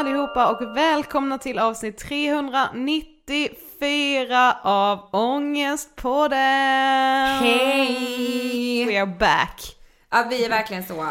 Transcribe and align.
allihopa 0.00 0.50
och 0.50 0.76
välkomna 0.76 1.38
till 1.38 1.58
avsnitt 1.58 1.98
394 1.98 4.56
av 4.62 4.98
Ångestpodden! 5.12 6.38
Hej! 7.40 8.86
We 8.86 9.00
are 9.02 9.06
back! 9.06 9.76
Ja, 10.10 10.26
vi 10.30 10.44
är 10.44 10.48
verkligen 10.50 10.84
så. 10.84 11.06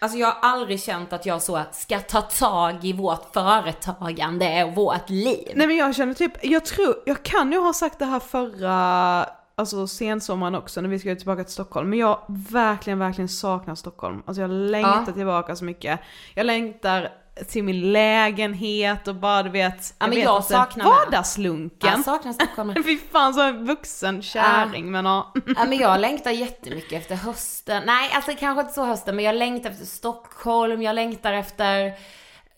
Alltså 0.00 0.18
jag 0.18 0.26
har 0.26 0.36
aldrig 0.50 0.82
känt 0.82 1.12
att 1.12 1.26
jag 1.26 1.42
så 1.42 1.60
ska 1.72 1.98
ta 1.98 2.20
tag 2.20 2.84
i 2.84 2.92
vårt 2.92 3.32
företagande 3.34 4.64
och 4.64 4.74
vårt 4.74 5.10
liv. 5.10 5.52
Nej 5.54 5.66
men 5.66 5.76
jag 5.76 5.94
känner 5.94 6.14
typ, 6.14 6.32
jag 6.44 6.64
tror, 6.64 6.94
jag 7.06 7.22
kan 7.22 7.52
ju 7.52 7.58
ha 7.58 7.72
sagt 7.72 7.98
det 7.98 8.04
här 8.04 8.20
förra, 8.20 9.24
alltså 9.54 9.86
sensommaren 9.86 10.54
också 10.54 10.80
när 10.80 10.88
vi 10.88 10.98
ska 10.98 11.14
tillbaka 11.14 11.44
till 11.44 11.52
Stockholm. 11.52 11.90
Men 11.90 11.98
jag 11.98 12.18
verkligen, 12.50 12.98
verkligen 12.98 13.28
saknar 13.28 13.74
Stockholm. 13.74 14.22
Alltså 14.26 14.40
jag 14.40 14.50
längtar 14.50 15.04
Ja. 15.06 15.12
tillbaka 15.12 15.56
så 15.56 15.64
mycket. 15.64 16.00
Jag 16.34 16.46
längtar 16.46 17.08
till 17.48 17.64
min 17.64 17.92
lägenhet 17.92 19.08
och 19.08 19.14
bara 19.14 19.42
du 19.42 19.50
vet, 19.50 19.94
Ja, 19.98 20.06
men 20.06 20.10
vet 20.10 20.24
jag 20.24 20.36
inte, 20.38 20.48
saknar 20.48 20.84
med. 20.84 20.92
vardagslunken. 20.94 21.90
Jag 21.90 22.04
saknar 22.04 22.32
Stockholm. 22.32 22.74
Fy 22.84 22.98
fan 23.12 23.34
så 23.34 23.42
en 23.42 23.64
vuxen 23.66 24.22
kärring 24.22 24.90
men 24.90 25.04
ja. 25.04 25.32
Ja 25.56 25.64
men 25.64 25.78
jag 25.78 26.00
längtar 26.00 26.30
jättemycket 26.30 26.92
efter 27.02 27.14
hösten. 27.14 27.82
Nej 27.86 28.10
alltså 28.14 28.32
kanske 28.38 28.60
inte 28.60 28.74
så 28.74 28.84
hösten 28.84 29.16
men 29.16 29.24
jag 29.24 29.34
längtar 29.34 29.70
efter 29.70 29.86
Stockholm, 29.86 30.82
jag 30.82 30.94
längtar 30.94 31.32
efter 31.32 31.92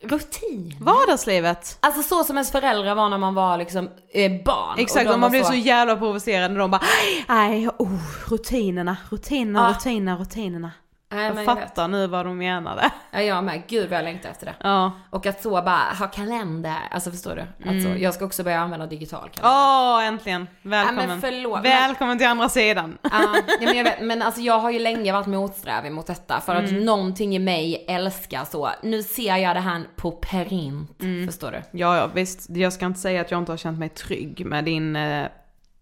rutin. 0.03 0.77
Vardagslivet. 0.81 1.79
Alltså 1.81 2.03
så 2.03 2.25
som 2.25 2.37
ens 2.37 2.53
föräldrar 2.53 2.95
var 2.95 3.09
när 3.09 3.19
man 3.19 3.35
var 3.35 3.57
liksom 3.59 3.91
eh, 4.13 4.43
barn. 4.45 4.79
Exakt, 4.79 5.05
de 5.07 5.13
och 5.13 5.19
man 5.19 5.21
var 5.21 5.31
blir 5.31 5.43
så 5.43 5.55
jävla 5.55 5.97
provocerad 5.97 6.53
när 6.53 6.59
de 6.61 6.71
bara 6.71 6.83
Nej, 7.29 7.69
oh, 7.79 7.99
rutinerna, 8.29 8.97
rutinerna, 9.11 9.61
Ja. 9.69 9.77
rutinerna, 9.77 10.17
rutinerna. 10.19 10.71
Nej, 11.13 11.25
Jag 11.27 11.35
men 11.35 11.45
jag 11.45 11.59
fattar 11.59 11.89
nu 11.89 12.07
vad 12.07 12.27
de 12.27 12.39
menade. 12.39 12.91
Ja, 13.11 13.21
jag 13.23 13.45
med. 13.45 13.63
Gud 13.69 13.89
vad 13.91 13.99
jag 13.99 14.05
längtar 14.05 14.31
efter 14.31 14.47
det. 14.47 14.55
Ja. 14.61 14.93
Och 15.11 15.27
att 15.27 15.43
så 15.43 15.51
bara 15.51 15.77
ha 15.99 16.07
kalender, 16.07 16.77
alltså 16.91 17.11
förstår 17.11 17.35
du? 17.37 17.69
Alltså, 17.71 17.89
jag 17.89 18.15
ska 18.15 18.25
också 18.25 18.45
börja 18.45 18.61
använda 18.61 18.87
digital 18.87 19.29
kalender. 19.33 19.97
Åh, 19.97 20.05
äntligen. 20.07 20.47
Välkommen. 20.63 21.09
men 21.09 21.21
förlåt, 21.21 21.53
men- 21.63 21.63
Välkommen 21.63 22.19
till 22.19 22.27
andra 22.27 22.49
sidan. 22.49 22.99
Ja, 23.03 23.11
ja, 23.13 23.43
men 23.67 23.77
jag 23.77 23.85
vet, 23.85 24.01
men 24.03 24.23
alltså 24.23 24.41
jag 24.41 24.59
har 24.59 24.71
ju 24.71 24.79
länge 24.79 25.13
varit 25.13 25.27
motsträvig 25.27 25.93
mot 25.93 26.07
detta 26.07 26.41
för 26.41 26.55
att 26.57 26.73
någonting 26.73 27.37
i 27.37 27.39
mig 27.39 27.85
älskar 27.89 28.45
så, 28.45 28.71
nu 28.83 29.03
ser 29.03 29.37
jag 29.37 29.57
det 29.57 29.61
här 29.61 29.83
på 29.97 30.11
perint, 30.11 31.03
förstår 31.27 31.51
du? 31.51 31.79
Ja, 31.79 31.97
ja, 31.97 32.07
visst. 32.15 32.51
Jag 32.51 32.73
ska 32.73 32.87
inte 32.87 33.01
säga 33.01 33.21
att 33.21 33.31
jag 33.31 33.39
inte 33.39 33.53
har 33.53 33.57
känt 33.57 33.79
mig 33.79 33.89
trygg 33.89 34.47
med 34.47 34.65
din 34.65 34.97
eh, 34.97 35.27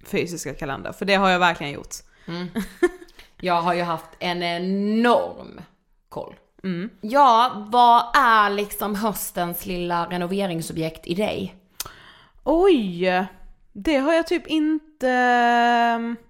fysiska 0.07 0.55
kalender, 0.55 0.93
för 0.93 1.05
det 1.05 1.15
har 1.15 1.29
jag 1.31 1.39
verkligen 1.39 1.73
gjort. 1.73 1.95
Jag 3.41 3.63
har 3.63 3.75
ju 3.75 3.83
haft 3.83 4.11
en 4.19 4.43
enorm 4.43 5.61
koll. 6.09 6.35
Ja, 7.01 7.67
vad 7.71 8.03
är 8.15 8.51
liksom 8.51 8.95
höstens 8.95 9.67
lilla 9.67 10.07
renoveringsobjekt 10.07 11.07
i 11.07 11.15
dig? 11.15 11.55
Oj! 12.45 13.27
Det 13.73 13.97
har 13.97 14.13
jag 14.13 14.27
typ 14.27 14.47
inte 14.47 15.09
eh, 15.11 16.27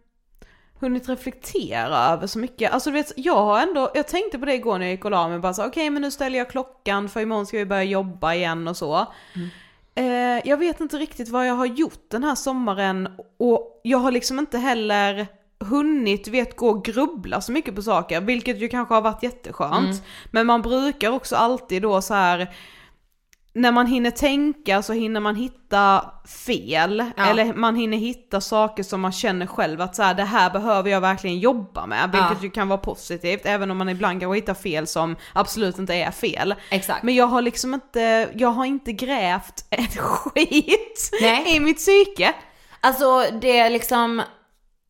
hunnit 0.80 1.08
reflektera 1.08 1.96
över 1.96 2.26
så 2.26 2.38
mycket. 2.38 2.72
Alltså 2.72 2.90
du 2.90 2.94
vet, 2.94 3.12
jag 3.16 3.44
har 3.44 3.60
ändå, 3.62 3.90
jag 3.94 4.08
tänkte 4.08 4.38
på 4.38 4.44
det 4.44 4.54
igår 4.54 4.78
när 4.78 4.86
jag 4.86 4.92
gick 4.92 5.04
och 5.04 5.10
la 5.10 5.28
mig, 5.28 5.38
bara 5.38 5.54
så 5.54 5.66
okej 5.66 5.90
men 5.90 6.02
nu 6.02 6.10
ställer 6.10 6.38
jag 6.38 6.50
klockan 6.50 7.08
för 7.08 7.20
imorgon 7.20 7.46
ska 7.46 7.58
vi 7.58 7.66
börja 7.66 7.84
jobba 7.84 8.34
igen 8.34 8.68
och 8.68 8.76
så. 8.76 9.06
Eh, 9.94 10.48
jag 10.48 10.56
vet 10.56 10.80
inte 10.80 10.96
riktigt 10.96 11.28
vad 11.28 11.46
jag 11.46 11.54
har 11.54 11.66
gjort 11.66 12.10
den 12.10 12.24
här 12.24 12.34
sommaren 12.34 13.08
och 13.38 13.80
jag 13.82 13.98
har 13.98 14.10
liksom 14.10 14.38
inte 14.38 14.58
heller 14.58 15.26
hunnit, 15.60 16.24
du 16.24 16.30
vet, 16.30 16.56
gå 16.56 16.68
och 16.68 16.84
grubbla 16.84 17.40
så 17.40 17.52
mycket 17.52 17.74
på 17.74 17.82
saker, 17.82 18.20
vilket 18.20 18.58
ju 18.58 18.68
kanske 18.68 18.94
har 18.94 19.02
varit 19.02 19.22
jätteskönt. 19.22 20.02
Men 20.30 20.46
man 20.46 20.62
brukar 20.62 21.10
också 21.10 21.36
alltid 21.36 21.82
då 21.82 22.02
så 22.02 22.14
här 22.14 22.54
när 23.52 23.72
man 23.72 23.86
hinner 23.86 24.10
tänka 24.10 24.82
så 24.82 24.92
hinner 24.92 25.20
man 25.20 25.36
hitta 25.36 26.10
fel, 26.46 27.04
Ja. 27.16 27.26
eller 27.26 27.54
man 27.54 27.76
hinner 27.76 27.96
hitta 27.98 28.40
saker 28.40 28.82
som 28.82 29.00
man 29.00 29.12
känner 29.12 29.46
själv 29.46 29.80
att 29.80 29.96
så 29.96 30.02
här, 30.02 30.14
det 30.14 30.24
här 30.24 30.50
behöver 30.50 30.90
jag 30.90 31.00
verkligen 31.00 31.38
jobba 31.38 31.86
med, 31.86 32.10
vilket 32.12 32.30
Ja. 32.30 32.42
ju 32.42 32.50
kan 32.50 32.68
vara 32.68 32.78
positivt, 32.78 33.40
även 33.44 33.70
om 33.70 33.76
man 33.78 33.88
ibland 33.88 34.20
kan 34.20 34.32
hitta 34.34 34.54
fel 34.54 34.86
som 34.86 35.16
absolut 35.32 35.78
inte 35.78 35.94
är 35.94 36.10
fel. 36.10 36.54
Exakt. 36.70 37.02
Men 37.02 37.14
jag 37.14 37.26
har 37.26 37.42
liksom 37.42 37.74
inte, 37.74 38.28
jag 38.34 38.48
har 38.48 38.64
inte 38.64 38.92
grävt 38.92 39.64
ett 39.70 39.96
skit 39.98 41.10
Nej. 41.20 41.56
i 41.56 41.60
mitt 41.60 41.76
psyke. 41.76 42.32
Alltså 42.80 43.24
det 43.40 43.58
är 43.58 43.70
liksom, 43.70 44.22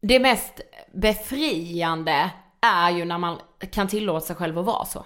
det 0.01 0.19
mest 0.19 0.61
befriande 0.95 2.31
är 2.61 2.91
ju 2.91 3.05
när 3.05 3.19
man 3.19 3.39
kan 3.73 3.89
tillåta 3.89 4.27
sig 4.27 4.37
själv 4.37 4.59
att 4.59 4.65
vara 4.65 4.85
så. 4.85 5.05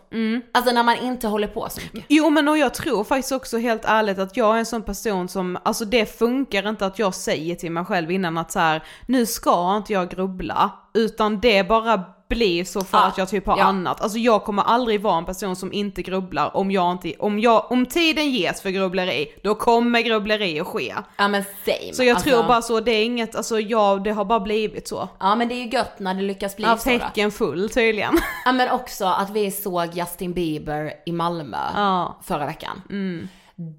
Alltså 0.55 0.73
när 0.73 0.83
man 0.83 0.97
inte 0.97 1.29
håller 1.29 1.49
på 1.49 1.69
så 1.71 1.81
mycket. 1.81 2.05
Jo 2.09 2.31
men 2.31 2.49
och 2.49 2.59
jag 2.59 2.75
tror 2.75 3.05
faktiskt 3.05 3.33
också 3.33 3.59
helt 3.59 3.85
ärligt 3.85 4.19
att 4.19 4.37
jag 4.37 4.55
är 4.55 4.59
en 4.59 4.67
sån 4.67 4.83
person 4.83 5.29
som, 5.29 5.59
alltså 5.63 5.85
det 5.85 6.19
funkar 6.19 6.69
inte 6.69 6.87
att 6.87 6.99
jag 6.99 7.15
säger 7.15 7.55
till 7.55 7.73
mig 7.73 7.85
själv 7.85 8.11
innan 8.11 8.39
att 8.39 8.53
så 8.53 8.59
här, 8.59 8.83
nu 9.07 9.27
ska 9.27 9.77
inte 9.77 9.93
jag 9.93 10.11
grubbla, 10.11 10.71
utan 10.95 11.41
det 11.41 11.69
bara 11.69 12.05
blir 12.35 12.65
så 12.65 12.81
för 12.81 12.99
Ja, 12.99 13.05
att 13.05 13.19
jag 13.19 13.29
typ 13.29 13.47
har 13.47 13.59
ja. 13.59 13.65
annat. 13.65 14.01
Alltså 14.01 14.19
jag 14.19 14.45
kommer 14.45 14.63
aldrig 14.63 15.01
vara 15.01 15.19
en 15.19 15.25
person 15.25 15.57
som 15.57 15.73
inte 15.73 16.03
grubblar 16.03 16.57
om 16.57 16.71
jag 16.71 16.93
inte, 16.93 17.15
om 17.19 17.39
jag, 17.41 17.73
om 17.73 17.87
tiden 17.87 18.31
ges 18.31 18.63
för 18.63 18.71
grubbleri, 18.71 19.27
då 19.43 19.55
kommer 19.55 20.01
grubbleri 20.01 20.61
att 20.61 20.67
ske. 20.67 20.95
Ja 21.17 21.29
men 21.29 21.45
same. 21.65 21.93
Så 21.95 22.05
jag 22.05 22.15
alltså, 22.15 22.31
tror 22.31 22.43
bara 22.43 22.63
så, 22.63 22.81
det 22.81 22.91
är 22.91 23.05
inget, 23.05 23.37
alltså 23.37 23.61
jag, 23.61 24.05
det 24.05 24.13
har 24.13 24.25
bara 24.25 24.41
blivit 24.41 24.89
så. 24.89 25.09
Ja 25.21 25.35
men 25.35 25.49
det 25.49 25.55
är 25.55 25.65
ju 25.65 25.69
gött 25.71 25.99
när 25.99 26.15
det 26.15 26.23
lyckas 26.23 26.57
bli 26.57 26.67
Av 26.67 26.77
så 26.77 26.85
tecken 26.85 27.31
full 27.31 27.71
tydligen. 27.71 28.19
Ja 28.45 28.53
men 28.53 28.71
också 28.71 29.05
att 29.05 29.31
vi 29.31 29.51
såg 29.51 29.95
Justin 29.95 30.33
Bieber 30.33 30.93
i 31.07 31.13
Malmö 31.13 31.59
Ja. 31.75 32.19
förra 32.25 32.47
veckan. 32.47 32.83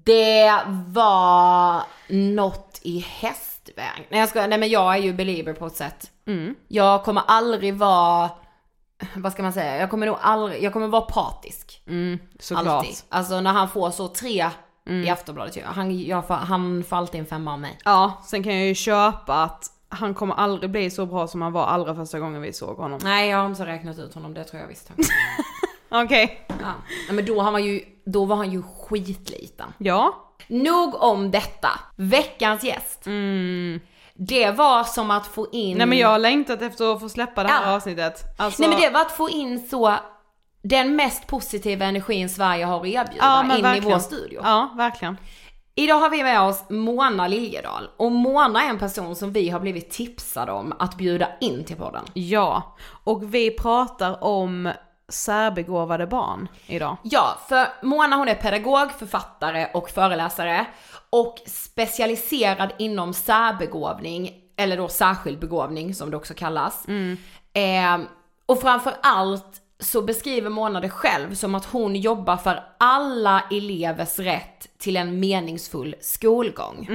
Det 0.04 0.52
var 0.86 1.82
något 2.08 2.78
i 2.82 2.98
hästväg. 2.98 4.06
Nej 4.10 4.20
jag 4.20 4.28
ska, 4.28 4.46
nej 4.46 4.58
men 4.58 4.68
jag 4.68 4.94
är 4.94 4.98
ju 4.98 5.12
belieber 5.12 5.52
på 5.52 5.66
ett 5.66 5.76
sätt. 5.76 6.10
Jag 6.68 7.04
kommer 7.04 7.22
aldrig 7.26 7.74
vara, 7.74 8.30
vad 9.16 9.32
ska 9.32 9.42
man 9.42 9.52
säga, 9.52 9.76
jag 9.76 9.90
kommer 9.90 10.06
nog 10.06 10.16
aldrig, 10.20 10.62
jag 10.62 10.72
kommer 10.72 10.88
vara 10.88 11.02
patisk. 11.02 11.82
Såklart. 12.40 12.66
Alltid. 12.66 12.96
Alltså 13.08 13.40
när 13.40 13.52
han 13.52 13.68
får 13.68 13.90
så 13.90 14.08
tre 14.08 14.50
i 14.90 15.10
Aftonbladet 15.10 15.56
ju. 15.56 15.62
Han, 15.64 16.00
jag 16.00 16.22
han 16.22 16.84
får 16.84 16.96
alltid 16.96 17.20
en 17.20 17.26
femma 17.26 17.52
av 17.52 17.60
mig. 17.60 17.78
Ja, 17.84 18.22
sen 18.24 18.42
kan 18.42 18.54
jag 18.54 18.66
ju 18.66 18.74
köpa 18.74 19.42
att 19.42 19.70
han 19.88 20.14
kommer 20.14 20.34
aldrig 20.34 20.70
bli 20.70 20.90
så 20.90 21.06
bra 21.06 21.26
som 21.26 21.42
han 21.42 21.52
var 21.52 21.66
allra 21.66 21.94
första 21.94 22.18
gången 22.18 22.42
vi 22.42 22.52
såg 22.52 22.76
honom. 22.76 23.00
Nej 23.02 23.30
jag 23.30 23.38
har 23.38 23.46
inte 23.46 23.66
räknat 23.66 23.98
ut 23.98 24.14
honom, 24.14 24.34
det 24.34 24.44
tror 24.44 24.60
jag 24.60 24.68
visst. 24.68 24.90
Okej. 25.88 26.46
ja. 26.48 26.54
Nej, 27.08 27.12
men 27.16 27.26
då, 27.26 27.40
han 27.40 27.52
var 27.52 27.60
ju, 27.60 27.80
då 28.04 28.24
var 28.24 28.36
han 28.36 28.50
ju 28.50 28.62
skitliten. 28.62 29.72
Ja. 29.78 30.14
Nog 30.46 31.02
om 31.02 31.30
detta. 31.30 31.68
Veckans 31.96 32.64
gäst. 32.64 33.06
Det 34.18 34.50
var 34.50 34.84
som 34.84 35.10
att 35.10 35.26
få 35.26 35.46
in... 35.52 35.78
Nej 35.78 35.86
men 35.86 35.98
jag 35.98 36.08
har 36.08 36.18
längtat 36.18 36.62
efter 36.62 36.92
att 36.94 37.00
få 37.00 37.08
släppa 37.08 37.42
det 37.42 37.48
här 37.48 37.70
Ja. 37.70 37.76
avsnittet. 37.76 38.22
Alltså, 38.38 38.62
Nej 38.62 38.70
men 38.70 38.80
det 38.80 38.90
var 38.90 39.00
att 39.00 39.12
få 39.12 39.30
in 39.30 39.68
så 39.68 39.94
den 40.62 40.96
mest 40.96 41.26
positiva 41.26 41.84
energin 41.84 42.28
Sverige 42.28 42.64
har 42.64 42.80
att 42.80 42.86
erbjuda 42.86 43.16
ja, 43.18 43.42
in 43.42 43.48
verkligen. 43.48 43.76
i 43.76 43.80
vår 43.80 43.98
studio. 43.98 44.40
Ja, 44.44 44.70
verkligen. 44.76 45.16
Idag 45.74 45.94
har 45.94 46.10
vi 46.10 46.22
med 46.22 46.40
oss 46.40 46.64
Mona 46.70 47.28
Liljedahl 47.28 47.88
och 47.96 48.12
Mona 48.12 48.64
är 48.64 48.68
en 48.70 48.78
person 48.78 49.16
som 49.16 49.32
vi 49.32 49.48
har 49.50 49.60
blivit 49.60 49.90
tipsade 49.90 50.52
om 50.52 50.74
att 50.78 50.96
bjuda 50.96 51.28
in 51.40 51.64
till 51.64 51.76
podden. 51.76 52.04
Ja, 52.12 52.76
och 53.04 53.34
vi 53.34 53.50
pratar 53.50 54.24
om 54.24 54.72
särbegåvade 55.08 56.06
barn 56.06 56.48
idag. 56.66 56.96
Ja, 57.02 57.38
för 57.48 57.66
Mona 57.82 58.16
hon 58.16 58.28
är 58.28 58.34
pedagog, 58.34 58.92
författare 58.98 59.68
och 59.74 59.90
föreläsare 59.90 60.66
och 61.14 61.40
specialiserad 61.46 62.72
inom 62.78 63.14
särbegåvning, 63.14 64.34
eller 64.56 64.76
då 64.76 64.88
särskild 64.88 65.38
begåvning 65.38 65.94
som 65.94 66.10
det 66.10 66.16
också 66.16 66.34
kallas. 66.34 66.88
Eh, 67.52 68.00
och 68.46 68.60
framför 68.60 68.94
allt 69.02 69.60
så 69.78 70.02
beskriver 70.02 70.50
Mona 70.50 70.80
det 70.80 70.88
själv 70.90 71.34
som 71.34 71.54
att 71.54 71.64
hon 71.64 71.96
jobbar 71.96 72.36
för 72.36 72.62
alla 72.78 73.44
elevers 73.50 74.18
rätt 74.18 74.78
till 74.78 74.96
en 74.96 75.20
meningsfull 75.20 75.94
skolgång. 76.00 76.88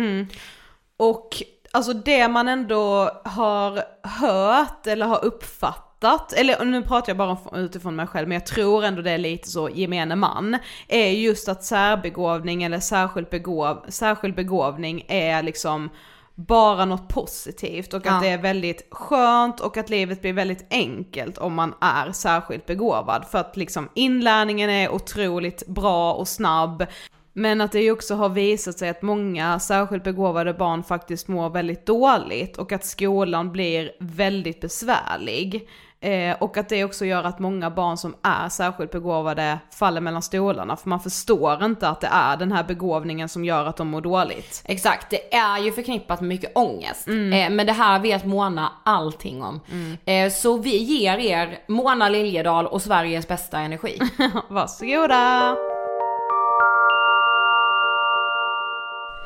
Och 0.98 1.44
alltså 1.72 1.94
det 1.94 2.28
man 2.28 2.48
ändå 2.48 3.12
har 3.26 3.84
hört 4.04 4.88
eller 4.88 5.06
har 5.06 5.26
uppfattat, 5.26 5.89
eller 6.38 6.66
nu 6.66 6.82
pratar 6.82 7.10
jag 7.10 7.18
bara 7.18 7.38
utifrån 7.54 7.96
mig 7.96 8.08
själv, 8.08 8.28
men 8.28 8.36
jag 8.36 8.46
tror 8.46 8.84
ändå 8.86 9.02
det 9.02 9.12
är 9.12 9.18
lite 9.18 9.50
så 9.50 9.70
gemene 9.70 10.16
man, 10.16 10.58
är 10.88 11.10
just 11.10 11.50
att 11.50 11.64
särbegåvning 11.64 12.64
eller 12.64 12.80
särskild, 12.80 13.28
begåv, 13.30 13.86
särskild 13.88 14.36
begåvning 14.36 15.06
är 15.08 15.44
liksom 15.44 15.90
bara 16.36 16.86
något 16.86 17.08
positivt 17.08 17.94
och 17.94 18.00
att 18.00 18.06
Ja. 18.06 18.20
det 18.22 18.30
är 18.30 18.38
väldigt 18.38 18.88
skönt 18.92 19.60
och 19.60 19.78
att 19.78 19.90
livet 19.90 20.22
blir 20.22 20.34
väldigt 20.34 20.68
enkelt 20.70 21.38
om 21.38 21.54
man 21.54 21.74
är 21.82 22.12
särskilt 22.12 22.66
begåvad. 22.66 23.26
För 23.32 23.38
att 23.38 23.58
liksom 23.58 23.90
inlärningen 23.94 24.70
är 24.70 24.90
otroligt 24.90 25.68
bra 25.68 26.14
och 26.14 26.28
snabb. 26.28 26.86
Men 27.34 27.62
att 27.62 27.72
det 27.72 27.82
ju 27.82 27.92
också 27.92 28.16
har 28.16 28.30
visat 28.30 28.80
sig 28.80 28.90
att 28.90 29.02
många 29.02 29.60
särskilt 29.60 30.04
begåvade 30.04 30.54
barn 30.54 30.84
faktiskt 30.84 31.28
mår 31.28 31.50
väldigt 31.50 31.86
dåligt 31.86 32.58
och 32.58 32.72
att 32.72 32.86
skolan 32.86 33.52
blir 33.52 33.92
väldigt 34.00 34.62
besvärlig. 34.62 35.68
Eh, 36.02 36.36
och 36.40 36.58
att 36.58 36.70
det 36.70 36.84
också 36.84 37.06
gör 37.06 37.24
att 37.24 37.40
många 37.40 37.70
barn 37.70 37.98
som 37.98 38.16
är 38.22 38.50
särskilt 38.50 38.92
begåvade 38.92 39.60
faller 39.72 40.02
mellan 40.02 40.22
stolarna 40.22 40.76
för 40.76 40.90
man 40.90 41.00
förstår 41.00 41.66
inte 41.66 41.90
att 41.90 42.02
det 42.02 42.10
är 42.12 42.38
den 42.38 42.52
här 42.52 42.64
begåvningen 42.64 43.30
som 43.30 43.46
gör 43.46 43.66
att 43.66 43.78
de 43.78 43.88
mår 43.88 44.02
dåligt. 44.02 44.62
Exakt, 44.66 45.10
det 45.10 45.36
är 45.36 45.60
ju 45.60 45.72
förknippat 45.72 46.22
med 46.22 46.28
mycket 46.28 46.52
ångest. 46.56 47.08
Eh, 47.08 47.50
men 47.50 47.66
det 47.66 47.74
här 47.74 48.00
vet 48.00 48.26
Mona 48.26 48.72
allting 48.84 49.44
om. 49.44 49.60
Eh, 50.06 50.32
så 50.32 50.58
vi 50.58 50.78
ger 50.78 51.18
er 51.18 51.60
Mona 51.68 52.10
Liljedahl 52.10 52.68
och 52.68 52.82
Sveriges 52.82 53.28
bästa 53.28 53.60
energi. 53.60 54.00
Varsågoda! 54.50 55.56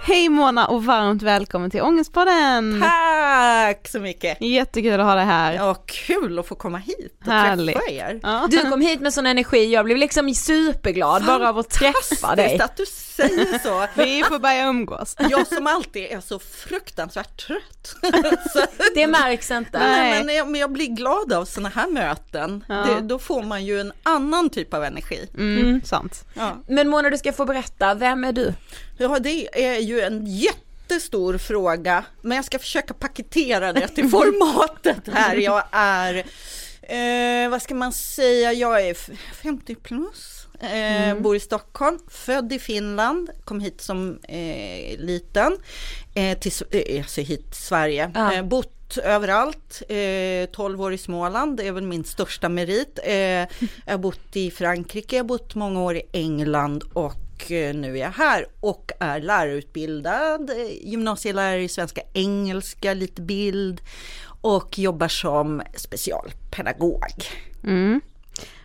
Hej 0.08 0.30
Mona 0.30 0.66
och 0.66 0.86
varmt 0.86 1.22
välkommen 1.22 1.72
till 1.72 1.82
Ångestpodden! 1.82 2.82
Tack 2.82 3.13
så 3.88 4.00
mycket! 4.00 4.42
Jättekul 4.42 5.00
att 5.00 5.06
ha 5.06 5.16
dig 5.16 5.26
här. 5.26 5.54
Ja, 5.54 5.76
kul 5.86 6.40
att 6.40 6.48
få 6.48 6.56
komma 6.56 6.78
hit 6.78 7.18
och 7.26 7.32
Härligt. 7.32 7.76
träffa 7.76 7.92
er. 7.92 8.20
Ja. 8.24 8.48
Du 8.50 8.70
kom 8.70 8.82
hit 8.82 9.00
med 9.02 9.14
sån 9.14 9.26
energi, 9.26 9.74
jag 9.74 9.86
blev 9.86 9.98
liksom 9.98 10.34
superglad 10.34 11.26
bara 11.26 11.50
av 11.50 11.58
att 11.58 11.70
träffa 11.70 12.36
dig. 12.36 12.60
Att 12.60 12.78
du 12.78 12.86
säger 12.86 13.60
så. 13.60 13.88
Vi 14.02 14.24
får 14.24 14.40
börja 14.40 14.66
umgås. 14.68 15.16
Jag 15.30 15.48
som 15.48 15.68
alltid 15.68 16.04
är 16.12 16.20
så 16.20 16.40
fruktansvärt 16.40 17.48
trött. 17.48 17.96
så, 18.54 18.66
Det 18.96 19.08
märks 19.08 19.52
inte. 19.52 19.80
Nej. 19.80 20.12
nej, 20.12 20.24
men, 20.24 20.36
jag, 20.36 20.48
men 20.50 20.62
jag 20.62 20.72
blir 20.72 20.88
glad 20.88 21.34
av 21.34 21.46
sådana 21.46 21.70
här 21.70 21.88
möten. 21.88 22.64
Ja. 22.68 22.76
Det, 22.76 23.02
då 23.02 23.20
får 23.20 23.44
man 23.44 23.66
ju 23.66 23.80
en 23.82 23.94
annan 24.04 24.50
typ 24.50 24.74
av 24.74 24.84
energi. 24.84 25.30
Mm, 25.38 25.82
sant. 25.84 26.26
Ja. 26.34 26.58
Men 26.68 26.90
Mona 26.90 27.10
du 27.10 27.18
ska 27.18 27.34
få 27.34 27.46
berätta, 27.46 27.94
vem 27.94 28.24
är 28.24 28.32
du? 28.32 28.54
ja, 28.98 29.20
det 29.20 29.64
är 29.66 29.80
ju 29.80 30.02
en 30.02 30.26
jättestor 30.94 31.38
fråga, 31.38 32.06
men 32.22 32.36
jag 32.36 32.46
ska 32.46 32.60
försöka 32.60 32.94
paketera 32.94 33.74
det 33.74 33.88
till 33.88 34.10
formatet 34.10 35.08
här. 35.14 35.36
Jag 35.36 35.64
är 35.72 36.26
Eh, 36.88 37.50
vad 37.50 37.62
ska 37.62 37.76
man 37.76 37.92
säga? 37.92 38.54
Jag 38.54 38.88
är 38.88 38.94
50 39.34 39.76
plus. 39.76 40.48
Eh, 40.60 41.10
mm. 41.10 41.24
Bor 41.24 41.36
i 41.36 41.40
Stockholm, 41.40 42.00
född 42.08 42.54
i 42.54 42.60
Finland, 42.60 43.30
kom 43.46 43.60
hit 43.60 43.82
som 43.82 44.20
eh, 44.24 45.00
liten, 45.00 45.58
eh, 46.14 46.38
till, 46.38 46.52
eh, 46.72 47.02
alltså 47.02 47.22
hit 47.22 47.52
till 47.52 47.62
Sverige. 47.62 48.12
Ja. 48.16 48.34
Eh, 48.34 48.44
bott 48.44 48.98
överallt, 48.98 49.82
12 50.52 50.82
år 50.82 50.94
i 50.94 50.98
Småland, 50.98 51.58
det 51.58 51.68
är 51.68 51.72
väl 51.72 51.84
min 51.84 52.04
största 52.04 52.50
merit. 52.50 53.00
jag 53.86 53.94
har 53.94 53.98
bott 53.98 54.36
i 54.36 54.52
Frankrike, 54.52 55.16
jag 55.16 55.24
har 55.24 55.28
bott 55.28 55.56
många 55.56 55.82
år 55.82 55.96
i 55.96 56.04
England 56.12 56.84
och 56.94 57.23
nu 57.50 57.98
är 57.98 58.02
jag 58.02 58.12
här 58.12 58.46
och 58.60 58.92
är 59.00 59.20
lärarutbildad, 59.20 60.52
gymnasielärare 60.82 61.64
i 61.64 61.68
svenska 61.68 62.02
engelska, 62.14 62.94
lite 62.94 63.22
bild 63.22 63.82
och 64.42 64.80
jobbar 64.80 65.08
som 65.08 65.62
specialpedagog. 65.76 67.04
Mm. 67.64 68.02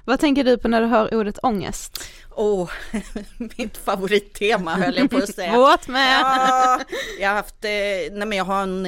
Vad 0.04 0.20
tänker 0.20 0.44
du 0.44 0.58
på 0.58 0.68
när 0.68 0.80
du 0.80 0.86
hör 0.86 1.14
ordet 1.14 1.38
ångest? 1.42 2.04
Åh, 2.30 2.62
oh, 2.62 2.70
mitt 3.56 3.76
favorittema 3.76 4.74
höll 4.74 4.96
jag 4.96 5.10
på 5.10 5.16
att 5.16 5.34
säga. 5.34 5.52
Vårt 5.56 5.88
med! 5.88 6.20
Ja, 6.20 6.80
jag 7.20 7.28
har 7.28 7.36
haft, 7.36 7.64
eh, 7.64 7.70
nej 8.12 8.26
men 8.26 8.32
jag 8.32 8.44
har 8.44 8.62
en 8.62 8.86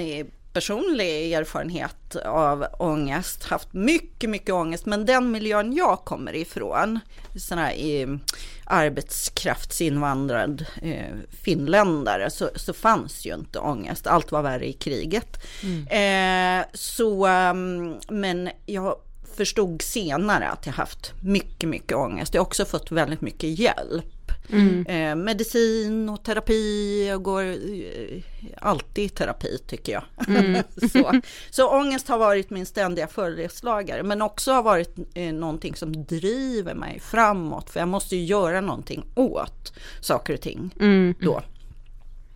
personlig 0.52 1.32
erfarenhet 1.32 2.16
av 2.16 2.66
ångest, 2.78 3.44
haft 3.44 3.72
mycket, 3.72 4.30
mycket 4.30 4.54
ångest, 4.54 4.86
men 4.86 5.06
den 5.06 5.30
miljön 5.30 5.72
jag 5.72 6.04
kommer 6.04 6.36
ifrån, 6.36 6.98
sån 7.36 7.58
här 7.58 7.72
i 7.72 8.18
arbetskraftsinvandrad 8.64 10.66
eh, 10.82 11.14
finländare, 11.42 12.30
så, 12.30 12.50
så 12.56 12.72
fanns 12.72 13.26
ju 13.26 13.34
inte 13.34 13.58
ångest, 13.58 14.06
allt 14.06 14.32
var 14.32 14.42
värre 14.42 14.68
i 14.68 14.72
kriget. 14.72 15.42
Mm. 15.62 15.86
Eh, 15.86 16.66
så, 16.74 17.28
um, 17.28 18.00
men 18.08 18.50
jag 18.66 18.96
förstod 19.36 19.82
senare 19.82 20.48
att 20.48 20.66
jag 20.66 20.72
haft 20.72 21.12
mycket, 21.22 21.68
mycket 21.68 21.96
ångest. 21.96 22.34
Jag 22.34 22.40
har 22.40 22.46
också 22.46 22.64
fått 22.64 22.90
väldigt 22.90 23.20
mycket 23.20 23.58
hjälp. 23.58 24.04
Mm. 24.52 24.86
Eh, 24.86 25.24
medicin 25.24 26.08
och 26.08 26.22
terapi, 26.22 27.06
jag 27.08 27.22
går 27.22 27.42
eh, 27.42 28.22
alltid 28.58 29.04
i 29.04 29.08
terapi 29.08 29.58
tycker 29.66 29.92
jag. 29.92 30.04
Mm. 30.28 30.62
så. 30.92 31.20
så 31.50 31.68
ångest 31.68 32.08
har 32.08 32.18
varit 32.18 32.50
min 32.50 32.66
ständiga 32.66 33.06
följeslagare 33.06 34.02
men 34.02 34.22
också 34.22 34.52
har 34.52 34.62
varit 34.62 34.96
eh, 35.14 35.32
någonting 35.32 35.76
som 35.76 36.04
driver 36.04 36.74
mig 36.74 37.00
framåt 37.00 37.70
för 37.70 37.80
jag 37.80 37.88
måste 37.88 38.16
ju 38.16 38.24
göra 38.24 38.60
någonting 38.60 39.04
åt 39.14 39.72
saker 40.00 40.34
och 40.34 40.40
ting 40.40 40.74
mm. 40.80 41.14
då. 41.20 41.42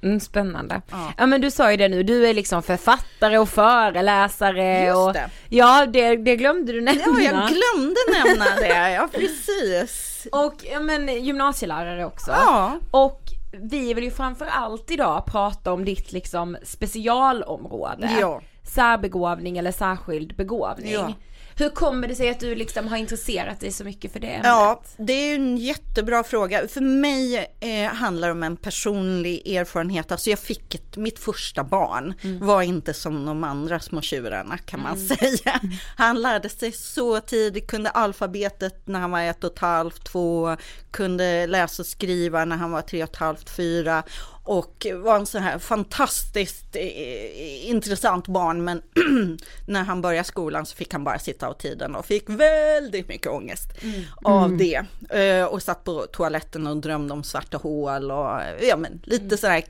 Mm, 0.05 0.21
spännande. 0.21 0.83
Ja. 0.91 1.13
ja. 1.19 1.27
men 1.27 1.41
du 1.41 1.51
sa 1.51 1.71
ju 1.71 1.77
det 1.77 1.89
nu, 1.89 2.03
du 2.03 2.27
är 2.27 2.35
liksom 2.35 2.63
författare 2.63 3.39
och 3.39 3.49
föreläsare 3.49 4.85
Just 4.85 4.97
och 4.97 5.13
det. 5.13 5.31
Ja 5.49 5.87
det, 5.87 6.17
det 6.17 6.37
glömde 6.37 6.73
du 6.73 6.81
nämna. 6.81 7.03
Ja 7.07 7.23
jag 7.23 7.33
glömde 7.33 8.01
nämna 8.13 8.45
det, 8.61 8.91
ja 8.91 9.09
precis. 9.13 10.27
Och 10.33 10.55
ja, 10.73 10.81
men 10.81 11.25
gymnasielärare 11.25 12.05
också. 12.05 12.31
Ja. 12.31 12.79
Och 12.91 13.21
vi 13.53 13.95
vill 13.95 14.05
ju 14.05 14.11
framför 14.11 14.47
allt 14.47 14.91
idag 14.91 15.27
prata 15.27 15.73
om 15.73 15.85
ditt 15.85 16.13
liksom 16.13 16.57
specialområde. 16.63 18.11
Ja. 18.21 18.43
Särbegåvning 18.63 19.59
eller 19.59 19.73
särskild 19.73 20.37
begåvning. 20.37 20.93
Ja. 20.93 21.13
Hur 21.57 21.69
kommer 21.69 22.09
det 22.09 22.15
sig 22.15 22.31
att 22.31 22.41
du 22.41 22.55
liksom 22.55 22.89
har 22.89 22.97
intresserat 22.97 23.61
dig 23.61 23.73
så 23.73 23.85
mycket 23.85 24.13
för 24.13 24.21
det 24.21 24.27
ämnet? 24.27 24.47
Ja, 24.47 24.83
det 24.97 25.13
är 25.13 25.35
en 25.35 25.57
jättebra 25.57 26.25
fråga. 26.25 26.69
För 26.69 26.81
mig 26.81 27.55
eh, 27.61 27.93
handlar 27.93 28.29
det 28.29 28.33
om 28.33 28.43
en 28.43 28.57
personlig 28.57 29.57
erfarenhet. 29.57 30.13
Alltså 30.13 30.31
jag 30.31 30.39
fick 30.39 30.75
ett, 30.75 30.97
mitt 30.97 31.19
första 31.19 31.65
barn 31.65 32.15
mm. 32.23 32.47
var 32.47 32.63
inte 32.63 32.95
som 32.95 33.25
de 33.25 33.45
andra 33.45 33.81
små 33.81 34.01
tjurarna 34.01 34.59
kan 34.59 34.83
man 34.83 34.97
mm. 34.97 35.09
säga. 35.09 35.61
Han 35.97 36.23
lärde 36.23 36.49
sig 36.49 36.73
så 36.73 37.21
tidigt, 37.21 37.67
kunde 37.67 37.91
alfabetet 37.91 38.87
när 38.87 39.01
han 39.01 39.11
var 39.11 39.21
ett 39.21 39.45
och 39.45 39.53
ett 39.53 39.59
halvt, 39.59 40.05
två, 40.05 40.57
kunde 40.91 41.47
läsa 41.47 41.83
och 41.83 41.87
skriva 41.87 42.45
när 42.45 42.57
han 42.57 42.71
var 42.71 42.83
tre 42.83 43.03
och 43.03 43.11
ett 43.11 43.17
halvt, 43.17 43.51
fyra 43.51 44.03
och 44.45 44.87
var 44.95 45.17
en 45.17 45.27
sån 45.27 45.43
här 45.43 45.59
fantastiskt 45.59 46.77
eh, 46.77 47.71
intressant 47.71 48.29
barn 48.29 48.65
men 48.65 48.83
när 49.67 49.83
han 49.83 50.03
började 50.03 50.25
skolan 50.25 50.67
så 50.67 50.77
fick 50.77 50.93
han 50.93 51.05
bara 51.05 51.19
sitta 51.19 51.49
av 51.49 51.53
tiden 51.53 51.95
och 51.95 52.07
fick 52.07 52.31
väldigt 52.31 53.09
mycket 53.09 53.33
ångest 53.33 53.69
mm. 53.83 54.03
av 54.25 54.45
mm. 54.45 54.59
det. 54.59 54.85
Eh, 55.21 55.45
och 55.45 55.63
satt 55.63 55.85
på 55.85 56.07
toaletten 56.13 56.67
och 56.67 56.77
drömde 56.77 57.15
om 57.15 57.25
svarta 57.25 57.57
hål 57.57 58.11
och 58.11 58.41
ja 58.63 58.77
men 58.77 59.01
lite 59.05 59.25
mm. 59.25 59.39
sådär 59.39 59.65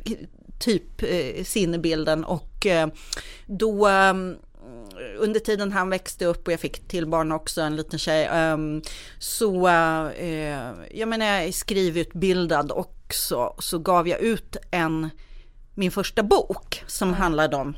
typ 0.58 1.02
eh, 1.02 1.44
sinnebilden 1.44 2.24
och 2.24 2.66
då 3.46 3.86
ehm, 3.86 4.36
under 5.18 5.40
tiden 5.40 5.72
han 5.72 5.90
växte 5.90 6.26
upp 6.26 6.46
och 6.46 6.52
jag 6.52 6.60
fick 6.60 6.88
till 6.88 7.06
barn 7.06 7.32
också, 7.32 7.60
en 7.60 7.76
liten 7.76 7.98
tjej, 7.98 8.52
um, 8.52 8.82
så 9.18 9.68
jag 10.90 11.08
menar 11.08 11.26
jag 11.26 11.44
är 11.44 11.52
skrivutbildad 11.52 12.72
också, 13.14 13.54
så 13.58 13.78
gav 13.78 14.08
jag 14.08 14.20
ut 14.20 14.56
en, 14.70 15.10
min 15.74 15.90
första 15.90 16.22
bok 16.22 16.84
som 16.86 17.08
mm. 17.08 17.20
handlade 17.20 17.56
om 17.56 17.76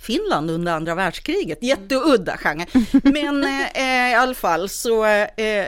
Finland 0.00 0.50
under 0.50 0.72
andra 0.72 0.94
världskriget, 0.94 1.62
jätteudda 1.62 2.36
genre. 2.36 2.66
Men 3.02 3.44
eh, 3.74 4.10
i 4.10 4.14
alla 4.14 4.34
fall 4.34 4.68
så, 4.68 5.04
eh, 5.04 5.66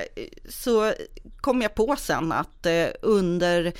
så 0.48 0.92
kom 1.40 1.62
jag 1.62 1.74
på 1.74 1.96
sen 1.98 2.32
att 2.32 2.66
eh, 2.66 2.86
under 3.02 3.72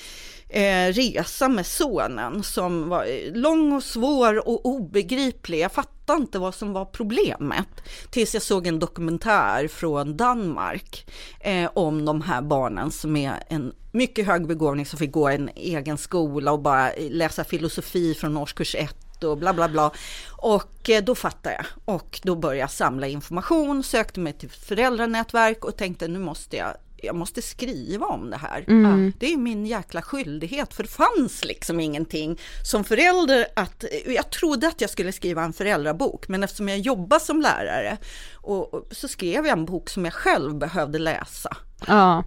eh, 0.49 0.93
resa 0.93 1.49
med 1.49 1.67
sonen 1.67 2.43
som 2.43 2.89
var 2.89 3.35
lång 3.35 3.73
och 3.73 3.83
svår 3.83 4.49
och 4.49 4.67
obegriplig. 4.67 5.61
Jag 5.61 5.73
fattade 5.73 6.00
inte 6.17 6.39
vad 6.39 6.55
som 6.55 6.73
var 6.73 6.85
problemet 6.85 7.69
tills 8.11 8.35
jag 8.35 8.43
såg 8.43 8.67
en 8.67 8.79
dokumentär 8.79 9.69
från 9.69 10.17
Danmark 10.17 11.07
eh, 11.41 11.71
om 11.75 12.05
de 12.05 12.23
här 12.23 12.43
barnen 12.43 12.91
som 12.91 13.17
är 13.17 13.43
en 13.49 13.73
mycket 13.93 14.27
hög 14.27 14.47
begåvning 14.47 14.87
som 14.87 14.99
fick 14.99 15.13
gå 15.13 15.29
en 15.29 15.51
egen 15.55 15.99
skola 15.99 16.53
och 16.53 16.61
bara 16.61 16.91
läsa 16.99 17.45
filosofi 17.45 18.15
från 18.15 18.37
årskurs 18.37 18.75
ett 18.75 19.25
och 19.25 19.39
bla 19.39 19.53
bla 19.53 19.69
bla. 19.69 19.93
Och 20.31 20.91
eh, 20.91 21.05
då 21.05 21.15
fattade 21.15 21.55
jag 21.55 21.95
och 21.97 22.21
då 22.23 22.37
började 22.37 22.61
jag 22.61 22.71
samla 22.71 23.07
information, 23.07 23.83
sökte 23.83 24.21
mig 24.21 24.33
till 24.33 24.51
föräldranätverk 24.51 25.65
och 25.65 25.77
tänkte 25.77 26.09
nu 26.09 26.19
måste 26.19 26.57
jag 26.57 26.77
jag 27.03 27.15
måste 27.15 27.43
skriva 27.43 28.07
om 28.07 28.31
det 28.31 28.37
här. 28.37 28.65
Mm. 28.69 29.13
Det 29.19 29.33
är 29.33 29.37
min 29.37 29.67
jäkla 29.67 30.03
skyldighet, 30.03 30.75
för 30.75 30.83
det 30.83 30.89
fanns 30.89 31.45
liksom 31.45 31.81
ingenting 31.81 32.39
som 32.65 32.85
förälder 32.85 33.47
att, 33.57 33.85
jag 34.07 34.31
trodde 34.31 34.69
att 34.69 34.81
jag 34.81 34.91
skulle 34.91 35.13
skriva 35.13 35.43
en 35.43 35.53
föräldrabok, 35.53 36.29
men 36.29 36.45
eftersom 36.45 36.69
jag 36.69 36.79
jobbar 36.79 37.19
som 37.19 37.41
lärare 37.41 37.99
och, 38.35 38.75
och 38.75 38.87
så 38.91 39.09
skrev 39.09 39.47
jag 39.47 39.59
en 39.59 39.65
bok 39.65 39.91
som 39.91 40.05
jag 40.05 40.15
själv 40.15 40.55
behövde 40.55 40.99
läsa. 40.99 41.57
Ja. 41.87 42.25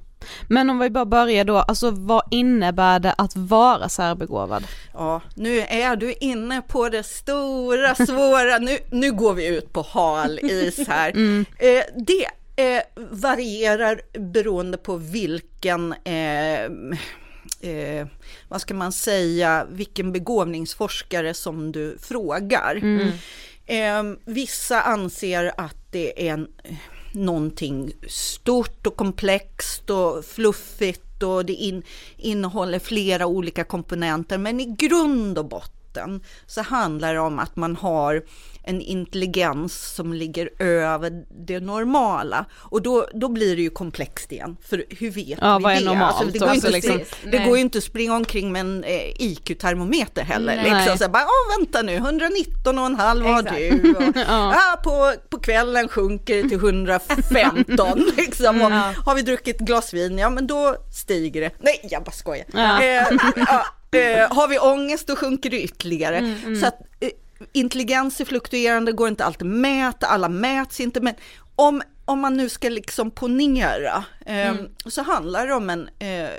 Men 0.48 0.70
om 0.70 0.80
vi 0.80 0.90
bara 0.90 1.06
börjar 1.06 1.46
då, 1.46 1.58
alltså 1.58 1.92
vad 1.92 2.24
innebär 2.32 3.00
det 3.00 3.14
att 3.18 3.36
vara 3.36 3.90
särbegåvad? 3.90 4.64
Ja, 4.94 5.22
nu 5.36 5.60
är 5.60 5.96
du 5.96 6.14
inne 6.14 6.62
på 6.62 6.90
det 6.90 7.04
stora, 7.04 7.96
svåra, 7.96 8.58
nu, 8.58 8.78
nu 8.92 9.12
går 9.12 9.34
vi 9.34 9.48
ut 9.48 9.74
på 9.74 9.82
hal 9.82 10.40
is 10.42 10.88
här. 10.88 11.14
Mm. 11.24 11.46
Eh, 11.58 11.84
det 12.06 12.26
eh, 12.56 12.82
varierar 12.96 14.02
beroende 14.20 14.78
på 14.78 14.96
vilken 14.98 15.94
eh, 16.04 16.64
eh, 17.62 18.08
vad 18.48 18.62
ska 18.62 18.74
man 18.74 18.92
säga, 18.92 19.68
vilken 19.70 20.12
begåvningsforskare 20.12 21.34
som 21.34 21.72
du 21.72 21.98
frågar. 22.02 22.76
Mm. 22.76 23.12
Eh, 23.66 24.18
vissa 24.26 24.82
anser 24.82 25.52
att 25.58 25.92
det 25.92 26.28
är 26.28 26.34
en, 26.34 26.48
någonting 27.12 27.94
stort 28.08 28.88
och 28.88 28.96
komplext 28.96 29.90
och 29.90 30.26
fluffigt 30.26 31.24
och 31.24 31.46
det 31.46 31.54
in, 31.54 31.84
innehåller 32.18 32.80
flera 32.80 33.26
olika 33.26 33.64
komponenter, 33.64 34.38
men 34.38 34.60
i 34.60 34.66
grund 34.66 35.38
och 35.38 35.46
botten 35.46 35.83
så 36.46 36.62
handlar 36.62 37.14
det 37.14 37.20
om 37.20 37.40
att 37.40 37.56
man 37.56 37.76
har 37.76 38.24
en 38.64 38.82
intelligens 38.82 39.94
som 39.96 40.14
ligger 40.14 40.50
över 40.60 41.24
det 41.46 41.60
normala. 41.60 42.46
Och 42.54 42.82
då, 42.82 43.08
då 43.14 43.30
blir 43.30 43.56
det 43.56 43.62
ju 43.62 43.70
komplext 43.70 44.32
igen, 44.32 44.58
för 44.62 44.86
hur 44.90 45.12
vet 45.12 45.40
ja, 45.42 45.58
vi 45.58 45.64
vad 45.64 45.74
är 45.74 45.80
det? 45.80 45.86
Normalt? 45.86 46.16
Alltså, 46.16 46.34
det, 46.34 46.40
går 46.40 46.48
alltså, 46.48 46.68
inte, 46.68 46.96
liksom, 46.96 47.32
det 47.32 47.38
går 47.38 47.58
ju 47.58 47.62
inte 47.62 47.78
att 47.78 47.84
springa 47.84 48.16
omkring 48.16 48.52
med 48.52 48.60
en 48.60 48.84
eh, 48.84 49.22
IQ-termometer 49.22 50.24
heller. 50.24 50.56
Nej. 50.56 50.74
Liksom, 50.74 50.98
så 50.98 51.10
bara, 51.10 51.24
Åh, 51.24 51.60
vänta 51.60 51.82
nu, 51.82 51.96
119 51.96 52.80
och 52.80 52.86
en 52.86 52.96
halv 52.96 53.26
har 53.26 53.42
du. 53.42 53.96
Och, 53.96 54.04
ja. 54.16 54.56
ja. 54.56 54.82
på, 54.84 55.14
på 55.30 55.40
kvällen 55.40 55.88
sjunker 55.88 56.36
det 56.36 56.50
till 56.50 56.58
115. 56.58 58.12
liksom, 58.18 58.62
och, 58.62 58.72
ja. 58.72 58.94
Har 59.06 59.16
vi 59.16 59.22
druckit 59.22 59.60
glas 59.60 59.94
vin, 59.94 60.18
ja 60.18 60.30
men 60.30 60.48
då 60.48 60.76
stiger 60.92 61.42
det. 61.42 61.52
Nej, 61.60 61.80
jag 61.84 62.04
bara 62.04 62.12
skojar. 62.12 62.46
Ja. 62.54 62.84
Eh, 62.84 63.08
eh, 63.96 64.36
har 64.36 64.48
vi 64.48 64.60
ångest 64.60 65.08
då 65.08 65.16
sjunker 65.16 65.50
det 65.50 65.62
ytterligare. 65.62 66.18
Mm, 66.18 66.36
mm. 66.46 66.56
Så 66.56 66.68
att, 66.68 66.82
eh, 67.00 67.10
intelligens 67.52 68.22
är 68.22 68.26
fluktuerande, 68.26 68.92
går 68.92 69.08
inte 69.08 69.26
alltid 69.26 69.48
att 69.48 69.56
mäta, 69.56 70.08
alla 70.08 70.30
mäts 70.30 70.80
inte, 70.80 71.02
men 71.02 71.14
om, 71.56 71.82
om 72.06 72.20
man 72.20 72.38
nu 72.38 72.50
ska 72.50 72.70
liksom 72.70 73.12
ponera 73.12 74.04
eh, 74.26 74.48
mm. 74.48 74.70
så 74.86 75.02
handlar 75.02 75.48
det 75.48 75.54
om 75.54 75.70
en 75.70 75.90
eh, 76.00 76.30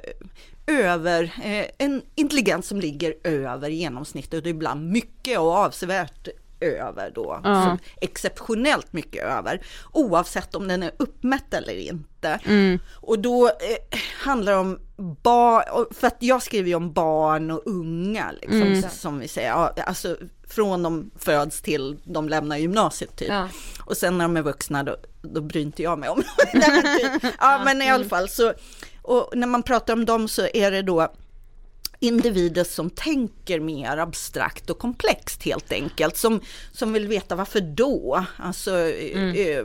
över, 0.67 1.35
en 1.79 2.03
intelligens 2.15 2.69
som 2.69 2.81
ligger 2.81 3.15
över 3.25 3.69
genomsnittet 3.69 4.45
och 4.45 4.51
ibland 4.51 4.91
mycket 4.91 5.39
och 5.39 5.53
avsevärt 5.53 6.29
över 6.61 7.11
då, 7.15 7.41
Ja. 7.45 7.79
så 7.81 7.85
exceptionellt 8.01 8.93
mycket 8.93 9.25
över, 9.25 9.63
oavsett 9.93 10.55
om 10.55 10.69
den 10.69 10.83
är 10.83 10.91
uppmätt 10.97 11.55
eller 11.55 11.77
inte. 11.79 12.41
Mm. 12.45 12.79
Och 12.95 13.19
då 13.19 13.47
eh, 13.49 13.99
handlar 14.25 14.53
det 14.53 14.59
om 14.59 14.79
barn, 15.23 15.87
för 15.95 16.07
att 16.07 16.17
jag 16.19 16.43
skriver 16.43 16.69
ju 16.69 16.75
om 16.75 16.93
barn 16.93 17.51
och 17.51 17.63
unga, 17.67 18.33
liksom, 18.41 18.63
Mm. 18.63 18.83
som 18.91 19.19
vi 19.19 19.29
säger, 19.29 19.49
ja, 19.51 19.75
alltså 19.87 20.17
från 20.49 20.83
de 20.83 21.11
föds 21.19 21.63
till 21.63 21.97
de 22.05 22.29
lämnar 22.29 22.57
gymnasiet 22.57 23.17
typ. 23.17 23.29
Ja. 23.29 23.49
Och 23.87 23.97
sen 23.97 24.19
när 24.19 24.25
de 24.25 24.37
är 24.37 24.43
vuxna 24.43 24.83
då, 24.83 24.97
då 25.23 25.41
bryr 25.41 25.63
inte 25.63 25.83
jag 25.83 25.99
mig 25.99 26.09
om 26.09 26.23
typ. 26.53 27.33
Ja 27.41 27.63
men 27.65 27.83
i 27.83 27.91
alla 27.91 28.05
fall 28.05 28.29
så, 28.29 28.53
och 29.03 29.31
när 29.37 29.47
man 29.47 29.63
pratar 29.63 29.93
om 29.95 30.05
dem 30.05 30.29
så 30.29 30.47
är 30.55 30.71
det 30.71 30.83
då 30.83 31.13
individer 32.05 32.65
som 32.65 32.91
tänker 32.91 33.61
mer 33.61 33.97
abstrakt 33.97 34.71
och 34.71 34.79
komplext 34.79 35.43
helt 35.43 35.73
enkelt, 35.73 36.17
som, 36.17 36.41
som 36.73 36.93
vill 36.93 37.09
veta 37.09 37.35
varför 37.35 37.61
då? 37.61 38.25
Alltså, 38.37 38.79
eh, 38.79 39.65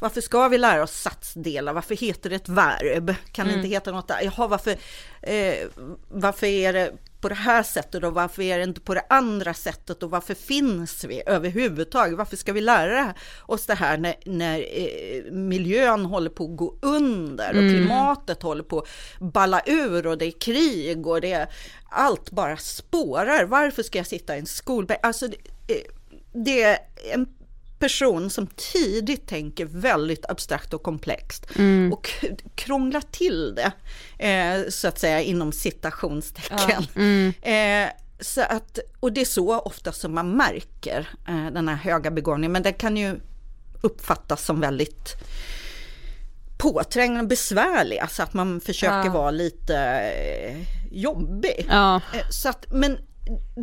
varför 0.00 0.20
ska 0.20 0.48
vi 0.48 0.58
lära 0.58 0.82
oss 0.82 1.00
satsdelar? 1.00 1.72
Varför 1.72 1.96
heter 1.96 2.30
det 2.30 2.36
ett 2.36 2.48
verb? 2.48 3.14
Kan 3.32 3.46
det 3.46 3.54
inte 3.54 3.68
heta 3.68 3.92
något 3.92 4.08
där? 4.08 4.20
Jaha, 4.22 4.48
varför, 4.48 4.76
eh, 5.22 5.68
varför 6.08 6.46
är 6.46 6.72
det 6.72 6.92
på 7.22 7.28
det 7.28 7.34
här 7.34 7.62
sättet 7.62 8.04
och 8.04 8.14
varför 8.14 8.42
är 8.42 8.58
det 8.58 8.64
inte 8.64 8.80
på 8.80 8.94
det 8.94 9.04
andra 9.08 9.54
sättet 9.54 10.02
och 10.02 10.10
varför 10.10 10.34
finns 10.34 11.04
vi 11.04 11.22
överhuvudtaget? 11.26 12.18
Varför 12.18 12.36
ska 12.36 12.52
vi 12.52 12.60
lära 12.60 13.14
oss 13.46 13.66
det 13.66 13.74
här 13.74 13.98
när, 13.98 14.14
när 14.24 14.58
eh, 14.58 15.32
miljön 15.32 16.04
håller 16.04 16.30
på 16.30 16.44
att 16.44 16.56
gå 16.56 16.78
under 16.82 17.48
och 17.48 17.70
klimatet 17.70 18.42
håller 18.42 18.62
på 18.62 18.78
att 18.78 19.32
balla 19.32 19.62
ur 19.66 20.06
och 20.06 20.18
det 20.18 20.26
är 20.26 20.40
krig 20.40 21.06
och 21.06 21.20
det 21.20 21.32
är 21.32 21.48
allt 21.90 22.30
bara 22.30 22.56
spårar. 22.56 23.44
Varför 23.44 23.82
ska 23.82 23.98
jag 23.98 24.06
sitta 24.06 24.36
i 24.36 24.38
en 24.38 24.46
skolbänk? 24.46 25.00
Alltså, 25.02 25.28
det, 25.28 25.36
eh, 25.74 25.82
det 26.32 26.62
är 26.62 26.78
en 27.12 27.26
person 27.82 28.30
som 28.30 28.46
tidigt 28.46 29.26
tänker 29.28 29.64
väldigt 29.64 30.26
abstrakt 30.30 30.74
och 30.74 30.82
komplext 30.82 31.46
och 31.92 32.10
k- 32.20 32.26
krånglar 32.54 33.02
till 33.10 33.54
det, 33.54 33.72
eh, 34.26 34.68
så 34.70 34.88
att 34.88 34.98
säga 34.98 35.20
inom 35.22 35.52
citationstecken. 35.52 36.84
Eh, 37.42 37.88
så 38.20 38.40
att, 38.40 38.78
och 39.00 39.12
det 39.12 39.20
är 39.20 39.24
så 39.24 39.58
ofta 39.58 39.92
som 39.92 40.14
man 40.14 40.30
märker 40.36 41.08
eh, 41.28 41.46
den 41.52 41.68
här 41.68 41.76
höga 41.76 42.10
begåvningen, 42.10 42.52
men 42.52 42.62
den 42.62 42.74
kan 42.74 42.96
ju 42.96 43.20
uppfattas 43.82 44.44
som 44.44 44.60
väldigt 44.60 45.14
påträngande 46.58 47.20
och 47.22 47.28
besvärlig, 47.28 47.98
alltså 47.98 48.22
att 48.22 48.34
man 48.34 48.60
försöker 48.60 49.04
Ja. 49.06 49.12
vara 49.12 49.30
lite 49.30 49.76
eh, 49.78 50.56
jobbig. 50.90 51.66
Ja. 51.70 51.96
Eh, 52.14 52.28
Så 52.30 52.48
att, 52.48 52.66
men 52.72 52.98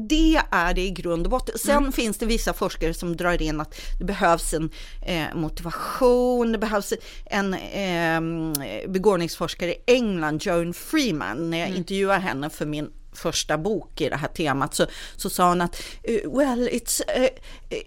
det 0.10 0.42
är 0.52 0.74
det 0.74 0.82
i 0.82 0.92
grund 0.92 1.26
och 1.26 1.32
botten. 1.32 1.58
Sen 1.58 1.78
Mm. 1.78 1.92
finns 1.92 2.18
det 2.18 2.26
vissa 2.26 2.54
forskare 2.54 2.94
som 2.94 3.16
drar 3.16 3.42
in 3.42 3.62
att 3.62 3.76
det 4.00 4.04
behövs 4.06 4.54
en 4.54 4.70
eh, 5.02 5.36
motivation, 5.36 6.52
det 6.52 6.58
behövs 6.58 6.94
en 7.26 7.54
eh, 7.54 8.90
begåvningsforskare 8.90 9.74
i 9.74 9.82
England, 9.88 10.44
Joan 10.46 10.74
Freeman, 10.74 11.50
när 11.50 11.58
jag 11.58 11.68
Mm. 11.68 11.78
intervjuar 11.80 12.20
henne 12.20 12.50
för 12.50 12.66
min 12.66 12.90
första 13.14 13.58
bok 13.58 14.02
i 14.02 14.10
det 14.10 14.16
här 14.16 14.28
temat 14.28 14.74
så, 14.76 14.86
så 15.16 15.30
sa 15.30 15.50
hon 15.50 15.62
att 15.62 15.82
eh, 16.04 16.32
well 16.38 16.70
it's, 16.70 17.02
eh, 17.08 17.30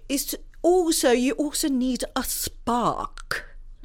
it's 0.07 0.35
also 0.63 1.07
you 1.07 1.45
also 1.47 1.67
need 1.67 2.03
a 2.15 2.23
spark. 2.23 3.33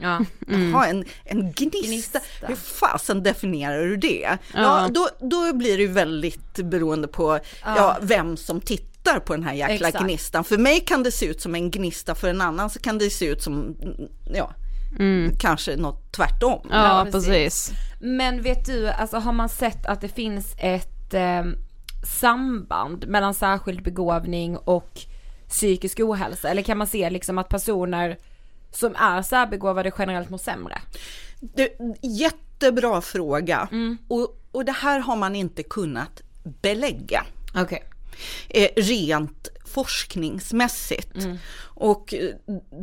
Ja. 0.00 0.24
Jaha, 0.46 0.86
en, 0.86 1.04
en 1.24 1.52
gnista. 1.52 1.86
Gnista. 1.86 2.20
Hur 2.46 2.56
fasen 2.56 3.22
definierar 3.22 3.84
du 3.84 3.96
det? 3.96 4.38
Ja, 4.54 4.88
då, 4.94 5.08
då 5.20 5.52
blir 5.52 5.76
det 5.76 5.82
ju 5.82 5.92
väldigt 5.92 6.54
beroende 6.64 7.08
på 7.08 7.38
ja. 7.64 7.96
vem 8.02 8.36
som 8.36 8.60
tittar 8.60 9.20
på 9.20 9.34
den 9.34 9.42
här 9.42 9.54
jäkla 9.54 9.88
Exakt. 9.88 10.04
gnistan. 10.04 10.44
För 10.44 10.58
mig 10.58 10.80
kan 10.80 11.02
det 11.02 11.12
se 11.12 11.26
ut 11.26 11.40
som 11.40 11.54
en 11.54 11.70
gnista, 11.70 12.14
för 12.14 12.28
en 12.28 12.40
annan 12.40 12.70
så 12.70 12.78
kan 12.80 12.98
det 12.98 13.10
se 13.10 13.26
ut 13.26 13.42
som, 13.42 13.76
ja, 14.34 14.54
kanske 15.38 15.76
något 15.76 16.12
tvärtom. 16.12 16.66
Ja, 16.70 16.98
Ja, 16.98 17.10
precis. 17.12 17.28
precis. 17.28 17.72
Men 18.00 18.42
vet 18.42 18.66
du, 18.66 18.88
alltså 18.88 19.16
har 19.16 19.32
man 19.32 19.48
sett 19.48 19.86
att 19.86 20.00
det 20.00 20.08
finns 20.08 20.54
ett 20.58 21.14
eh, 21.14 21.44
samband 22.20 23.08
mellan 23.08 23.34
särskild 23.34 23.82
begåvning 23.82 24.56
och 24.56 25.00
psykisk 25.48 26.00
ohälsa? 26.00 26.48
Eller 26.48 26.62
kan 26.62 26.78
man 26.78 26.86
se 26.86 27.10
liksom 27.10 27.38
att 27.38 27.48
personer 27.48 28.18
som 28.70 28.96
är 28.96 29.22
särbegåvade 29.22 29.92
generellt 29.98 30.30
mår 30.30 30.38
sämre? 30.38 30.78
Det, 31.40 31.72
jättebra 32.02 33.00
fråga. 33.00 33.68
Och, 34.08 34.40
och 34.52 34.64
det 34.64 34.72
här 34.72 34.98
har 35.00 35.16
man 35.16 35.34
inte 35.36 35.62
kunnat 35.62 36.22
belägga. 36.62 37.24
Okej. 37.54 37.84
eh, 38.48 38.68
rent 38.76 39.48
forskningsmässigt. 39.66 41.12
Och 41.60 42.14
eh, 42.14 42.30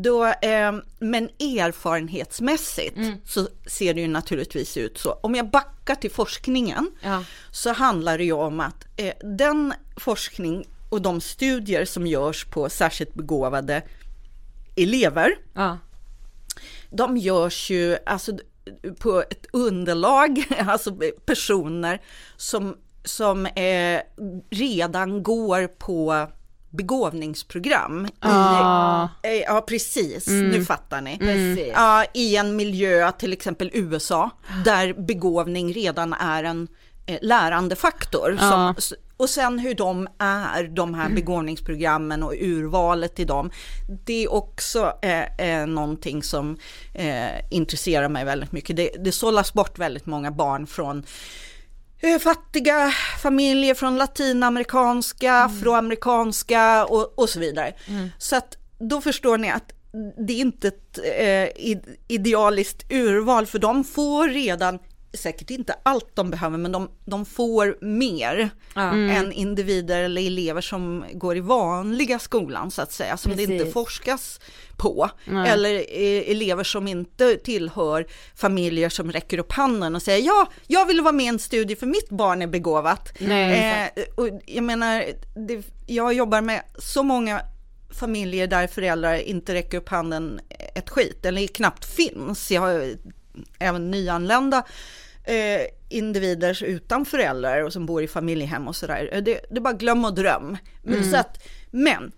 då, 0.03 0.25
eh, 0.25 0.71
men 0.99 1.29
erfarenhetsmässigt 1.39 2.97
så 3.25 3.47
ser 3.67 3.93
det 3.93 4.01
ju 4.01 4.07
naturligtvis 4.07 4.77
ut 4.77 4.97
så. 4.97 5.11
Om 5.11 5.35
jag 5.35 5.49
backar 5.49 5.95
till 5.95 6.11
forskningen 6.11 6.91
Ja. 7.01 7.23
så 7.51 7.73
handlar 7.73 8.17
det 8.17 8.23
ju 8.23 8.31
om 8.33 8.59
att 8.59 8.85
eh, 8.97 9.13
den 9.37 9.73
forskning 9.97 10.67
och 10.89 11.01
de 11.01 11.21
studier 11.21 11.85
som 11.85 12.07
görs 12.07 12.45
på 12.45 12.69
särskilt 12.69 13.13
begåvade 13.13 13.81
elever, 14.75 15.35
Ja. 15.53 15.77
de 16.89 17.17
görs 17.17 17.69
ju 17.71 17.97
alltså, 18.05 18.31
på 18.99 19.21
ett 19.21 19.45
underlag, 19.53 20.45
alltså 20.67 20.95
personer 21.25 22.01
som, 22.37 22.75
som 23.03 23.45
eh, 23.45 24.01
redan 24.49 25.23
går 25.23 25.67
på 25.67 26.27
begåvningsprogram. 26.69 28.07
Ah. 28.19 29.07
I, 29.23 29.27
eh, 29.27 29.33
ja, 29.41 29.61
precis, 29.67 30.27
nu 30.27 30.65
fattar 30.65 31.01
ni. 31.01 31.17
Precis. 31.17 31.73
Ja, 31.75 32.05
I 32.13 32.35
en 32.35 32.55
miljö, 32.55 33.11
till 33.11 33.33
exempel 33.33 33.71
USA, 33.73 34.29
där 34.65 34.93
begåvning 34.93 35.73
redan 35.73 36.13
är 36.13 36.43
en 36.43 36.67
eh, 37.05 37.17
lärande 37.21 37.75
faktor. 37.75 38.37
Som, 38.39 38.75
och 39.17 39.29
sen 39.29 39.59
hur 39.59 39.73
de 39.75 40.07
är, 40.19 40.63
de 40.63 40.93
här 40.93 41.09
begåvningsprogrammen 41.09 42.23
och 42.23 42.33
urvalet 42.41 43.19
i 43.19 43.25
dem. 43.25 43.51
Det 44.05 44.23
är 44.23 44.33
också 44.33 44.93
eh, 45.01 45.39
eh, 45.49 45.67
någonting 45.67 46.23
som 46.23 46.57
eh, 46.93 47.51
intresserar 47.51 48.09
mig 48.09 48.25
väldigt 48.25 48.51
mycket. 48.51 48.75
Det, 48.75 48.89
det 48.99 49.11
sållas 49.11 49.53
bort 49.53 49.79
väldigt 49.79 50.05
många 50.05 50.31
barn 50.31 50.67
från 50.67 51.03
eh, 51.99 52.19
fattiga 52.19 52.91
familjer, 53.21 53.73
från 53.73 53.97
latinamerikanska, 53.97 55.33
afroamerikanska 55.33 56.85
och, 56.85 57.19
och 57.19 57.29
så 57.29 57.39
vidare. 57.39 57.73
Så 58.17 58.35
att 58.35 58.57
då 58.79 59.01
förstår 59.01 59.37
ni 59.37 59.49
att 59.51 59.71
det 60.27 60.33
är 60.33 60.39
inte 60.41 60.67
ett 60.67 60.97
eh, 60.97 61.63
id- 61.65 61.95
idealiskt 62.07 62.91
urval, 62.91 63.45
för 63.45 63.59
de 63.59 63.83
får 63.83 64.27
redan 64.27 64.79
säkert 65.17 65.49
inte 65.49 65.75
allt 65.83 66.15
de 66.15 66.29
behöver, 66.29 66.57
men 66.57 66.71
de, 66.71 66.89
de 67.05 67.25
får 67.25 67.77
mer 67.85 68.49
än 68.75 69.31
individer 69.31 70.03
eller 70.03 70.27
elever 70.27 70.61
som 70.61 71.05
går 71.13 71.37
i 71.37 71.39
vanliga 71.39 72.19
skolan 72.19 72.71
så 72.71 72.81
att 72.81 72.91
säga, 72.91 73.17
som 73.17 73.35
det 73.35 73.43
inte 73.43 73.57
Precis. 73.57 73.73
forskas 73.73 74.39
på. 74.77 75.09
Eller 75.47 75.75
eh, 75.75 76.31
elever 76.31 76.63
som 76.63 76.87
inte 76.87 77.35
tillhör 77.35 78.07
familjer 78.35 78.89
som 78.89 79.11
räcker 79.11 79.37
upp 79.37 79.51
handen 79.51 79.95
och 79.95 80.01
säger 80.01 80.25
ja, 80.25 80.47
jag 80.67 80.85
vill 80.85 81.01
vara 81.01 81.11
med 81.11 81.25
i 81.25 81.29
en 81.29 81.39
studie 81.39 81.75
för 81.75 81.85
mitt 81.87 82.09
barn 82.09 82.41
är 82.41 82.47
begåvat. 82.47 83.13
Nej, 83.19 83.91
eh, 83.95 84.03
och 84.15 84.29
jag 84.45 84.63
menar, 84.63 85.05
det, 85.47 85.65
jag 85.87 86.13
jobbar 86.13 86.41
med 86.41 86.61
så 86.77 87.03
många 87.03 87.41
familjer 87.89 88.47
där 88.47 88.67
föräldrar 88.67 89.15
inte 89.15 89.53
räcker 89.53 89.77
upp 89.77 89.89
handen 89.89 90.39
ett 90.75 90.89
skit, 90.89 91.25
eller 91.25 91.47
knappt 91.47 91.85
finns. 91.85 92.51
Jag 92.51 92.61
har 92.61 92.95
även 93.59 93.91
nyanlända 93.91 94.63
eh, 95.25 95.61
individer 95.89 96.63
utan 96.63 97.05
föräldrar 97.05 97.63
och 97.63 97.73
som 97.73 97.85
bor 97.85 98.03
i 98.03 98.07
familjehem 98.07 98.67
och 98.67 98.75
sådär. 98.75 99.21
Det, 99.25 99.39
det 99.49 99.57
är 99.57 99.61
bara 99.61 99.73
glöm 99.73 100.05
och 100.05 100.15
dröm. 100.15 100.57
Men, 100.83 101.11
så 101.11 101.17
att, 101.17 101.43
men 101.71 102.11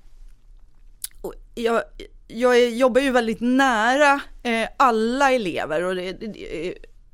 jag, 1.55 1.81
jag 2.27 2.69
jobbar 2.69 3.01
ju 3.01 3.11
väldigt 3.11 3.41
nära 3.41 4.21
eh, 4.43 4.69
alla 4.77 5.31
elever 5.31 5.83
och, 5.83 5.95
det, 5.95 6.11
det, 6.13 6.73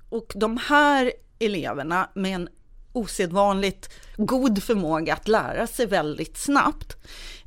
och 0.09 0.31
de 0.35 0.57
här 0.57 1.11
eleverna 1.39 2.09
med 2.13 2.35
en 2.35 2.49
osedvanligt 2.93 3.89
god 4.17 4.63
förmåga 4.63 5.13
att 5.13 5.27
lära 5.27 5.67
sig 5.67 5.85
väldigt 5.85 6.37
snabbt 6.37 6.97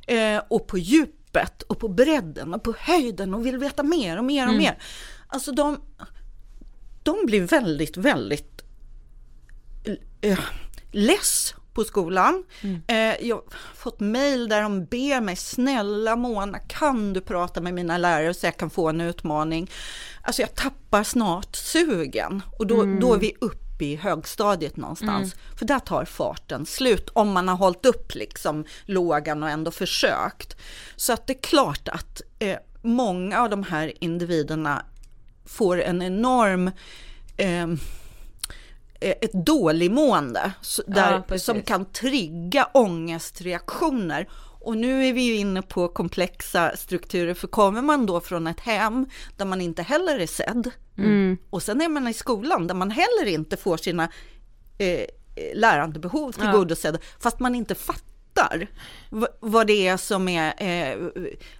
eh, 0.07 0.41
och 0.47 0.67
på 0.67 0.77
djupet 0.77 1.61
och 1.61 1.79
på 1.79 1.87
bredden 1.87 2.53
och 2.53 2.63
på 2.63 2.73
höjden 2.79 3.33
och 3.33 3.45
vill 3.45 3.57
veta 3.57 3.83
mer 3.83 4.17
och 4.17 4.25
mer 4.25 4.47
och 4.47 4.53
mer. 4.53 4.77
Alltså 5.27 5.51
de, 5.51 5.81
de 7.07 7.25
blir 7.25 7.41
väldigt, 7.41 7.97
väldigt 7.97 8.61
eh, 10.21 10.39
less 10.91 11.55
på 11.73 11.83
skolan. 11.83 12.43
Eh, 12.87 13.27
jag 13.27 13.35
har 13.35 13.43
fått 13.75 13.99
mejl 13.99 14.49
där 14.49 14.61
de 14.61 14.85
ber 14.85 15.21
mig, 15.21 15.35
snälla 15.35 16.15
Mona, 16.15 16.59
kan 16.59 17.13
du 17.13 17.21
prata 17.21 17.61
med 17.61 17.73
mina 17.73 17.97
lärare 17.97 18.33
så 18.33 18.45
jag 18.45 18.57
kan 18.57 18.69
få 18.69 18.89
en 18.89 19.01
utmaning? 19.01 19.71
Alltså 20.21 20.41
jag 20.41 20.55
tappar 20.55 21.03
snart 21.03 21.55
sugen 21.55 22.41
och 22.59 22.67
då, 22.67 22.83
då 23.01 23.13
är 23.13 23.19
vi 23.19 23.33
uppe 23.41 23.67
upp 23.77 23.81
i 23.81 23.95
högstadiet 23.95 24.77
någonstans. 24.77 25.35
För 25.57 25.65
där 25.65 25.79
tar 25.79 26.05
farten 26.05 26.65
slut 26.65 27.09
om 27.13 27.31
man 27.31 27.47
har 27.47 27.55
hållit 27.55 27.85
upp 27.85 28.15
liksom 28.15 28.65
lågan 28.85 29.43
och 29.43 29.49
ändå 29.49 29.71
försökt. 29.71 30.57
Så 30.95 31.13
att 31.13 31.27
det 31.27 31.33
är 31.33 31.41
klart 31.41 31.87
att 31.87 32.21
eh, 32.39 32.57
många 32.81 33.41
av 33.41 33.49
de 33.49 33.63
här 33.63 33.93
individerna 33.99 34.85
får 35.47 35.81
en 35.81 36.01
enorm 36.01 36.71
eh, 37.37 37.67
ett 38.99 39.33
dåligmående 39.45 40.51
där, 40.87 41.23
Ja, 41.29 41.39
som 41.39 41.61
kan 41.61 41.85
trigga 41.85 42.65
ångestreaktioner. 42.73 44.27
Och 44.59 44.77
nu 44.77 45.05
är 45.05 45.13
vi 45.13 45.21
ju 45.21 45.35
inne 45.35 45.61
på 45.61 45.87
komplexa 45.87 46.77
strukturer, 46.77 47.33
för 47.33 47.47
kommer 47.47 47.81
man 47.81 48.05
då 48.05 48.19
från 48.19 48.47
ett 48.47 48.59
hem 48.59 49.05
där 49.37 49.45
man 49.45 49.61
inte 49.61 49.81
heller 49.81 50.19
är 50.19 50.27
sedd, 50.27 50.71
och 51.49 51.63
sen 51.63 51.81
är 51.81 51.89
man 51.89 52.07
i 52.07 52.13
skolan 52.13 52.67
där 52.67 52.75
man 52.75 52.91
heller 52.91 53.25
inte 53.25 53.57
får 53.57 53.77
sina 53.77 54.09
eh, 54.77 55.05
lärandebehov 55.53 56.31
tillgodosedda, 56.31 56.99
fast 57.19 57.39
man 57.39 57.55
inte 57.55 57.75
fattar 57.75 58.03
v- 59.09 59.27
vad 59.39 59.67
det 59.67 59.87
är 59.87 59.97
som, 59.97 60.27
är, 60.27 60.53
eh, 60.57 60.97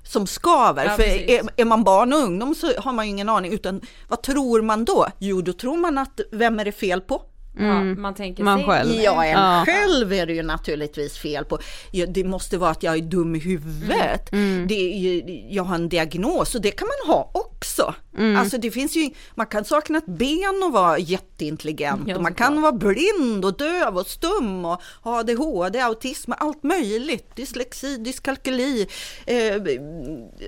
som 0.04 0.28
skaver. 0.28 0.86
Ja, 0.86 0.92
För 0.92 1.04
är, 1.04 1.42
är 1.58 1.66
man 1.66 1.84
barn 1.84 2.14
och 2.14 2.20
ungdom 2.20 2.56
så 2.56 2.68
har 2.78 2.94
man 2.94 3.06
ju 3.06 3.12
ingen 3.12 3.30
aning, 3.30 3.54
utan 3.54 3.82
vad 4.08 4.22
tror 4.24 4.62
man 4.62 4.86
då? 4.86 5.08
Jo, 5.20 5.42
då 5.42 5.54
tror 5.54 5.78
man 5.78 5.98
att 5.98 6.20
vem 6.32 6.60
är 6.60 6.66
det 6.66 6.72
fel 6.72 7.02
på? 7.02 7.22
Ja, 7.60 7.84
man 7.84 8.16
tänker 8.16 8.44
Man 8.44 8.58
sig- 8.60 8.68
själv. 8.68 8.92
Ja, 9.04 9.24
en 9.26 9.32
Ja. 9.32 9.64
själv 9.66 10.14
är 10.14 10.26
det 10.26 10.34
ju 10.34 10.44
naturligtvis 10.44 11.18
fel 11.18 11.46
på. 11.46 11.60
Ja, 11.92 12.06
det 12.06 12.24
måste 12.24 12.58
vara 12.58 12.72
att 12.72 12.84
jag 12.84 12.96
är 12.98 13.02
dum 13.02 13.36
i 13.36 13.40
huvudet. 13.40 14.30
Det 14.68 14.94
är 14.94 14.98
ju, 14.98 15.24
jag 15.50 15.64
har 15.64 15.76
en 15.76 15.90
diagnos 15.90 16.56
och 16.56 16.62
det 16.62 16.72
kan 16.72 16.88
man 16.88 17.16
ha 17.16 17.32
också. 17.34 17.94
Alltså 18.18 18.58
det 18.58 18.72
finns 18.72 18.96
ju, 18.96 19.10
man 19.36 19.48
kan 19.48 19.66
sakna 19.66 19.98
ett 19.98 20.06
ben 20.06 20.64
och 20.66 20.72
vara 20.72 21.00
jätteintelligent 21.00 22.16
och 22.16 22.22
man 22.22 22.34
kan 22.34 22.62
vara 22.62 22.72
blind 22.72 23.46
och 23.46 23.58
döv 23.58 23.98
och 23.98 24.08
stum 24.08 24.66
och 24.66 24.82
ha 25.02 25.20
ADHD, 25.20 25.80
autism, 25.80 26.32
allt 26.38 26.64
möjligt. 26.64 27.36
Dyslexi, 27.36 27.98
dyskalkyli, 27.98 28.88
eh, 29.26 29.62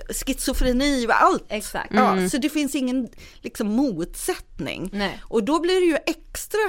schizofreni, 0.09 1.07
allt. 1.09 1.45
Exakt. 1.49 1.93
Ja, 1.93 2.29
så 2.29 2.37
det 2.37 2.49
finns 2.49 2.75
ingen 2.75 3.09
liksom, 3.41 3.67
motsättning. 3.67 4.89
Nej. 4.93 5.19
Och 5.23 5.43
då 5.43 5.59
blir 5.59 5.79
det 5.81 5.87
ju 5.87 5.97
extra 6.05 6.59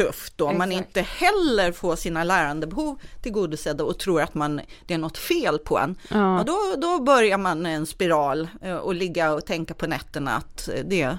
tufft 0.00 0.40
om 0.40 0.58
man 0.58 0.72
inte 0.72 1.00
heller 1.00 1.72
får 1.72 1.96
sina 1.96 2.24
lärandebehov 2.24 3.00
tillgodosedda 3.22 3.84
och 3.84 3.98
tror 3.98 4.22
att 4.22 4.34
man, 4.34 4.60
det 4.86 4.94
är 4.94 4.98
något 4.98 5.18
fel 5.18 5.58
på 5.58 5.78
en. 5.78 5.96
Ja. 6.08 6.44
då, 6.46 6.58
då 6.76 7.00
börjar 7.00 7.38
man 7.38 7.66
en 7.66 7.86
spiral 7.86 8.48
eh, 8.62 8.76
och 8.76 8.94
ligga 8.94 9.32
och 9.32 9.46
tänka 9.46 9.74
på 9.74 9.86
nätterna 9.86 10.36
att 10.36 10.68
eh, 10.68 10.84
det, 10.84 11.18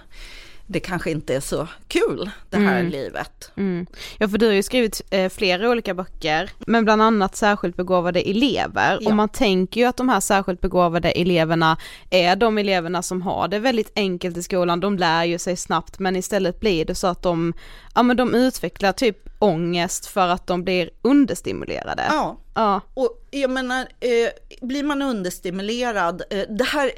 det 0.71 0.79
kanske 0.79 1.11
inte 1.11 1.35
är 1.35 1.39
så 1.39 1.67
kul 1.87 2.29
det 2.49 2.57
här 2.57 2.83
livet. 2.83 3.51
Mm. 3.55 3.85
Ja 4.17 4.27
för 4.27 4.37
du 4.37 4.45
har 4.45 4.53
ju 4.53 4.63
skrivit 4.63 5.01
eh, 5.09 5.29
flera 5.29 5.69
olika 5.69 5.93
böcker, 5.93 6.49
men 6.59 6.83
bland 6.83 7.01
annat 7.01 7.35
särskilt 7.35 7.77
begåvade 7.77 8.21
elever. 8.21 8.97
Ja. 9.01 9.09
Och 9.09 9.15
man 9.15 9.29
tänker 9.29 9.81
ju 9.81 9.87
att 9.87 9.97
de 9.97 10.09
här 10.09 10.19
särskilt 10.19 10.61
begåvade 10.61 11.11
eleverna 11.11 11.77
är 12.09 12.35
de 12.35 12.57
eleverna 12.57 13.01
som 13.01 13.21
har 13.21 13.47
det 13.47 13.59
väldigt 13.59 13.91
enkelt 13.95 14.37
i 14.37 14.43
skolan, 14.43 14.79
de 14.79 14.97
lär 14.97 15.23
ju 15.23 15.39
sig 15.39 15.57
snabbt 15.57 15.99
men 15.99 16.15
istället 16.15 16.59
blir 16.59 16.85
det 16.85 16.95
så 16.95 17.07
att 17.07 17.23
de, 17.23 17.53
ja 17.95 18.03
men 18.03 18.17
de 18.17 18.35
utvecklar 18.35 18.91
typ 18.91 19.17
ångest 19.39 20.05
för 20.05 20.27
att 20.27 20.47
de 20.47 20.63
blir 20.63 20.89
understimulerade. 21.01 22.03
Ja. 22.09 22.37
Ja. 22.55 22.81
Och 22.93 23.27
jag 23.31 23.49
menar, 23.49 23.79
eh, 23.79 24.29
blir 24.67 24.83
man 24.83 25.01
understimulerad, 25.01 26.23
eh, 26.29 26.43
det 26.49 26.63
här, 26.63 26.91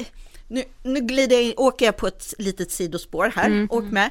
nu, 0.48 0.64
nu 0.84 1.00
glider 1.00 1.36
jag 1.36 1.44
in, 1.46 1.54
åker 1.58 1.86
jag 1.86 1.98
på 1.98 2.08
ett 2.08 2.34
litet 2.38 2.72
sidospår 2.72 3.32
här, 3.36 3.50
åk 3.70 3.84
med. 3.84 4.10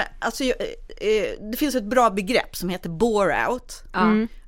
Eh, 0.00 0.04
alltså, 0.18 0.44
jag- 0.44 0.56
eh, 1.00 1.50
det 1.50 1.56
finns 1.56 1.74
ett 1.74 1.84
bra 1.84 2.10
begrepp 2.10 2.56
som 2.56 2.68
heter 2.68 2.88
bore-out. 2.90 3.82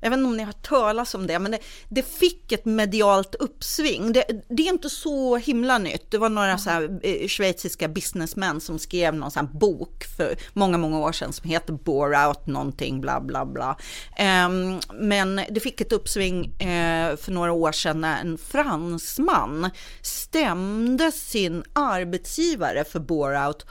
Jag 0.01 0.09
vet 0.09 0.17
inte 0.17 0.27
om 0.27 0.37
ni 0.37 0.43
har 0.43 0.47
hört 0.47 0.67
talas 0.67 1.15
om 1.15 1.27
det, 1.27 1.39
men 1.39 1.51
det, 1.51 1.59
det 1.89 2.03
fick 2.03 2.51
ett 2.51 2.65
medialt 2.65 3.35
uppsving. 3.35 4.13
Det, 4.13 4.23
det 4.49 4.63
är 4.63 4.73
inte 4.73 4.89
så 4.89 5.37
himla 5.37 5.77
nytt. 5.77 6.11
Det 6.11 6.17
var 6.17 6.29
några 6.29 6.57
så 6.57 6.69
här, 6.69 6.99
eh, 7.03 7.27
schweiziska 7.27 7.87
businessmän 7.87 8.61
som 8.61 8.79
skrev 8.79 9.15
någon 9.15 9.31
sån 9.31 9.45
här 9.47 9.59
bok 9.59 10.03
för 10.17 10.35
många, 10.53 10.77
många 10.77 10.99
år 10.99 11.11
sedan 11.11 11.33
som 11.33 11.49
heter 11.49 11.73
Bore 11.73 12.27
Out 12.27 12.47
någonting, 12.47 13.01
bla 13.01 13.21
bla 13.21 13.45
bla. 13.45 13.77
Eh, 14.17 14.49
men 14.93 15.41
det 15.49 15.59
fick 15.59 15.81
ett 15.81 15.91
uppsving 15.91 16.45
eh, 16.45 17.15
för 17.15 17.31
några 17.31 17.51
år 17.51 17.71
sedan 17.71 18.01
när 18.01 18.21
en 18.21 18.37
fransman 18.37 19.69
stämde 20.01 21.11
sin 21.11 21.63
arbetsgivare 21.73 22.83
för 22.83 22.99
Bore 22.99 23.47
Out 23.47 23.65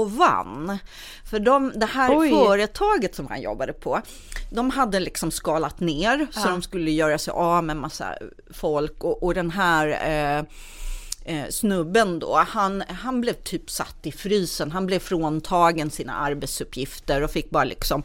och 0.00 0.12
vann. 0.12 0.78
För 1.30 1.38
de, 1.38 1.72
det 1.74 1.86
här 1.86 2.18
Oj. 2.18 2.30
företaget 2.30 3.14
som 3.14 3.26
han 3.26 3.42
jobbade 3.42 3.72
på, 3.72 4.02
de 4.50 4.70
hade 4.70 5.00
liksom 5.00 5.30
skalat 5.30 5.80
ner 5.80 6.26
så 6.30 6.48
de 6.48 6.62
skulle 6.62 6.90
göra 6.90 7.18
sig 7.18 7.32
av 7.32 7.64
med 7.64 7.76
massa 7.76 8.14
folk 8.50 9.04
och, 9.04 9.22
och 9.22 9.34
den 9.34 9.50
här 9.50 9.86
eh, 9.88 10.44
eh, 11.24 11.48
snubben 11.50 12.18
då, 12.18 12.36
han, 12.48 12.82
han 12.88 13.20
blev 13.20 13.34
typ 13.34 13.70
satt 13.70 14.06
i 14.06 14.12
frysen, 14.12 14.72
han 14.72 14.86
blev 14.86 14.98
fråntagen 14.98 15.90
sina 15.90 16.14
arbetsuppgifter 16.14 17.22
och 17.22 17.30
fick 17.30 17.50
bara 17.50 17.64
liksom 17.64 18.02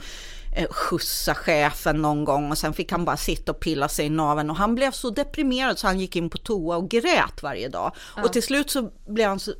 skjutsa 0.69 1.35
chefen 1.35 2.01
någon 2.01 2.25
gång 2.25 2.51
och 2.51 2.57
sen 2.57 2.73
fick 2.73 2.91
han 2.91 3.05
bara 3.05 3.17
sitta 3.17 3.51
och 3.51 3.59
pilla 3.59 3.89
sig 3.89 4.05
i 4.05 4.09
naveln 4.09 4.49
och 4.49 4.55
han 4.55 4.75
blev 4.75 4.91
så 4.91 5.09
deprimerad 5.09 5.79
så 5.79 5.87
han 5.87 5.99
gick 5.99 6.15
in 6.15 6.29
på 6.29 6.37
toa 6.37 6.77
och 6.77 6.89
grät 6.89 7.43
varje 7.43 7.69
dag. 7.69 7.91
Och 8.23 8.33
till 8.33 8.43
slut 8.43 8.69
så 8.69 8.91
blev 9.07 9.29
han, 9.29 9.39
så, 9.39 9.53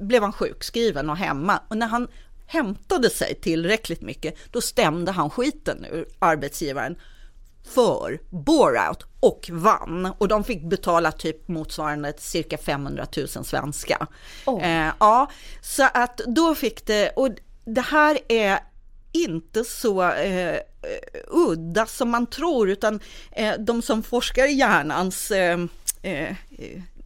blev 0.00 0.22
han 0.22 0.32
sjukskriven 0.32 1.10
och 1.10 1.16
hemma 1.16 1.60
och 1.68 1.76
när 1.76 1.86
han 1.86 2.08
hämtade 2.46 3.10
sig 3.10 3.34
tillräckligt 3.34 4.02
mycket 4.02 4.34
då 4.50 4.60
stämde 4.60 5.12
han 5.12 5.30
skiten 5.30 5.84
ur 5.84 6.06
arbetsgivaren 6.18 6.96
för 7.64 8.20
bore-out 8.30 9.06
och 9.20 9.50
vann. 9.52 10.12
Och 10.18 10.28
de 10.28 10.44
fick 10.44 10.64
betala 10.64 11.12
typ 11.12 11.48
motsvarande 11.48 12.12
cirka 12.18 12.58
500 12.58 13.06
000 13.16 13.28
svenska. 13.28 14.06
Eh, 14.62 14.92
ja, 15.00 15.30
så 15.60 15.88
att 15.94 16.16
då 16.16 16.54
fick 16.54 16.86
det, 16.86 17.10
och 17.10 17.28
det 17.64 17.80
här 17.80 18.18
är 18.28 18.58
inte 19.14 19.64
så 19.64 20.02
eh, 20.02 20.54
eh, 20.54 20.60
udda 21.26 21.86
som 21.86 22.10
man 22.10 22.26
tror, 22.26 22.70
utan 22.70 23.00
eh, 23.32 23.54
de 23.58 23.82
som 23.82 24.02
forskar 24.02 24.46
i 24.46 24.52
hjärnans 24.52 25.30
eh, 25.30 25.58
eh, 26.02 26.36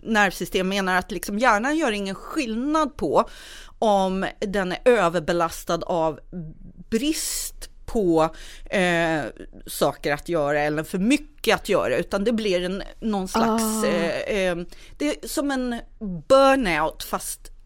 nervsystem 0.03 0.69
menar 0.69 0.97
att 0.97 1.11
liksom 1.11 1.39
hjärnan 1.39 1.77
gör 1.77 1.93
ingen 1.93 2.15
skillnad 2.15 2.97
på 2.97 3.29
om 3.79 4.27
den 4.41 4.73
är 4.73 4.79
överbelastad 4.85 5.83
av 5.83 6.21
brist 6.91 7.71
på 7.87 8.35
eh, 8.71 9.21
saker 9.67 10.13
att 10.13 10.29
göra 10.29 10.61
eller 10.61 10.85
för 10.85 10.99
mycket 10.99 11.55
att 11.55 11.69
göra, 11.69 11.97
utan 11.97 12.25
det 12.25 12.33
blir 12.33 12.65
en, 12.65 12.83
någon 13.01 13.29
slags, 13.29 13.85
eh, 13.85 14.37
eh, 14.39 14.57
det 14.99 15.09
är 15.09 15.29
som 15.29 15.51
en 15.51 15.81
burnout 16.29 17.05
fast 17.05 17.58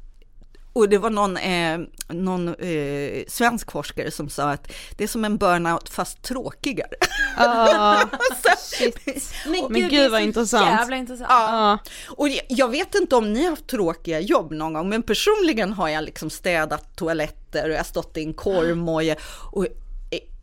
och 0.73 0.89
det 0.89 0.99
var 0.99 1.11
någon, 1.11 1.37
eh, 1.37 1.79
någon 2.09 2.49
eh, 2.55 3.23
svensk 3.29 3.73
forskare 3.73 4.11
som 4.11 4.29
sa 4.29 4.51
att 4.51 4.73
det 4.97 5.05
är 5.05 5.09
som 5.09 5.25
en 5.25 5.37
burnout 5.39 5.89
fast 5.89 6.23
tråkigare. 6.23 6.89
Ah. 7.37 7.97
Men, 9.47 9.65
Men 9.73 9.89
gud, 9.89 10.11
vad 10.11 10.21
intressant. 10.23 10.67
Jävla 10.67 10.97
intressant. 10.97 11.29
Ja. 11.31 11.79
Och 12.09 12.29
jag- 12.29 12.47
jag 12.49 12.69
vet 12.69 12.95
inte 12.95 13.17
om 13.17 13.33
ni 13.33 13.43
har 13.43 13.51
haft 13.51 13.67
tråkiga 13.67 14.21
jobb 14.21 14.53
någon 14.53 14.73
gång, 14.73 14.89
men 14.89 15.03
personligen 15.03 15.73
har 15.73 15.89
jag 15.89 16.05
liksom 16.05 16.31
städat 16.31 16.97
toaletter 16.97 17.65
och 17.65 17.71
jag 17.73 17.79
har 17.79 17.85
stått 17.85 18.17
i 18.17 18.23
en 18.23 18.35
korvmoje 18.35 19.17
och 19.53 19.67
i- 19.67 19.71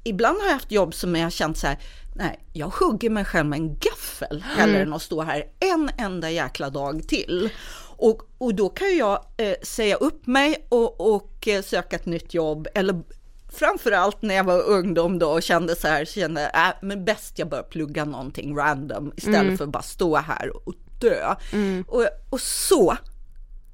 ibland 0.04 0.38
har 0.40 0.46
jag 0.46 0.54
haft 0.54 0.72
jobb 0.72 0.94
som 0.94 1.16
jag 1.16 1.24
har 1.26 1.30
känt 1.32 1.58
så 1.58 1.68
här, 1.68 1.80
nej, 2.16 2.40
jag 2.54 2.68
hugger 2.68 3.10
mig 3.10 3.26
själv 3.26 3.46
med 3.46 3.60
en 3.60 3.78
gaffel 3.80 4.44
hellre 4.58 4.82
än 4.82 4.94
att 4.94 5.02
stå 5.02 5.22
här 5.22 5.44
en 5.60 5.90
enda 5.98 6.30
jäkla 6.30 6.70
dag 6.70 7.08
till. 7.08 7.50
Och, 8.02 8.22
och 8.38 8.56
då 8.56 8.70
kan 8.70 8.98
jag 8.98 9.26
eh, 9.38 9.56
säga 9.62 9.96
upp 9.96 10.28
mig 10.28 10.68
och, 10.70 11.14
och 11.16 11.48
eh, 11.48 11.62
söka 11.62 11.96
ett 11.96 12.06
nytt 12.06 12.34
jobb 12.34 12.68
eller 12.74 13.02
Framförallt 13.52 14.22
när 14.22 14.36
jag 14.36 14.44
var 14.44 14.62
ungdom 14.62 15.20
då 15.20 15.30
och 15.30 15.44
kände 15.44 15.76
så 15.76 15.88
här, 15.88 16.06
kände 16.06 16.46
äh, 16.46 16.76
men 16.82 17.06
bäst 17.06 17.40
jag 17.40 17.50
bör 17.50 17.64
plugga 17.64 18.06
någonting 18.06 18.58
random 18.58 19.12
istället 19.18 19.58
för 19.58 19.64
att 19.64 19.72
bara 19.72 19.84
stå 19.84 20.16
här 20.16 20.68
och 20.68 20.74
dö. 21.02 21.36
Och, 21.88 22.08
och 22.30 22.42
så, 22.42 22.98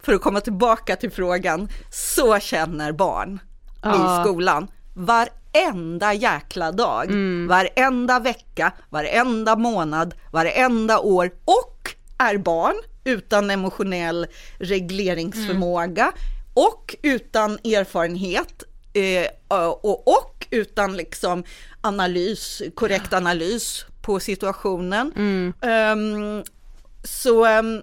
för 0.03 0.13
att 0.13 0.21
komma 0.21 0.41
tillbaka 0.41 0.95
till 0.95 1.11
frågan, 1.11 1.69
så 1.91 2.39
känner 2.39 2.91
barn 2.91 3.39
Ja. 3.81 4.21
i 4.21 4.25
skolan. 4.25 4.67
Varenda 4.95 6.13
jäkla 6.13 6.71
dag, 6.71 7.07
varenda 7.47 8.19
vecka, 8.19 8.73
varenda 8.89 9.55
månad, 9.55 10.13
varenda 10.31 10.99
år 10.99 11.31
och 11.45 11.95
är 12.17 12.37
barn 12.37 12.75
utan 13.05 13.49
emotionell 13.51 14.27
regleringsförmåga 14.59 16.11
och 16.53 16.95
utan 17.01 17.51
erfarenhet 17.51 18.63
eh, 18.93 19.27
och, 19.81 20.07
och 20.07 20.47
utan 20.51 20.97
liksom 20.97 21.43
analys, 21.81 22.61
korrekt 22.75 23.13
analys 23.13 23.85
på 24.01 24.19
situationen. 24.19 25.11
Ehm, 25.61 26.43
så 27.03 27.45
ehm, 27.45 27.81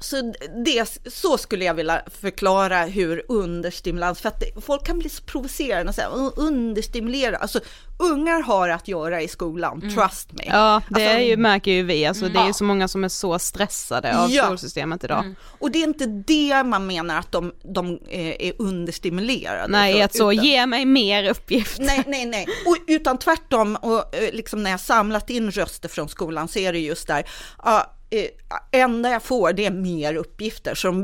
så, 0.00 0.32
det, 0.64 0.98
så 1.06 1.38
skulle 1.38 1.64
jag 1.64 1.74
vilja 1.74 2.02
förklara 2.20 2.84
hur 2.84 3.24
understimulans, 3.28 4.20
för 4.20 4.28
att 4.28 4.40
det, 4.40 4.60
folk 4.60 4.86
kan 4.86 4.98
bli 4.98 5.08
så 5.08 5.22
provocerande 5.22 5.88
och 5.88 5.94
säga 5.94 6.08
understimulera, 6.36 7.36
alltså 7.36 7.60
ungar 7.98 8.42
har 8.42 8.68
att 8.68 8.88
göra 8.88 9.22
i 9.22 9.28
skolan, 9.28 9.82
mm. 9.82 9.94
trust 9.94 10.32
me. 10.32 10.44
Ja, 10.46 10.82
det 10.88 10.94
alltså, 10.94 11.18
är 11.18 11.20
ju, 11.20 11.36
märker 11.36 11.70
ju 11.70 11.82
vi, 11.82 12.06
alltså 12.06 12.24
mm. 12.24 12.34
det 12.34 12.40
är 12.40 12.46
ju 12.46 12.52
så 12.52 12.64
många 12.64 12.88
som 12.88 13.04
är 13.04 13.08
så 13.08 13.38
stressade 13.38 14.18
av 14.18 14.30
ja. 14.30 14.44
skolsystemet 14.44 15.04
idag. 15.04 15.18
Mm. 15.18 15.36
Och 15.58 15.70
det 15.70 15.78
är 15.78 15.84
inte 15.84 16.06
det 16.06 16.62
man 16.62 16.86
menar 16.86 17.18
att 17.18 17.32
de, 17.32 17.52
de 17.62 17.98
eh, 18.08 18.46
är 18.48 18.52
understimulerade. 18.58 19.68
Nej, 19.68 20.02
att 20.02 20.16
så, 20.16 20.32
utan, 20.32 20.44
ge 20.44 20.66
mig 20.66 20.84
mer 20.84 21.30
uppgift. 21.30 21.78
Nej, 21.78 22.04
nej, 22.06 22.26
nej, 22.26 22.46
och, 22.66 22.76
utan 22.86 23.18
tvärtom, 23.18 23.76
och 23.76 24.14
eh, 24.14 24.32
liksom 24.34 24.62
när 24.62 24.70
jag 24.70 24.80
samlat 24.80 25.30
in 25.30 25.50
röster 25.50 25.88
från 25.88 26.08
skolan 26.08 26.48
så 26.48 26.58
är 26.58 26.72
det 26.72 26.78
just 26.78 27.06
där, 27.06 27.26
uh, 27.66 27.82
eh, 28.10 28.28
enda 28.72 29.10
jag 29.10 29.22
får 29.22 29.52
det 29.52 29.66
är 29.66 29.70
mer 29.70 30.14
uppgifter, 30.14 30.74
så 30.74 30.88
de 30.88 31.02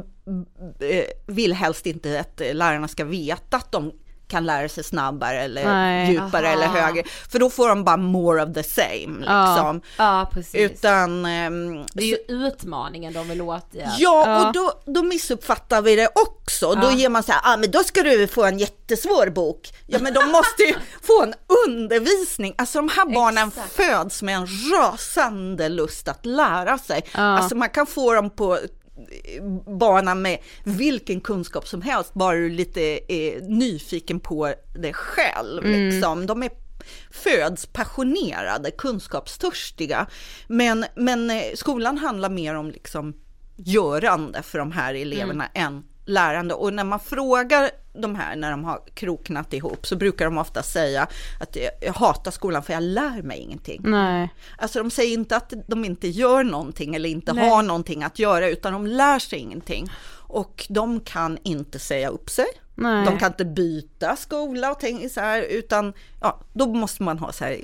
eh, 0.89 1.05
vill 1.27 1.53
helst 1.53 1.87
inte 1.87 2.21
att 2.21 2.41
eh, 2.41 2.55
lärarna 2.55 2.89
ska 2.89 3.05
veta 3.05 3.57
att 3.57 3.73
de 3.73 3.93
kan 4.33 4.47
lära 4.47 4.69
sig 4.69 4.85
snabbare 4.85 5.43
eller 5.43 5.65
Nej, 5.65 6.11
djupare 6.11 6.47
aha. 6.47 6.55
eller 6.55 6.67
högre. 6.67 7.03
För 7.31 7.39
då 7.39 7.51
får 7.51 7.69
de 7.69 7.85
bara 7.85 7.97
more 7.97 8.43
of 8.43 8.55
the 8.55 8.63
same. 8.63 9.19
Liksom. 9.19 9.81
Ja, 9.97 10.21
ja 10.21 10.31
precis. 10.33 10.55
Utan, 10.55 11.11
um, 11.27 11.87
det 11.93 12.03
är 12.03 12.07
ju 12.07 12.19
utmaningen 12.29 13.13
de 13.13 13.29
vill 13.29 13.43
åt. 13.43 13.67
Ja, 13.71 13.91
ja, 13.99 14.47
och 14.47 14.53
då, 14.53 14.73
då 14.85 15.03
missuppfattar 15.03 15.83
vi 15.83 15.97
det 15.97 16.09
också. 16.15 16.75
Då 16.75 16.91
ger 16.91 17.09
man 17.09 17.23
så 17.23 17.33
här, 17.33 17.41
ah, 17.45 17.57
men 17.57 17.71
då 17.71 17.85
ska 17.85 18.03
du 18.03 18.27
få 18.27 18.45
en 18.45 18.59
jättesvår 18.59 19.31
bok. 19.31 19.69
Ja, 19.87 19.99
men 20.01 20.15
de 20.15 20.29
måste 20.29 20.63
ju 20.63 20.75
få 21.03 21.23
en 21.23 21.35
undervisning. 21.67 22.55
Alltså 22.59 22.79
de 22.79 22.89
här 22.89 23.15
barnen 23.15 23.49
Exakt. 23.49 23.73
föds 23.73 24.23
med 24.23 24.37
en 24.37 24.47
rasande 24.73 25.69
lust 25.69 26.09
att 26.09 26.27
lära 26.27 26.79
sig. 26.79 27.05
Alltså 27.13 27.55
man 27.55 27.69
kan 27.69 27.87
få 27.87 28.15
dem 28.15 28.31
på 28.31 28.59
bana 29.79 30.15
med 30.15 30.39
vilken 30.65 31.21
kunskap 31.21 31.69
som 31.69 31.83
helst, 31.83 32.15
bara 32.15 32.37
du 32.37 32.49
lite 32.49 32.81
är 33.13 33.41
nyfiken 33.41 34.21
på 34.21 34.55
det 34.75 34.93
själv. 34.93 35.65
Mm. 35.65 35.91
Liksom. 35.91 36.27
De 36.27 36.43
är 36.43 36.51
föds 37.11 37.67
passionerade, 37.67 38.71
kunskapstörstiga. 38.71 40.07
Men, 40.47 40.85
men 40.97 41.31
eh, 41.31 41.43
skolan 41.55 41.99
handlar 41.99 42.31
mer 42.31 42.55
om 42.55 42.71
liksom 42.71 43.15
görande 43.57 44.43
för 44.43 44.59
de 44.59 44.73
här 44.73 44.95
eleverna 44.95 45.47
mm. 45.47 45.75
än 45.75 45.85
lärande. 46.05 46.55
Och 46.55 46.73
när 46.73 46.85
man 46.85 47.01
frågar 47.01 47.71
de 47.93 48.15
här 48.15 48.37
när 48.37 48.51
de 48.51 48.65
har 48.65 48.81
kroknat 48.95 49.53
ihop 49.53 49.87
så 49.87 49.97
brukar 49.97 50.25
de 50.25 50.39
ofta 50.39 50.63
säga 50.63 51.09
att 51.41 51.57
jag 51.81 51.93
hatar 51.93 52.31
skolan 52.31 52.63
för 52.63 52.73
jag 52.73 52.83
lär 52.83 53.23
mig 53.23 53.39
ingenting. 53.39 53.81
Nej. 53.85 54.29
Alltså 54.59 54.79
de 54.79 54.91
säger 54.91 55.13
inte 55.13 55.37
att 55.37 55.53
de 55.67 55.85
inte 55.85 56.09
gör 56.09 56.45
någonting 56.45 56.95
eller 56.95 57.09
inte 57.09 57.33
Nej. 57.33 57.49
har 57.49 57.63
någonting 57.63 58.03
att 58.03 58.19
göra 58.19 58.49
utan 58.49 58.73
de 58.73 58.87
lär 58.87 59.19
sig 59.19 59.39
ingenting. 59.39 59.91
Och 60.27 60.67
de 60.69 61.01
kan 61.01 61.39
inte 61.43 61.79
säga 61.79 62.09
upp 62.09 62.31
sig. 62.31 62.47
Nej. 62.75 63.05
De 63.05 63.19
kan 63.19 63.31
inte 63.31 63.45
byta 63.45 64.17
skola 64.17 64.71
och 64.71 64.81
tänka 64.81 65.09
så 65.09 65.21
här 65.21 65.43
utan 65.43 65.93
ja, 66.21 66.41
då 66.53 66.67
måste 66.67 67.03
man 67.03 67.19
ha 67.19 67.33
så 67.33 67.45
här 67.45 67.61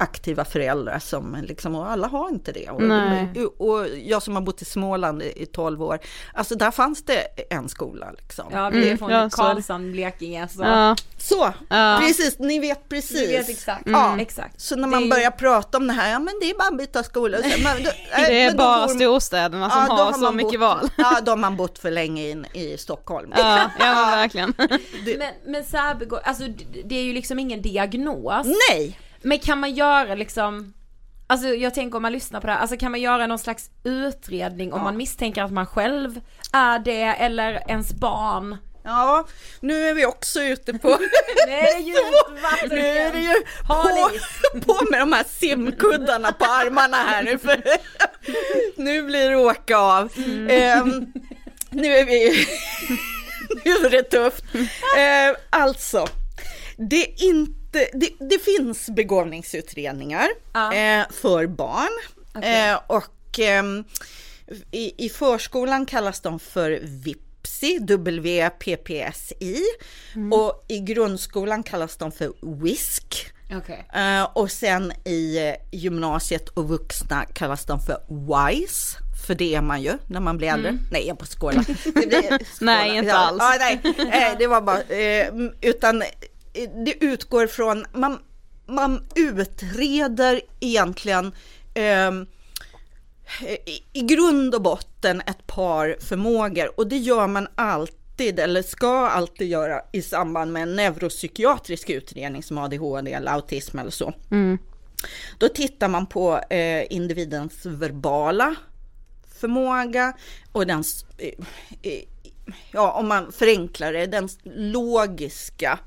aktiva 0.00 0.44
föräldrar 0.44 0.98
som 0.98 1.36
liksom, 1.42 1.74
och 1.74 1.90
alla 1.90 2.06
har 2.06 2.28
inte 2.28 2.52
det. 2.52 2.70
Och, 2.70 3.68
och, 3.68 3.88
jag 4.04 4.22
som 4.22 4.34
har 4.34 4.42
bott 4.42 4.62
i 4.62 4.64
Småland 4.64 5.22
i, 5.22 5.42
i 5.42 5.46
12 5.46 5.82
år, 5.82 5.98
alltså 6.34 6.54
där 6.54 6.70
fanns 6.70 7.04
det 7.04 7.26
en 7.50 7.68
skola 7.68 8.12
liksom. 8.18 8.44
Ja, 8.52 8.70
vi 8.70 8.90
är 8.90 8.96
från 8.96 9.10
mm, 9.10 9.30
Karlshamn, 9.30 9.92
Blekinge. 9.92 10.48
Så, 10.48 10.62
ja. 10.62 10.96
så 11.18 11.52
ja. 11.68 11.98
precis, 12.00 12.38
ni 12.38 12.58
vet 12.58 12.88
precis. 12.88 13.28
Ni 13.28 13.36
vet 13.36 13.48
exakt. 13.48 13.86
Mm. 13.86 14.00
Ja, 14.00 14.20
exakt. 14.20 14.60
Så 14.60 14.76
när 14.76 14.88
man 14.88 15.02
det 15.02 15.08
börjar 15.08 15.30
prata 15.30 15.78
om 15.78 15.86
det 15.86 15.92
här, 15.92 16.10
ja 16.10 16.18
men 16.18 16.34
det 16.40 16.50
är 16.50 16.58
bara 16.58 16.68
att 16.68 16.78
byta 16.78 17.02
skola. 17.02 17.38
Så, 17.38 17.62
men, 17.62 17.82
då, 17.82 17.90
det 18.16 18.42
är 18.42 18.54
bara 18.54 18.88
får, 18.88 18.94
storstäderna 18.94 19.70
som 19.70 19.86
ja, 19.88 19.94
har, 19.94 20.12
så 20.12 20.32
mycket 20.32 20.60
bott, 20.60 20.68
val. 20.68 20.90
Ja, 20.96 21.20
de 21.20 21.42
har 21.42 21.50
bott 21.50 21.78
för 21.78 21.90
länge 21.90 22.28
in, 22.28 22.46
i 22.54 22.78
Stockholm. 22.78 23.32
Ja, 23.36 23.70
ja 23.78 24.08
verkligen. 24.10 24.54
men 24.58 25.34
men 25.46 25.64
särbegå, 25.64 26.16
alltså 26.16 26.44
det 26.84 26.94
är 26.94 27.02
ju 27.02 27.12
liksom 27.12 27.38
ingen 27.38 27.62
diagnos. 27.62 28.46
Nej. 28.70 28.98
Men 29.22 29.38
kan 29.38 29.60
man 29.60 29.74
göra 29.74 30.14
liksom, 30.14 30.72
alltså 31.26 31.48
jag 31.48 31.74
tänker 31.74 31.96
om 31.96 32.02
man 32.02 32.12
lyssnar 32.12 32.40
på 32.40 32.46
det 32.46 32.52
här, 32.52 32.60
alltså 32.60 32.76
kan 32.76 32.90
man 32.90 33.00
göra 33.00 33.26
någon 33.26 33.38
slags 33.38 33.70
utredning 33.84 34.72
om 34.72 34.78
ja. 34.78 34.84
man 34.84 34.96
misstänker 34.96 35.42
att 35.42 35.52
man 35.52 35.66
själv 35.66 36.20
är 36.52 36.78
det 36.78 37.02
eller 37.02 37.70
ens 37.70 37.92
barn? 37.92 38.56
Ja, 38.82 39.26
nu 39.60 39.88
är 39.88 39.94
vi 39.94 40.06
också 40.06 40.42
ute 40.42 40.72
på... 40.72 40.88
nu 41.46 41.52
är 41.52 41.76
det 41.76 41.82
djupt 41.86 42.70
Nu 42.70 42.86
är 42.86 43.12
det 43.12 43.20
ju 43.20 43.34
på, 43.66 44.10
på 44.74 44.90
med 44.90 45.00
de 45.00 45.12
här 45.12 45.24
simkuddarna 45.24 46.32
på 46.32 46.44
armarna 46.44 46.96
här 46.96 47.22
nu 47.22 47.38
för 47.38 47.62
nu 48.76 49.02
blir 49.02 49.30
det 49.30 49.36
åka 49.36 49.76
av. 49.76 50.12
Mm. 50.16 50.82
Um, 50.82 51.12
nu 51.70 51.96
är 51.96 52.04
vi... 52.04 52.46
nu 53.64 53.70
är 53.70 53.90
det 53.90 54.02
tufft. 54.02 54.44
Uh, 54.54 55.38
alltså, 55.50 56.08
det 56.76 57.02
är 57.02 57.24
inte 57.24 57.59
det, 57.70 58.08
det, 58.18 58.38
finns 58.38 58.90
begåvningsutredningar 58.90 60.28
ah. 60.52 60.72
eh, 60.72 61.06
för 61.10 61.46
barn 61.46 61.90
okay. 62.34 62.70
eh, 62.70 62.80
och 62.86 63.40
eh, 63.40 63.62
i, 64.70 65.06
i 65.06 65.08
förskolan 65.08 65.86
kallas 65.86 66.20
de 66.20 66.38
för 66.38 66.80
VIPSI, 66.82 67.78
WPPSI 67.78 69.62
mm. 70.14 70.32
och 70.32 70.64
i 70.68 70.78
grundskolan 70.78 71.62
kallas 71.62 71.96
de 71.96 72.12
för 72.12 72.32
WISK. 72.62 73.32
Okay. 73.56 74.02
Eh, 74.02 74.22
och 74.22 74.50
sen 74.50 74.92
i 75.04 75.54
gymnasiet 75.70 76.48
och 76.48 76.68
vuxna 76.68 77.24
kallas 77.24 77.64
de 77.64 77.80
för 77.80 77.98
WISE 78.08 78.98
för 79.26 79.34
det 79.34 79.54
är 79.54 79.62
man 79.62 79.82
ju 79.82 79.98
när 80.06 80.20
man 80.20 80.36
blir 80.36 80.48
äldre. 80.48 80.68
Mm. 80.68 80.82
Nej, 80.90 81.06
jag 81.06 81.16
bara 81.16 81.26
skojar. 81.26 81.64
nej, 82.64 82.96
inte 82.96 83.14
alls. 83.14 83.38
Ja, 83.40 83.56
nej, 83.58 83.80
eh, 83.98 84.38
det 84.38 84.46
var 84.46 84.60
bara, 84.60 84.82
eh, 84.82 85.32
utan 85.60 86.02
det 86.84 87.04
utgår 87.04 87.46
från, 87.46 87.86
man, 87.92 88.18
man 88.66 89.04
utreder 89.14 90.40
egentligen 90.60 91.32
eh, 91.74 92.10
i, 93.92 94.00
grund 94.00 94.54
och 94.54 94.62
botten 94.62 95.20
ett 95.20 95.46
par 95.46 95.96
förmågor 96.00 96.80
och 96.80 96.86
det 96.86 96.96
gör 96.96 97.26
man 97.26 97.48
alltid 97.54 98.38
eller 98.38 98.62
ska 98.62 99.08
alltid 99.08 99.48
göra 99.48 99.82
i 99.92 100.02
samband 100.02 100.52
med 100.52 100.62
en 100.62 100.76
neuropsykiatrisk 100.76 101.90
utredning 101.90 102.42
som 102.42 102.58
ADHD 102.58 103.12
eller 103.12 103.32
autism 103.32 103.78
eller 103.78 103.90
så. 103.90 104.14
Mm. 104.30 104.58
Då 105.38 105.48
tittar 105.48 105.88
man 105.88 106.06
på 106.06 106.38
eh, 106.50 106.92
individens 106.92 107.66
verbala 107.66 108.54
förmåga 109.40 110.12
och 110.52 110.66
den, 110.66 110.84
eh, 111.18 111.28
eh 111.82 112.02
ja 112.72 112.92
om 112.92 113.08
man 113.08 113.32
förenklar 113.32 113.92
det, 113.92 114.06
den 114.06 114.28
logiska 114.44 115.78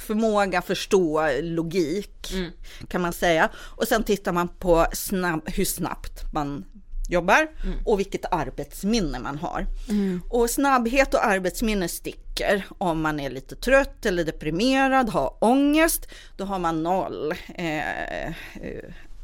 förmåga 0.00 0.62
förstå 0.62 1.28
logik 1.42 2.32
mm. 2.32 2.50
kan 2.88 3.00
man 3.00 3.12
säga. 3.12 3.50
Och 3.56 3.88
sen 3.88 4.04
tittar 4.04 4.32
man 4.32 4.48
på 4.48 4.86
snabb, 4.92 5.42
hur 5.46 5.64
snabbt 5.64 6.32
man 6.32 6.64
jobbar 7.08 7.48
mm. 7.64 7.78
och 7.84 7.98
vilket 7.98 8.32
arbetsminne 8.32 9.18
man 9.18 9.38
har. 9.38 9.66
Mm. 9.88 10.22
Och 10.28 10.50
snabbhet 10.50 11.14
och 11.14 11.26
arbetsminne 11.26 11.88
sticker 11.88 12.66
om 12.78 13.00
man 13.00 13.20
är 13.20 13.30
lite 13.30 13.56
trött 13.56 14.06
eller 14.06 14.24
deprimerad, 14.24 15.08
har 15.08 15.36
ångest, 15.40 16.06
då 16.36 16.44
har 16.44 16.58
man 16.58 16.82
noll 16.82 17.34
eh, 17.54 18.26
eh 18.26 18.32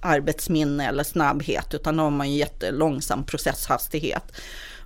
arbetsminne 0.00 0.88
eller 0.88 1.04
snabbhet, 1.04 1.74
utan 1.74 1.96
då 1.96 2.02
har 2.02 2.10
man 2.10 2.32
jättelångsam 2.32 3.24
processhastighet. 3.24 4.32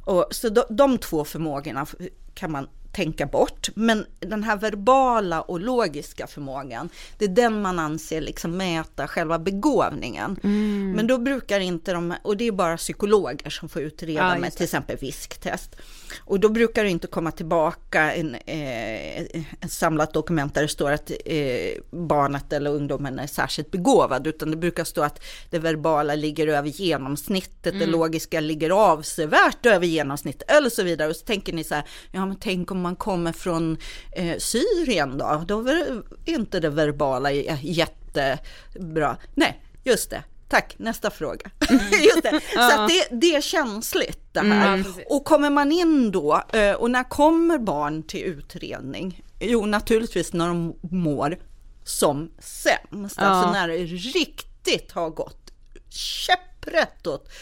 Och, 0.05 0.27
så 0.31 0.49
de, 0.49 0.63
de 0.71 0.99
två 0.99 1.25
förmågorna 1.25 1.87
kan 2.35 2.53
man 2.53 2.69
tänka 2.93 3.27
bort. 3.27 3.69
Men 3.75 4.07
den 4.21 4.45
här 4.45 4.57
verbala 4.57 5.41
och 5.41 5.61
logiska 5.61 6.27
förmågan, 6.27 6.89
det 7.19 7.25
är 7.25 7.29
den 7.29 7.63
man 7.63 7.79
anser 7.79 8.21
liksom 8.21 8.57
mäta 8.57 9.09
själva 9.09 9.39
begåvningen. 9.39 10.37
Mm. 10.43 10.93
Men 10.93 11.07
då 11.07 11.19
brukar 11.19 11.61
inte 11.61 11.93
de, 11.93 12.15
och 12.23 12.37
det 12.37 12.47
är 12.47 12.53
bara 12.53 12.77
psykologer 12.77 13.51
som 13.51 13.69
får 13.69 13.83
utreda 13.83 14.35
ja, 14.35 14.39
med 14.39 14.53
till 14.53 14.65
exempel 14.65 14.97
visktest. 14.97 15.77
Och 16.19 16.41
då 16.41 16.49
brukar 16.49 16.85
det 16.85 16.91
inte 16.91 17.07
komma 17.07 17.31
tillbaka 17.31 18.13
en, 18.13 18.35
eh, 18.35 19.43
en 19.61 19.69
samlat 19.69 20.15
dokument 20.15 20.55
där 20.55 20.63
det 20.63 20.69
står 20.69 20.91
att 20.91 21.11
eh, 21.25 21.83
barnet 21.91 22.53
eller 22.53 22.71
ungdomen 22.71 23.19
är 23.19 23.27
särskilt 23.27 23.71
begåvad, 23.71 24.27
utan 24.27 24.51
det 24.51 24.57
brukar 24.57 24.85
stå 24.85 25.03
att 25.03 25.23
det 25.51 25.59
verbala 25.59 26.15
ligger 26.15 26.47
över 26.47 26.69
genomsnittet, 26.69 27.75
mm. 27.75 27.79
det 27.79 27.87
logiska 27.87 28.41
ligger 28.41 28.71
avsevärt 28.71 29.67
över 29.67 29.87
genomsnittet 29.87 30.51
eller 30.51 30.71
så 30.71 30.83
vidare. 30.83 31.09
Och 31.09 31.17
så 31.17 31.25
tänker 31.25 31.53
ni 31.53 31.65
så 31.65 31.75
här, 31.75 31.85
ja 32.13 32.27
men 32.27 32.37
tänk 32.37 32.71
om 32.71 32.80
man 32.81 32.97
kommer 32.97 33.33
från 33.33 33.77
eh, 34.13 34.39
Syrien 34.39 35.19
då, 35.19 35.45
då 35.47 35.69
är 35.69 36.03
inte 36.25 36.61
det 36.61 36.71
verbala 36.71 37.33
jättebra. 37.33 39.17
Nej, 39.35 39.61
just 39.85 40.11
det, 40.11 40.23
Tack, 40.51 40.75
nästa 40.79 41.11
fråga. 41.11 41.51
Just 41.93 42.23
det. 42.23 42.41
Så 42.55 42.87
det, 42.89 43.21
det, 43.21 43.37
är 43.37 43.41
känsligt 43.41 44.21
det 44.33 44.41
här. 44.41 44.75
Mm. 44.75 44.93
Och 45.07 45.25
kommer 45.25 45.51
man 45.51 45.73
in 45.73 46.11
då, 46.11 46.43
eh, 46.53 46.73
och 46.73 46.91
när 46.91 47.05
kommer 47.05 47.59
barn 47.59 48.03
till 48.03 48.23
utredning? 48.23 49.23
Jo, 49.41 49.67
naturligtvis 49.67 50.33
när 50.33 50.49
de 50.49 50.75
mår 50.83 51.39
som 51.85 52.31
sämst, 52.39 53.17
ja. 53.19 53.25
alltså 53.25 53.53
när 53.53 53.69
det 53.69 53.77
riktigt 53.95 54.93
har 54.93 55.11
gått 55.11 55.53
käpp 55.89 56.41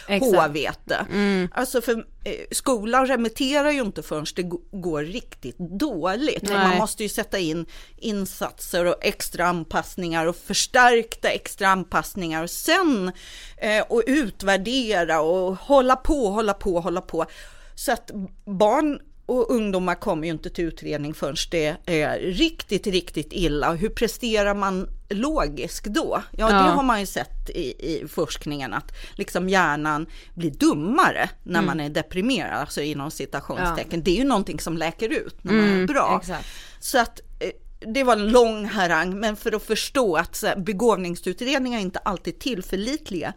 Exakt. 0.09 0.37
H-vete. 0.37 1.07
Alltså 1.52 1.81
för 1.81 1.92
eh, 2.24 2.33
skolan 2.50 3.07
remitterar 3.07 3.70
ju 3.70 3.81
inte 3.81 4.02
förrän 4.02 4.26
det 4.37 4.42
går 4.70 5.02
riktigt 5.02 5.59
dåligt. 5.59 6.50
Man 6.50 6.76
måste 6.76 7.02
ju 7.02 7.09
sätta 7.09 7.38
in 7.38 7.66
insatser 7.96 8.85
och 8.85 8.96
extra 9.00 9.46
anpassningar 9.46 10.26
och 10.26 10.37
förstärkta 10.37 11.28
extra 11.28 11.68
anpassningar 11.68 12.42
och 12.42 12.50
sen 12.50 13.12
eh, 13.57 13.85
och 13.88 14.02
utvärdera 14.07 15.20
och 15.20 15.57
hålla 15.57 15.96
på, 15.96 16.31
hålla 16.31 16.54
på, 16.54 16.81
hålla 16.81 17.00
på. 17.00 17.26
Så 17.74 17.92
att 17.92 18.11
barn 18.44 19.00
och 19.28 19.50
ungdomar 19.50 19.94
kommer 19.94 20.26
ju 20.26 20.32
inte 20.32 20.50
till 20.50 20.64
utredning 20.64 21.14
förrän 21.14 21.36
det 21.50 21.76
är 21.86 22.18
riktigt, 22.18 22.86
riktigt 22.86 23.28
illa. 23.32 23.72
Hur 23.74 23.88
presterar 23.88 24.54
man 24.54 24.88
logiskt 25.08 25.84
då? 25.84 26.22
Ja, 26.30 26.38
Ja. 26.38 26.46
det 26.48 26.70
har 26.70 26.82
man 26.82 27.00
ju 27.00 27.06
sett 27.06 27.50
i, 27.50 27.60
i 27.94 28.04
forskningen 28.08 28.74
att 28.74 28.92
liksom 29.14 29.48
hjärnan 29.48 30.06
blir 30.34 30.50
dummare 30.50 31.30
när 31.42 31.62
man 31.62 31.80
är 31.80 31.88
deprimerad, 31.88 32.60
alltså 32.60 32.80
inom 32.80 33.10
citationstecken. 33.10 34.02
Det 34.02 34.10
är 34.10 34.16
ju 34.16 34.24
någonting 34.24 34.60
som 34.60 34.76
läker 34.76 35.08
ut 35.08 35.44
när 35.44 35.52
man 35.52 35.80
är 35.82 35.86
bra. 35.86 36.18
exakt. 36.22 36.48
Så 36.80 36.98
att 36.98 37.20
eh, 37.40 37.50
det 37.94 38.04
var 38.04 38.12
en 38.12 38.28
lång 38.28 38.64
harang, 38.64 39.20
men 39.20 39.36
för 39.36 39.54
att 39.54 39.62
förstå 39.62 40.16
att 40.16 40.44
begåvningsutredningar 40.56 41.78
är 41.78 41.82
inte 41.82 41.98
alltid 41.98 42.38
tillförlitliga. 42.38 43.32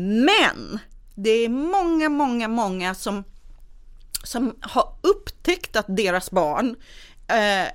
Men 0.00 0.78
det 1.14 1.30
är 1.30 1.48
många, 1.48 2.08
många, 2.08 2.48
många 2.48 2.94
som, 2.94 3.24
som 4.24 4.56
har 4.60 4.94
upptäckt 5.00 5.76
att 5.76 5.86
deras 5.88 6.30
barn, 6.30 6.76
eh, 7.28 7.68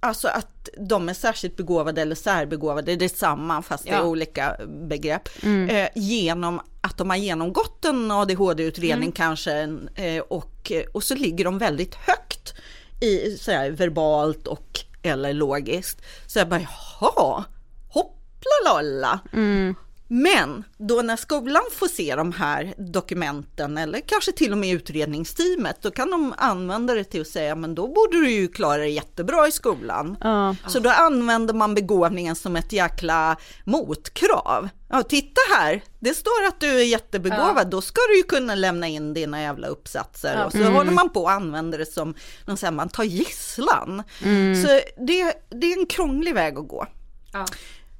alltså 0.00 0.28
att 0.28 0.68
de 0.88 1.08
är 1.08 1.14
särskilt 1.14 1.56
begåvade 1.56 2.02
eller 2.02 2.14
särbegåvade, 2.14 2.96
det 2.96 3.04
är 3.04 3.08
samma 3.08 3.62
fast 3.62 3.84
det 3.84 3.90
är 3.90 3.94
Ja. 3.96 4.02
olika 4.04 4.56
begrepp, 4.88 5.28
eh, 5.70 5.88
genom 5.94 6.60
att 6.80 6.98
de 6.98 7.10
har 7.10 7.16
genomgått 7.16 7.84
en 7.84 8.10
ADHD-utredning 8.10 9.12
kanske 9.12 9.52
en, 9.52 9.88
eh, 9.94 10.18
och, 10.22 10.72
och 10.92 11.02
så 11.04 11.14
ligger 11.14 11.44
de 11.44 11.58
väldigt 11.58 11.94
högt 11.94 12.54
i 13.00 13.36
så 13.36 13.50
här, 13.50 13.70
verbalt 13.70 14.46
och 14.46 14.80
eller 15.02 15.32
logiskt. 15.32 16.00
Så 16.26 16.38
jag 16.38 16.48
bara, 16.48 16.60
jaha, 17.00 17.44
hoppla 17.88 18.72
lolla. 18.74 19.20
Men 20.10 20.64
då 20.78 21.02
när 21.02 21.16
skolan 21.16 21.62
får 21.72 21.88
se 21.88 22.14
de 22.16 22.32
här 22.32 22.74
dokumenten 22.78 23.78
eller 23.78 24.00
kanske 24.00 24.32
till 24.32 24.52
och 24.52 24.58
med 24.58 24.74
utredningsteamet, 24.74 25.82
då 25.82 25.90
kan 25.90 26.10
de 26.10 26.34
använda 26.36 26.94
det 26.94 27.04
till 27.04 27.20
att 27.20 27.26
säga, 27.26 27.54
men 27.54 27.74
då 27.74 27.88
borde 27.88 28.16
du 28.16 28.30
ju 28.30 28.48
klara 28.48 28.78
dig 28.78 28.92
jättebra 28.92 29.48
i 29.48 29.52
skolan. 29.52 30.16
Ja. 30.20 30.56
Så 30.66 30.78
då 30.78 30.90
använder 30.90 31.54
man 31.54 31.74
begåvningen 31.74 32.36
som 32.36 32.56
ett 32.56 32.72
jäkla 32.72 33.36
motkrav. 33.64 34.68
Ja, 34.90 35.02
titta 35.02 35.40
här, 35.58 35.82
det 36.00 36.14
står 36.14 36.46
att 36.48 36.60
du 36.60 36.80
är 36.80 36.84
jättebegåvad, 36.84 37.70
då 37.70 37.80
ska 37.80 38.00
du 38.08 38.16
ju 38.16 38.22
kunna 38.22 38.54
lämna 38.54 38.86
in 38.86 39.14
dina 39.14 39.42
jävla 39.42 39.66
uppsatser. 39.66 40.44
Och 40.46 40.52
så 40.52 40.64
håller 40.64 40.92
man 40.92 41.10
på 41.10 41.22
och 41.22 41.30
använder 41.30 41.78
det 41.78 41.86
som 41.86 42.14
så 42.46 42.66
här, 42.66 42.72
man 42.72 42.88
tar 42.88 43.04
gisslan. 43.04 44.02
Så 44.66 44.80
det, 45.06 45.34
det 45.48 45.72
är 45.72 45.78
en 45.78 45.86
krånglig 45.86 46.34
väg 46.34 46.58
att 46.58 46.68
gå. 46.68 46.86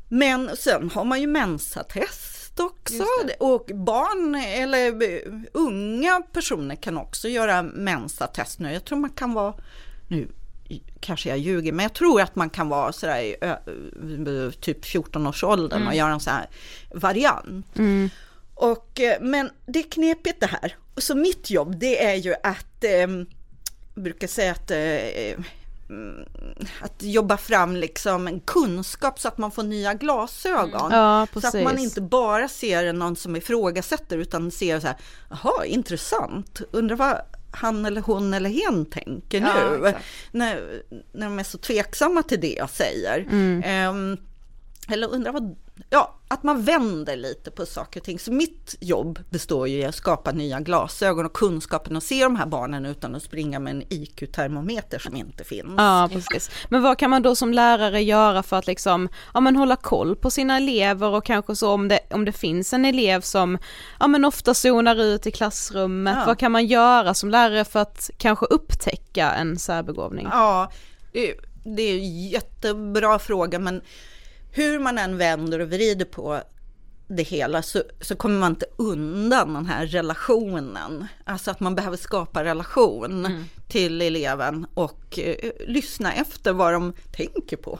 Men 0.08 0.56
sen 0.56 0.90
har 0.90 1.04
man 1.04 1.20
ju 1.20 1.26
mensatest 1.26 2.60
också 2.60 3.02
och 3.38 3.70
barn 3.74 4.34
eller 4.34 5.22
unga 5.52 6.22
personer 6.32 6.74
kan 6.76 6.98
också 6.98 7.28
göra 7.28 7.62
mensatest 7.62 8.58
nu. 8.58 8.72
Jag 8.72 8.84
tror 8.84 8.98
man 8.98 9.10
kan 9.10 9.34
vara, 9.34 9.54
nu 10.08 10.28
kanske 11.00 11.28
jag 11.28 11.38
ljuger, 11.38 11.72
men 11.72 11.82
jag 11.82 11.94
tror 11.94 12.20
att 12.20 12.36
man 12.36 12.50
kan 12.50 12.68
vara 12.68 12.92
sådär 12.92 13.20
i 13.20 13.36
typ 14.60 14.84
14-årsåldern 14.84 15.86
och 15.86 15.94
göra 15.94 16.12
en 16.12 16.20
sån 16.20 16.32
här 16.32 16.46
variant. 16.94 17.66
Och, 18.54 19.00
eh, 19.00 19.16
men 19.20 19.50
det 19.66 19.78
är 19.78 19.90
knepigt 19.90 20.40
det 20.40 20.46
här. 20.46 20.76
Så 20.96 21.14
mitt 21.14 21.50
jobb 21.50 21.78
det 21.78 22.04
är 22.04 22.14
ju 22.14 22.34
att, 22.42 22.84
eh, 22.84 22.90
jag 22.90 23.26
brukar 23.94 24.26
säga 24.26 24.52
att 24.52 24.70
eh, 24.70 24.78
mm, 24.78 25.44
att 26.80 27.02
jobba 27.02 27.36
fram 27.36 27.76
liksom 27.76 28.26
en 28.26 28.40
kunskap 28.40 29.20
så 29.20 29.28
att 29.28 29.38
man 29.38 29.50
får 29.50 29.62
nya 29.62 29.94
glasögon. 29.94 30.92
Ja, 30.92 31.26
så 31.40 31.46
att 31.46 31.62
man 31.64 31.78
inte 31.78 32.00
bara 32.00 32.48
ser 32.48 32.92
någon 32.92 33.16
som 33.16 33.36
ifrågasätter 33.36 34.18
utan 34.18 34.50
ser 34.50 34.80
så 34.80 34.86
här, 34.86 34.96
jaha, 35.30 35.66
intressant, 35.66 36.60
undrar 36.70 36.96
vad 36.96 37.20
han 37.50 37.84
eller 37.84 38.00
hon 38.00 38.34
eller 38.34 38.50
hen 38.50 38.86
tänker 38.86 39.40
nu. 39.40 39.94
när, 40.30 40.82
när 41.12 41.26
de 41.26 41.38
är 41.38 41.44
så 41.44 41.58
tveksamma 41.58 42.22
till 42.22 42.40
det 42.40 42.52
jag 42.52 42.70
säger. 42.70 43.20
Mm. 43.20 43.62
Ehm, 43.64 44.16
eller 44.88 45.12
undrar 45.12 45.32
vad, 45.32 45.56
ja, 45.90 46.14
att 46.28 46.42
man 46.42 46.62
vänder 46.62 47.16
lite 47.16 47.50
på 47.50 47.66
saker 47.66 48.00
och 48.00 48.04
ting. 48.04 48.18
Så 48.18 48.32
mitt 48.32 48.74
jobb 48.80 49.18
består 49.30 49.68
ju 49.68 49.78
i 49.78 49.84
att 49.84 49.94
skapa 49.94 50.32
nya 50.32 50.60
glasögon 50.60 51.26
och 51.26 51.32
kunskapen 51.32 51.96
att 51.96 52.04
se 52.04 52.22
de 52.24 52.36
här 52.36 52.46
barnen 52.46 52.86
utan 52.86 53.14
att 53.14 53.22
springa 53.22 53.58
med 53.58 53.70
en 53.70 53.82
IQ-termometer 53.88 54.98
som 54.98 55.16
inte 55.16 55.44
finns. 55.44 55.74
Ja, 55.76 56.08
precis. 56.12 56.50
Men 56.68 56.82
vad 56.82 56.98
kan 56.98 57.10
man 57.10 57.22
då 57.22 57.36
som 57.36 57.52
lärare 57.52 58.02
göra 58.02 58.42
för 58.42 58.56
att 58.56 58.66
liksom, 58.66 59.08
ja 59.34 59.40
men 59.40 59.56
hålla 59.56 59.76
koll 59.76 60.16
på 60.16 60.30
sina 60.30 60.56
elever 60.56 61.08
och 61.08 61.24
kanske 61.24 61.56
så 61.56 61.70
om 61.70 61.88
det, 61.88 62.00
om 62.10 62.24
det 62.24 62.32
finns 62.32 62.72
en 62.72 62.84
elev 62.84 63.20
som, 63.20 63.58
ja 64.00 64.06
men 64.06 64.24
ofta 64.24 64.54
zonar 64.54 64.96
ut 65.00 65.26
i 65.26 65.30
klassrummet, 65.30 66.16
Ja. 66.18 66.24
vad 66.26 66.38
kan 66.38 66.52
man 66.52 66.66
göra 66.66 67.14
som 67.14 67.30
lärare 67.30 67.64
för 67.64 67.80
att 67.80 68.10
kanske 68.18 68.46
upptäcka 68.46 69.30
en 69.32 69.58
särbegåvning? 69.58 70.28
Ja, 70.32 70.72
det 71.12 71.34
det 71.76 71.82
är 71.82 71.98
en 71.98 72.28
jättebra 72.28 73.18
fråga, 73.18 73.58
men 73.58 73.80
hur 74.58 74.78
man 74.78 74.98
än 74.98 75.18
vänder 75.18 75.58
och 75.58 75.68
vrider 75.68 76.04
på 76.04 76.40
det 77.08 77.22
hela 77.22 77.62
så, 77.62 77.82
så 78.00 78.16
kommer 78.16 78.38
man 78.38 78.52
inte 78.52 78.66
undan 78.76 79.54
den 79.54 79.66
här 79.66 79.86
relationen. 79.86 81.06
Alltså 81.24 81.50
att 81.50 81.60
man 81.60 81.74
behöver 81.74 81.96
skapa 81.96 82.44
relation 82.44 83.26
till 83.68 84.02
eleven 84.02 84.66
och 84.74 85.18
eh, 85.18 85.50
lyssna 85.66 86.12
efter 86.12 86.52
vad 86.52 86.72
de 86.72 86.92
tänker 87.16 87.56
på. 87.56 87.78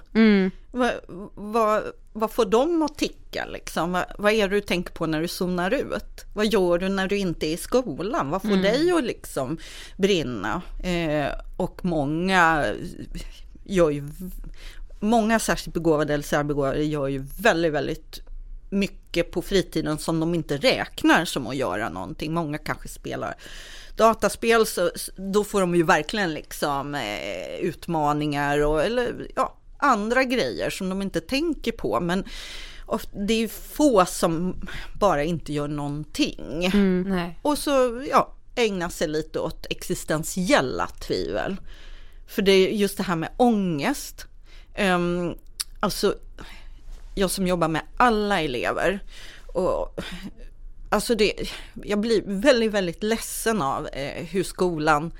Vad, 0.71 0.93
vad, 1.35 1.83
vad 2.13 2.31
får 2.31 2.45
de 2.45 2.83
att 2.83 2.99
ticka 2.99 3.47
liksom? 3.47 3.93
Vad, 3.93 4.05
vad 4.19 4.33
är 4.33 4.49
det 4.49 4.55
du 4.55 4.61
tänker 4.61 4.93
på 4.93 5.07
när 5.07 5.21
du 5.21 5.29
zonar 5.29 5.71
ut? 5.71 6.25
Vad 6.35 6.47
gör 6.47 6.79
du 6.79 6.89
när 6.89 7.09
du 7.09 7.19
inte 7.19 7.47
är 7.47 7.53
i 7.53 7.57
skolan? 7.57 8.31
Vad 8.31 8.43
får 8.43 8.57
dig 8.63 8.91
att 8.91 9.05
liksom 9.05 9.59
brinna? 9.97 10.63
Eh, 10.83 11.33
och 11.57 11.85
många 11.85 12.65
gör 13.65 13.91
ju, 13.91 14.09
många 15.01 15.39
särskilt 15.39 15.75
begåvade 15.75 16.15
eller 16.15 16.25
särbegåvade 16.25 16.85
gör 16.85 17.09
ju 17.09 17.25
väldigt, 17.41 17.73
väldigt 17.73 18.21
mycket 18.71 19.31
på 19.31 19.43
fritiden 19.43 19.99
som 19.99 20.21
de 20.21 20.35
inte 20.35 20.57
räknar 20.57 21.25
som 21.25 21.47
att 21.47 21.57
göra 21.57 21.89
någonting. 21.89 22.35
Många 22.35 22.59
kanske 22.59 22.89
spelar 22.89 23.35
dataspel, 23.97 24.67
så 24.67 24.91
då 25.17 25.45
får 25.45 25.61
de 25.61 25.75
ju 25.75 25.83
verkligen 25.83 26.35
liksom 26.35 26.95
eh, 26.95 27.59
utmaningar 27.61 28.59
och 28.59 28.83
eller 28.83 29.27
ja, 29.37 29.57
andra 29.79 30.25
grejer 30.25 30.71
som 30.71 30.89
de 30.89 31.03
inte 31.03 31.21
tänker 31.21 31.73
på. 31.73 32.01
Men 32.01 32.25
det 33.27 33.35
är 33.35 33.39
ju 33.39 33.49
få 33.49 34.05
som 34.07 34.61
bara 35.01 35.25
inte 35.25 35.53
gör 35.53 35.69
någonting. 35.69 36.71
Nej. 37.07 37.39
Och 37.43 37.59
så 37.59 38.05
ja, 38.11 38.35
ägna 38.55 38.91
sig 38.91 39.09
lite 39.09 39.39
åt 39.39 39.67
existentiella 39.71 40.87
tvivel. 40.87 41.57
För 42.27 42.43
det 42.43 42.53
är 42.53 42.71
just 42.71 42.97
det 42.97 43.03
här 43.03 43.17
med 43.17 43.31
ångest. 43.37 44.27
Um, 44.81 45.35
alltså, 45.81 46.15
jag 47.15 47.31
som 47.31 47.47
jobbar 47.47 47.69
med 47.69 47.83
alla 47.97 48.41
elever. 48.41 49.01
Och, 49.47 50.01
alltså 50.89 51.15
det, 51.15 51.33
jag 51.85 52.01
blir 52.01 52.23
väldigt, 52.27 52.73
väldigt 52.73 53.03
ledsen 53.03 53.63
av 53.63 53.89
eh, 53.93 54.25
hur 54.25 54.43
skolan 54.43 55.13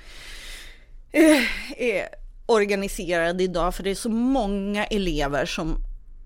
eh, 1.11 1.81
är 1.81 2.07
organiserad 2.45 3.41
idag. 3.41 3.75
För 3.75 3.83
det 3.83 3.89
är 3.89 3.95
så 3.95 4.09
många 4.09 4.85
elever 4.85 5.45
som 5.45 5.75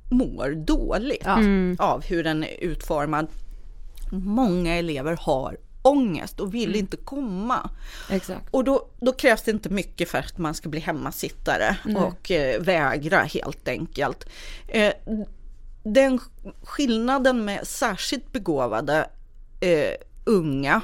mår 0.10 0.50
dåligt 0.50 1.28
av 1.80 2.04
hur 2.04 2.24
den 2.24 2.44
är 2.44 2.58
utformad. 2.60 3.28
Många 4.12 4.76
elever 4.76 5.18
har 5.22 5.58
ångest 5.84 6.40
och 6.40 6.54
vill 6.54 6.76
inte 6.76 6.98
komma. 6.98 7.70
Exakt. 8.10 8.48
Och 8.52 8.64
då, 8.64 8.90
då 9.00 9.12
krävs 9.12 9.42
det 9.42 9.52
inte 9.52 9.70
mycket 9.70 10.10
för 10.10 10.18
att 10.18 10.38
man 10.38 10.54
ska 10.54 10.70
bli 10.70 10.80
hemmasittare 10.80 11.78
och 11.98 12.32
eh, 12.32 12.62
vägra 12.62 13.24
helt 13.24 13.68
enkelt. 13.68 14.26
Eh, 14.68 14.94
den 15.84 16.20
skillnaden 16.64 17.46
med 17.46 17.68
särskilt 17.68 18.32
begåvade 18.32 19.10
eh, 19.60 19.94
unga 20.26 20.82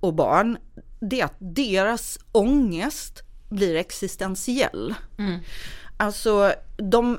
och 0.00 0.14
barn, 0.14 0.58
det 1.00 1.20
är 1.20 1.24
att 1.24 1.36
deras 1.38 2.18
ångest 2.32 3.22
blir 3.48 3.76
existentiell. 3.76 4.94
Alltså, 5.96 6.52
de, 6.76 7.18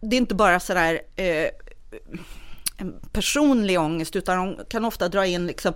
det 0.00 0.16
är 0.16 0.20
inte 0.20 0.34
bara 0.34 0.60
sådär 0.60 1.00
eh, 1.16 1.48
personlig 3.12 3.80
ångest, 3.80 4.16
utan 4.16 4.36
de 4.36 4.64
kan 4.64 4.84
ofta 4.84 5.08
dra 5.08 5.26
in 5.26 5.46
liksom 5.46 5.74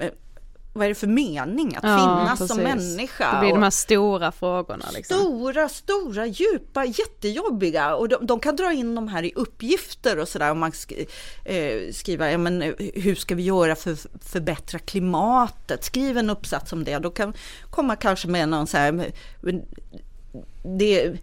eh, 0.00 0.10
vad 0.72 0.84
är 0.84 0.88
det 0.88 0.94
för 0.94 1.06
mening 1.06 1.76
att 1.76 1.84
Ja, 1.84 1.98
finnas 1.98 2.38
som 2.38 2.58
precis. 2.58 2.96
människa? 2.96 3.34
Det 3.34 3.40
blir 3.40 3.50
de 3.50 3.62
här 3.62 3.70
stora 3.70 4.32
frågorna 4.32 4.86
liksom. 4.94 5.16
Stora, 5.18 5.68
stora, 5.68 6.26
djupa, 6.26 6.84
jättejobbiga 6.84 7.94
och 7.94 8.08
de, 8.08 8.26
de 8.26 8.40
kan 8.40 8.56
dra 8.56 8.72
in 8.72 8.94
de 8.94 9.08
här 9.08 9.22
i 9.22 9.32
uppgifter 9.36 10.18
och 10.18 10.28
sådär. 10.28 10.50
Om 10.50 10.58
man 10.58 10.72
sk, 10.72 10.92
eh, 11.44 11.92
skriver, 11.92 12.30
ja, 12.30 12.38
men, 12.38 12.62
hur 12.94 13.14
ska 13.14 13.34
vi 13.34 13.42
göra 13.42 13.76
för 13.76 13.92
att 13.92 14.06
förbättra 14.24 14.78
klimatet? 14.78 15.84
Skriv 15.84 16.18
en 16.18 16.30
uppsats 16.30 16.72
om 16.72 16.84
det. 16.84 16.98
Då 16.98 17.10
kan 17.10 17.34
komma 17.70 17.96
kanske 17.96 18.28
med 18.28 18.48
någon 18.48 18.66
så 18.66 18.76
här, 18.76 19.12
det, 20.78 21.16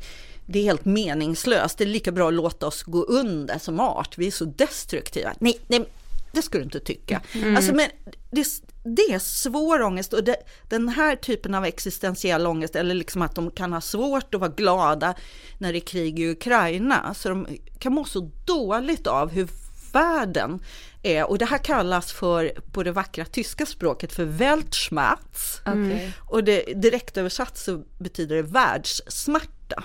det 0.45 0.59
är 0.59 0.63
helt 0.63 0.85
meningslöst. 0.85 1.77
Det 1.77 1.83
är 1.83 1.87
lika 1.87 2.11
bra 2.11 2.27
att 2.27 2.33
låta 2.33 2.67
oss 2.67 2.83
gå 2.83 3.03
under 3.03 3.59
som 3.59 3.79
art. 3.79 4.17
Vi 4.17 4.27
är 4.27 4.31
så 4.31 4.45
destruktiva. 4.45 5.33
Nej, 5.39 5.59
nej 5.67 5.85
det 6.31 6.41
skulle 6.41 6.61
du 6.61 6.65
inte 6.65 6.79
tycka. 6.79 7.21
Alltså, 7.57 7.73
men 7.73 7.89
det, 8.31 8.47
det 8.83 9.13
är 9.13 9.19
svår 9.19 9.81
ångest 9.81 10.13
och 10.13 10.23
det, 10.23 10.35
den 10.69 10.89
här 10.89 11.15
typen 11.15 11.55
av 11.55 11.65
existentiell 11.65 12.47
ångest, 12.47 12.75
eller 12.75 12.95
liksom 12.95 13.21
att 13.21 13.35
de 13.35 13.51
kan 13.51 13.73
ha 13.73 13.81
svårt 13.81 14.35
att 14.35 14.41
vara 14.41 14.51
glada 14.51 15.13
när 15.57 15.73
det 15.73 15.77
är 15.77 15.87
krig 15.87 16.19
i 16.19 16.31
Ukraina, 16.31 17.13
så 17.13 17.29
de 17.29 17.47
kan 17.79 17.93
må 17.93 18.05
så 18.05 18.31
dåligt 18.45 19.07
av 19.07 19.29
hur 19.29 19.47
världen 19.93 20.59
är. 21.03 21.29
Och 21.29 21.37
det 21.37 21.45
här 21.45 21.57
kallas 21.57 22.11
för, 22.11 22.53
på 22.71 22.83
det 22.83 22.91
vackra 22.91 23.25
tyska 23.25 23.65
språket, 23.65 24.13
för 24.13 24.25
Weltschmerz. 24.25 25.61
Okej. 25.65 26.13
Och 26.19 26.43
det, 26.43 26.61
direkt 26.75 27.17
översatt 27.17 27.57
så 27.57 27.83
betyder 27.99 28.35
det 28.35 28.41
världssmärta. 28.41 29.83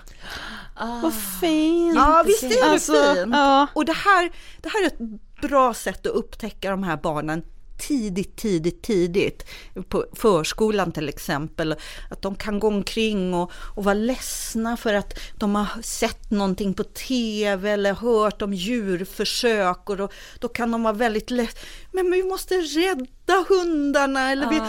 Vad 1.03 1.15
fint! 1.41 1.97
Ja, 1.97 2.23
visst 2.27 2.43
är 2.43 2.49
det 2.49 2.65
Alltså, 2.65 3.15
fint? 3.15 3.33
ja. 3.33 3.67
Och 3.73 3.85
det 3.85 3.93
här, 3.93 4.31
det 4.63 4.69
här 4.69 4.83
är 4.83 4.87
ett 4.87 4.99
bra 5.43 5.74
sätt 5.74 6.07
att 6.07 6.12
upptäcka 6.12 6.70
de 6.70 6.82
här 6.82 6.97
barnen 6.97 7.43
tidigt, 7.78 8.37
tidigt, 8.37 8.82
tidigt. 8.82 9.45
På 9.89 10.05
förskolan 10.12 10.93
till 10.93 11.09
exempel. 11.09 11.74
Att 12.11 12.22
de 12.22 12.35
kan 12.35 12.59
gå 12.59 12.68
omkring 12.68 13.35
och, 13.35 13.53
och 13.74 13.85
vara 13.85 13.95
ledsna 13.95 14.76
för 14.76 14.95
att 14.95 15.18
de 15.39 15.55
har 15.55 15.82
sett 15.82 16.30
någonting 16.30 16.74
på 16.74 16.85
tv 16.85 17.70
eller 17.70 17.95
hört 17.95 18.43
om 18.43 18.55
djurförsök. 18.55 19.91
Och 19.91 19.97
då, 19.97 20.09
då 20.39 20.49
kan 20.49 20.70
de 20.70 20.82
vara 20.82 20.95
väldigt 20.95 21.30
ledsna. 21.30 21.61
Men 21.93 22.11
vi 22.11 22.22
måste 22.22 22.55
rädda 22.55 23.45
hundarna. 23.49 24.30
Eller 24.30 24.51
vi, 24.51 24.61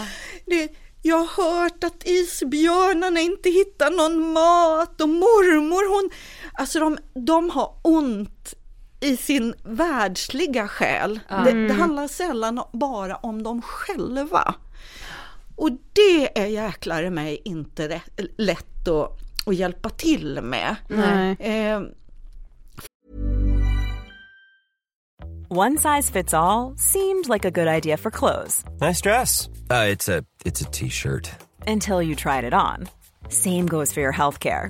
det, 0.46 0.70
jag 1.02 1.18
har 1.18 1.44
hört 1.44 1.84
att 1.84 2.08
isbjörnarna 2.08 3.20
inte 3.20 3.50
hittar 3.50 3.92
någon 3.92 4.34
mat 4.34 5.02
och 5.02 5.10
mormor 5.10 5.90
hon... 5.90 6.10
Alltså 6.54 6.80
de, 6.80 6.98
de 7.26 7.50
har 7.50 7.80
ont 7.82 8.55
i 9.06 9.18
sin 9.18 9.54
världsliga 9.64 10.68
själ. 10.68 11.20
Det, 11.30 11.68
det 11.68 11.74
handlar 11.74 12.08
sällan 12.08 12.62
bara 12.74 13.16
om 13.16 13.44
dem 13.44 13.62
själva. 13.62 14.56
Och 15.56 15.70
det 15.94 16.40
är 16.40 16.46
jäklar 16.46 17.04
i 17.04 17.10
mig 17.10 17.42
inte 17.46 17.90
rätt, 17.90 18.20
lätt 18.38 18.88
att, 18.88 19.12
att 19.46 19.56
hjälpa 19.56 19.90
till 19.90 20.40
med. 20.42 20.76
Nej. 20.88 21.36
Eh, 21.40 21.82
One 25.50 25.78
size 25.78 26.12
fits 26.12 26.34
all 26.34 26.76
seemed 26.78 27.28
like 27.30 27.46
a 27.46 27.52
good 27.52 27.68
idea 27.68 27.98
for 27.98 28.12
clothes 28.12 28.64
Nice 28.82 29.02
dress. 29.02 29.48
Uh, 29.70 29.86
it's 29.94 30.10
a 30.10 30.24
it's 30.46 30.62
a 30.62 30.70
t-shirt. 30.72 31.30
until 31.68 32.02
you 32.02 32.16
tried 32.16 32.44
it 32.44 32.54
on. 32.54 32.88
Same 33.30 33.68
goes 33.68 33.94
for 33.94 34.02
your 34.02 34.14
healthcare. 34.14 34.70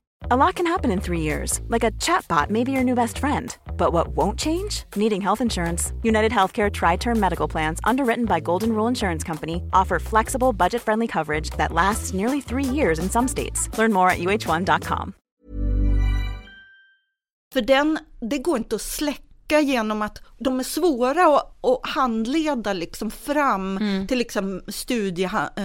A 0.29 0.37
lot 0.37 0.55
can 0.55 0.67
happen 0.67 0.91
in 0.91 1.01
three 1.01 1.21
years, 1.21 1.61
like 1.67 1.83
a 1.83 1.89
chatbot 1.93 2.51
may 2.51 2.63
be 2.63 2.71
your 2.71 2.83
new 2.83 2.93
best 2.93 3.17
friend. 3.17 3.57
But 3.75 3.91
what 3.91 4.09
won't 4.09 4.37
change? 4.39 4.83
Needing 4.95 5.19
health 5.21 5.41
insurance. 5.41 5.93
United 6.03 6.31
Healthcare 6.31 6.71
Tri 6.71 6.95
Term 6.95 7.19
Medical 7.19 7.47
Plans, 7.47 7.79
underwritten 7.83 8.25
by 8.25 8.39
Golden 8.39 8.73
Rule 8.73 8.87
Insurance 8.87 9.23
Company, 9.23 9.63
offer 9.73 9.97
flexible, 9.99 10.53
budget 10.53 10.81
friendly 10.83 11.07
coverage 11.07 11.49
that 11.57 11.71
lasts 11.73 12.13
nearly 12.13 12.39
three 12.39 12.63
years 12.63 12.99
in 12.99 13.09
some 13.09 13.27
states. 13.27 13.67
Learn 13.79 13.91
more 13.93 14.11
at 14.11 14.19
uh1.com. 14.19 15.13
För 17.53 17.61
den, 17.61 17.99
det 18.19 18.37
går 18.37 18.57
inte 18.57 18.75
att 18.75 18.81
släcka 18.81 19.61
genom 19.61 20.01
att 20.01 20.21
de 20.39 20.59
är 20.59 20.63
svåra 20.63 21.37
att, 21.37 21.65
att 21.65 21.79
handleda 21.89 22.73
liksom 22.73 23.11
fram 23.11 23.79
till 24.07 24.17
liksom 24.17 24.61
studievägs... 24.67 25.57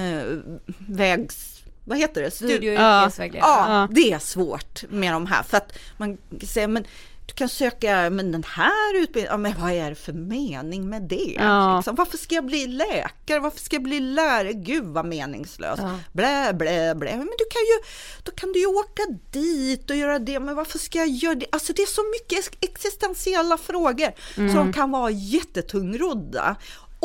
vad 1.86 1.98
heter 1.98 2.22
det? 2.22 2.28
Stu- 2.28 2.46
Studie 2.48 2.70
och 2.70 2.80
Ja. 2.80 3.04
Ja, 3.38 3.88
det 3.90 4.12
är 4.12 4.18
svårt 4.18 4.84
med 4.88 5.12
de 5.12 5.26
här 5.26 5.42
för 5.42 5.56
att 5.56 5.72
man 5.96 6.18
säger 6.46 6.68
men 6.68 6.86
du 7.26 7.34
kan 7.34 7.48
söka 7.48 8.10
men 8.10 8.32
den 8.32 8.44
här 8.44 8.94
utbildningen, 8.96 9.30
ja, 9.30 9.36
men 9.36 9.54
vad 9.60 9.72
är 9.72 9.88
det 9.90 9.94
för 9.96 10.12
mening 10.12 10.88
med 10.88 11.02
det? 11.02 11.34
Ja. 11.38 11.76
Liksom, 11.76 11.94
varför 11.94 12.18
ska 12.18 12.34
jag 12.34 12.44
bli 12.46 12.66
läkare? 12.66 13.38
Varför 13.40 13.58
ska 13.60 13.76
jag 13.76 13.82
bli 13.82 14.00
lärare? 14.00 14.52
Gud 14.52 14.84
vad 14.84 15.06
meningslöst. 15.06 15.82
Blä, 16.12 16.52
blä, 16.52 16.94
blä. 16.94 17.10
Men 17.16 17.26
du 17.38 17.44
kan 17.50 17.62
ju, 17.62 17.88
då 18.22 18.32
kan 18.32 18.52
du 18.52 18.58
ju 18.60 18.66
åka 18.66 19.02
dit 19.30 19.90
och 19.90 19.96
göra 19.96 20.18
det, 20.18 20.40
men 20.40 20.54
varför 20.54 20.78
ska 20.78 20.98
jag 20.98 21.08
göra 21.08 21.34
det? 21.34 21.46
Alltså 21.52 21.72
det 21.72 21.82
är 21.82 21.86
så 21.86 22.02
mycket 22.10 22.64
existentiella 22.64 23.56
frågor 23.58 24.12
som 24.52 24.72
kan 24.72 24.90
vara 24.90 25.10
jättetungrodda 25.10 26.56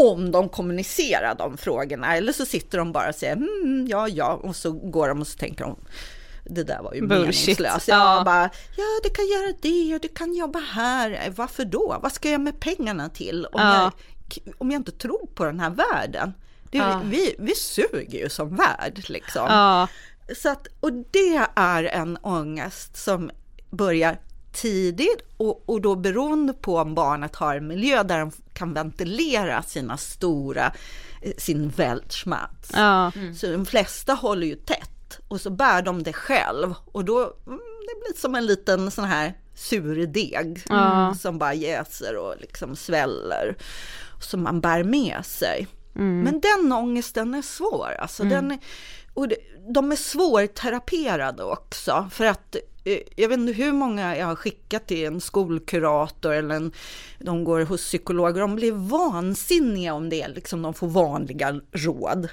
om 0.02 0.32
de 0.32 0.49
kommunicerar 0.49 1.36
de 1.36 1.58
frågorna 1.58 2.16
eller 2.18 2.34
så 2.34 2.45
sitter 2.45 2.78
de 2.78 2.91
bara 2.91 3.10
och 3.10 3.16
säger 3.16 3.34
mm, 3.36 3.88
ja, 3.89 4.08
ja 4.08 4.34
och 4.43 4.56
så 4.56 4.72
går 4.72 5.08
de 5.08 5.22
och 5.22 5.28
så 5.28 5.38
tänker 5.38 5.64
de 5.64 5.76
det 6.43 6.64
där 6.64 6.82
var 6.84 6.93
ju 6.93 7.08
Bullshit. 7.08 7.20
meningslöst. 7.47 7.88
Ja. 7.88 8.16
Ja, 8.18 8.24
bara, 8.24 8.49
ja, 8.78 8.84
du 9.04 9.10
kan 9.10 9.26
göra 9.28 9.54
det 9.62 9.95
och 9.95 10.02
du 10.02 10.08
kan 10.08 10.34
jobba 10.36 10.60
här. 10.60 11.34
Varför 11.36 11.66
då? 11.66 11.99
Vad 12.04 12.12
ska 12.12 12.30
jag 12.30 12.41
med 12.41 12.60
pengarna 12.60 13.10
till 13.10 13.45
om, 13.45 13.62
Ja. 13.62 13.91
jag, 14.36 14.54
om 14.58 14.72
jag 14.72 14.80
inte 14.80 14.91
tror 14.91 15.28
på 15.36 15.45
den 15.45 15.60
här 15.60 15.70
världen? 15.70 16.34
Det, 16.72 16.78
Ja. 16.78 17.02
vi, 17.06 17.36
vi 17.39 17.56
suger 17.56 18.20
ju 18.20 18.30
som 18.30 18.56
värld 18.56 19.04
liksom. 19.10 19.88
Så 20.38 20.49
att, 20.49 20.68
och 20.80 20.91
det 21.12 21.41
är 21.56 21.84
en 21.84 22.18
ångest 22.18 22.97
som 22.97 23.32
börjar 23.70 24.18
tidigt 24.52 25.22
och, 25.38 25.70
och 25.70 25.82
då 25.82 25.95
beroende 25.95 26.54
på 26.54 26.78
om 26.78 26.95
barnet 26.95 27.36
har 27.36 27.56
en 27.56 27.68
miljö 27.68 28.04
där 28.04 28.20
de 28.20 28.32
kan 28.54 28.74
ventilera 28.74 29.64
sina 29.64 29.97
stora, 29.97 30.72
eh, 31.22 31.34
sin 31.38 31.70
Weltschmerz. 31.70 32.72
ja. 32.74 33.12
Så 33.36 33.47
de 33.47 33.66
flesta 33.66 34.14
håller 34.14 34.47
ju 34.47 34.56
tätt 34.56 35.20
och 35.28 35.41
så 35.41 35.49
bär 35.49 35.82
de 35.82 36.04
det 36.04 36.14
själv 36.14 36.74
och 36.86 37.06
då 37.06 37.20
mm, 37.20 37.60
det 37.60 37.99
blir 37.99 38.22
som 38.22 38.36
en 38.36 38.45
liten 38.45 38.91
sån 38.91 39.06
här 39.06 39.34
sur 39.56 40.08
deg 40.08 40.64
mm, 40.70 41.16
som 41.16 41.38
bara 41.38 41.54
jäser 41.54 42.18
och 42.18 42.36
liksom 42.39 42.76
sväller 42.76 43.56
som 44.22 44.43
man 44.43 44.62
bär 44.62 44.84
med 44.84 45.26
sig. 45.26 45.68
Men 46.24 46.39
den 46.39 46.72
ångesten 46.72 47.34
är 47.34 47.41
svår, 47.41 47.95
alltså 47.99 48.24
den 48.24 48.52
är, 48.52 48.60
och 49.14 49.28
det, 49.28 49.36
de 49.74 49.91
är 49.91 49.95
svårteraperade 49.95 51.43
också 51.43 52.10
för 52.12 52.26
att 52.26 52.56
jag 53.16 53.30
vet 53.30 53.40
inte 53.40 53.54
hur 53.54 53.72
många 53.72 54.18
jag 54.18 54.26
har 54.26 54.36
skickat 54.36 54.88
till 54.88 55.06
en 55.06 55.22
skolkurator 55.22 56.34
eller 56.34 56.56
en, 56.56 56.72
de 57.20 57.44
går 57.44 57.62
hos 57.62 57.82
psykologer, 57.82 58.42
de 58.42 58.56
blir 58.56 58.72
vansinniga 58.72 59.94
om 59.94 60.10
det, 60.10 60.28
liksom 60.28 60.62
de 60.62 60.74
får 60.74 60.88
vanliga 60.88 61.60
råd. 61.72 62.30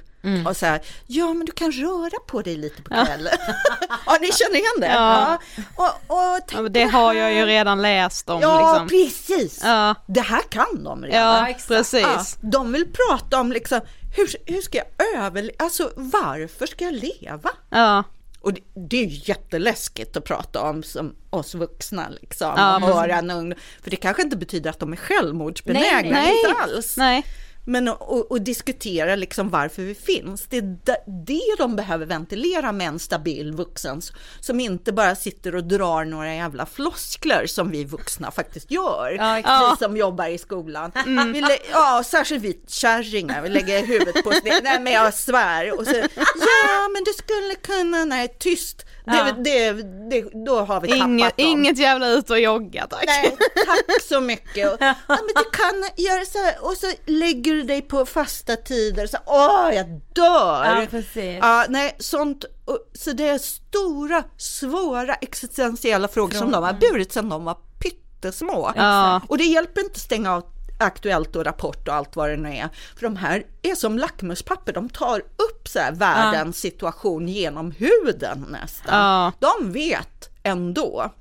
Och 0.47 0.57
så 0.57 0.65
här, 0.65 0.81
ja 1.07 1.33
men 1.33 1.45
du 1.45 1.51
kan 1.51 1.71
röra 1.71 2.19
på 2.27 2.41
dig 2.41 2.55
lite 2.57 2.81
på 2.81 2.89
kvällen. 2.89 3.33
Ja, 4.05 4.17
ni 4.21 4.31
känner 4.31 4.55
igen 4.55 4.79
det? 4.79 4.87
Ja. 4.87 5.39
Och, 5.75 5.85
och 6.07 6.39
tänk 6.47 6.59
ja 6.65 6.69
det 6.69 6.83
har 6.83 7.13
jag 7.13 7.33
ju 7.33 7.45
redan 7.45 7.81
läst 7.81 8.29
om 8.29 8.41
Ja, 8.41 8.71
liksom. 8.71 8.87
precis. 8.87 9.61
Ja. 9.63 9.95
Det 10.07 10.21
här 10.21 10.41
kan 10.41 10.83
de 10.83 11.03
redan. 11.05 11.47
Ja, 11.47 11.55
precis. 11.67 12.01
Ja, 12.01 12.25
de 12.49 12.71
vill 12.71 12.87
prata 12.93 13.39
om 13.39 13.51
liksom, 13.51 13.81
hur, 14.15 14.35
hur 14.45 14.61
ska 14.61 14.77
jag 14.77 15.17
överleva, 15.17 15.53
alltså 15.59 15.91
varför 15.95 16.65
ska 16.65 16.85
jag 16.85 16.93
leva? 16.93 17.49
Ja, 17.69 18.03
Och 18.41 18.53
det, 18.53 18.61
det 18.89 18.97
är 18.97 19.05
ju 19.05 19.21
jätteläskigt 19.25 20.17
att 20.17 20.23
prata 20.23 20.61
om 20.61 20.83
som 20.83 21.15
oss 21.29 21.55
vuxna 21.55 22.09
liksom. 22.21 22.53
Ja, 22.57 22.75
och 22.75 22.81
men- 22.81 22.93
höra 22.93 23.15
en 23.17 23.31
ung, 23.31 23.53
för 23.83 23.89
det 23.91 23.95
kanske 23.95 24.21
inte 24.21 24.37
betyder 24.37 24.69
att 24.69 24.79
de 24.79 24.91
är 24.93 24.97
självmordsbenägna, 24.97 25.91
Nej, 26.01 26.11
nej. 26.11 26.35
inte 26.45 26.61
alls. 26.61 26.97
Nej. 26.97 27.25
Men 27.65 27.87
och, 27.87 28.31
och 28.31 28.41
diskutera 28.41 29.15
liksom 29.15 29.49
varför 29.49 29.81
vi 29.81 29.95
finns. 29.95 30.45
Det 30.49 30.57
är 30.57 30.77
det 31.25 31.55
de 31.57 31.75
behöver 31.75 32.05
ventilera 32.05 32.71
med 32.71 32.87
en 32.87 32.99
stabil 32.99 33.51
vuxen 33.51 34.01
som 34.39 34.59
inte 34.59 34.91
bara 34.93 35.15
sitter 35.15 35.55
och 35.55 35.63
drar 35.63 36.05
några 36.05 36.35
jävla 36.35 36.65
floskler 36.65 37.45
som 37.47 37.71
vi 37.71 37.83
vuxna 37.83 38.31
faktiskt 38.31 38.71
gör. 38.71 39.11
Ja, 39.43 39.71
vi 39.79 39.85
som 39.85 39.97
jobbar 39.97 40.27
i 40.27 40.37
skolan. 40.37 40.91
Vi 41.33 41.41
lä- 41.41 41.57
ja, 41.71 42.03
särskilt 42.05 42.43
vi 42.43 42.59
kärringar, 42.67 43.41
vi 43.41 43.49
lägger 43.49 43.85
huvudet 43.85 44.23
på 44.23 44.31
sned. 44.31 44.63
Nej 44.63 44.79
men 44.79 44.93
jag 44.93 45.13
svär. 45.13 45.79
Och 45.79 45.85
så, 45.87 45.95
ja 45.95 46.87
men 46.93 47.03
du 47.03 47.13
skulle 47.17 47.55
kunna, 47.55 48.05
nej 48.05 48.35
tyst. 48.39 48.85
Det, 49.05 49.35
det, 49.43 49.71
det, 50.09 50.45
då 50.45 50.59
har 50.59 50.81
vi 50.81 50.87
tappat 50.87 51.07
Inget, 51.07 51.37
dem. 51.37 51.47
inget 51.47 51.77
jävla 51.77 52.07
ut 52.09 52.29
och 52.29 52.39
jogga 52.39 52.87
tack. 52.87 53.03
Nej, 53.05 53.37
tack 53.65 54.01
så 54.01 54.19
mycket. 54.21 54.73
Och, 54.73 54.77
ja, 54.85 54.95
men 55.07 55.27
du 55.35 55.43
kan 55.51 56.05
göra 56.05 56.25
så 56.25 56.37
här 56.43 56.55
och 56.65 56.73
så 56.77 56.91
lägger 57.05 57.48
du 57.53 57.63
dig 57.63 57.81
på 57.81 58.05
fasta 58.05 58.55
tider. 58.55 59.07
Så, 59.07 59.17
åh, 59.25 59.69
jag 59.73 60.01
dör! 60.13 60.65
Ja, 60.65 60.87
precis. 60.89 61.37
Ja, 61.41 61.65
nej, 61.69 61.95
sånt. 61.99 62.45
Så 62.93 63.11
det 63.11 63.29
är 63.29 63.37
stora, 63.37 64.23
svåra 64.37 65.15
existentiella 65.15 66.07
frågor 66.07 66.37
som 66.37 66.51
de 66.51 66.63
har 66.63 66.73
burit 66.73 67.11
sedan 67.11 67.29
de 67.29 67.45
var 67.45 67.57
pyttesmå. 67.79 68.73
Ja. 68.75 69.21
Och 69.27 69.37
det 69.37 69.43
hjälper 69.43 69.81
inte 69.81 69.91
att 69.91 70.01
stänga 70.01 70.33
av 70.33 70.43
Aktuellt 70.79 71.35
och 71.35 71.45
Rapport 71.45 71.87
och 71.87 71.93
allt 71.93 72.15
vad 72.15 72.29
det 72.29 72.37
nu 72.37 72.55
är. 72.55 72.69
För 72.95 73.01
de 73.01 73.15
här 73.15 73.43
är 73.61 73.75
som 73.75 73.97
lackmuspapper, 73.97 74.73
de 74.73 74.89
tar 74.89 75.19
upp 75.19 75.67
så 75.67 75.79
här 75.79 75.91
världens 75.91 76.57
situation 76.57 77.27
genom 77.27 77.71
huden 77.71 78.45
nästan. 78.49 78.99
Ja. 78.99 79.31
De 79.39 79.71
vet 79.71 80.29
ändå. 80.43 81.11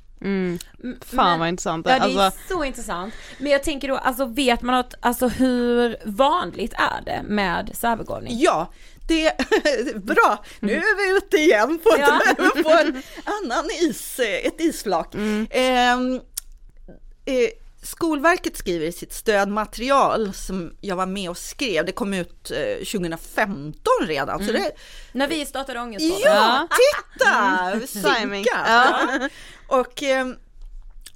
Fan 1.06 1.38
vad 1.38 1.48
intressant. 1.48 1.86
Ja 1.88 1.98
det 1.98 2.12
är 2.14 2.18
alltså, 2.24 2.40
så 2.48 2.64
intressant. 2.64 3.14
Men 3.38 3.52
jag 3.52 3.62
tänker 3.62 3.88
då, 3.88 3.96
alltså 3.96 4.24
vet 4.24 4.62
man 4.62 4.74
att, 4.74 4.94
alltså 5.00 5.28
hur 5.28 5.96
vanligt 6.04 6.72
är 6.72 7.04
det 7.04 7.22
med 7.28 7.70
särbegåvning? 7.74 8.38
Ja, 8.40 8.72
det 9.08 9.32
bra. 10.04 10.44
Nu 10.60 10.72
är 10.76 10.96
vi 11.12 11.16
ute 11.18 11.36
igen 11.36 11.78
på, 11.82 11.90
Ja. 11.98 12.20
ett, 12.30 12.36
på 12.64 12.70
en 12.70 13.02
annan 13.24 13.70
is, 13.82 14.20
ett 14.20 14.60
isflak. 14.60 15.14
Ehm, 15.50 16.14
eh, 17.24 17.48
Skolverket 17.82 18.56
skriver 18.56 18.86
i 18.86 18.92
sitt 18.92 19.12
stödmaterial 19.12 20.32
som 20.34 20.72
jag 20.80 20.96
var 20.96 21.06
med 21.06 21.30
och 21.30 21.38
skrev, 21.38 21.86
det 21.86 21.92
kom 21.92 22.14
ut 22.14 22.50
eh, 22.50 22.84
2015 22.84 23.72
redan. 24.06 24.46
Så 24.46 24.52
det, 24.52 24.72
När 25.12 25.28
vi 25.28 25.46
startade 25.46 25.80
Ångestpodden. 25.80 26.20
ja, 26.24 26.68
titta! 26.70 27.80
Synkat. 27.86 28.46
Ja. 28.66 29.28
Och 29.68 30.02
ehm, 30.02 30.36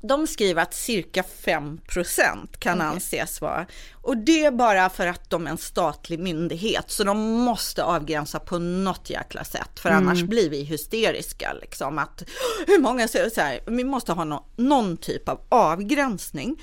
de 0.03 0.27
skriver 0.27 0.63
att 0.63 0.75
cirka 0.75 1.23
5% 1.45 2.59
kan 2.59 2.81
anses 2.81 3.41
vara. 3.41 3.67
Och 3.95 4.17
det 4.17 4.45
är 4.45 4.51
bara 4.51 4.91
för 4.91 5.07
att 5.07 5.31
de 5.31 5.47
är 5.47 5.51
en 5.51 5.59
statlig 5.59 6.19
myndighet, 6.19 6.91
så 6.91 7.05
de 7.05 7.19
måste 7.33 7.85
avgränsa 7.85 8.39
på 8.39 8.59
något 8.59 9.11
jäkla 9.11 9.45
sätt, 9.45 9.81
för 9.81 9.89
annars 9.91 10.23
blir 10.23 10.51
vi 10.51 10.63
hysteriska. 10.63 11.53
Liksom, 11.61 11.99
att, 11.99 12.23
hur 12.67 12.79
många 12.79 13.09
säger 13.09 13.31
så 13.31 13.41
här, 13.41 13.61
vi 13.67 13.85
måste 13.85 14.13
ha 14.13 14.25
nå- 14.25 14.47
någon 14.57 14.97
typ 14.97 15.29
av 15.29 15.41
avgränsning. 15.49 16.63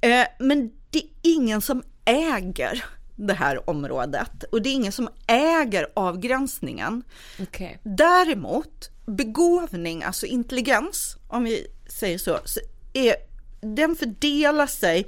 Eh, 0.00 0.26
men 0.38 0.70
det 0.90 0.98
är 0.98 1.08
ingen 1.22 1.60
som 1.60 1.82
äger 2.04 2.84
det 3.16 3.34
här 3.34 3.70
området 3.70 4.44
och 4.52 4.62
det 4.62 4.68
är 4.68 4.74
ingen 4.74 4.92
som 4.92 5.08
äger 5.26 5.86
avgränsningen. 5.94 7.02
Okej. 7.40 7.80
Däremot 7.82 8.90
begåvning, 9.08 10.02
alltså 10.02 10.26
intelligens, 10.26 11.16
om 11.28 11.44
vi 11.44 11.66
säger 11.88 12.18
så, 12.18 12.38
så 12.44 12.60
är, 12.92 13.14
den 13.60 13.96
fördelar 13.96 14.66
sig 14.66 15.06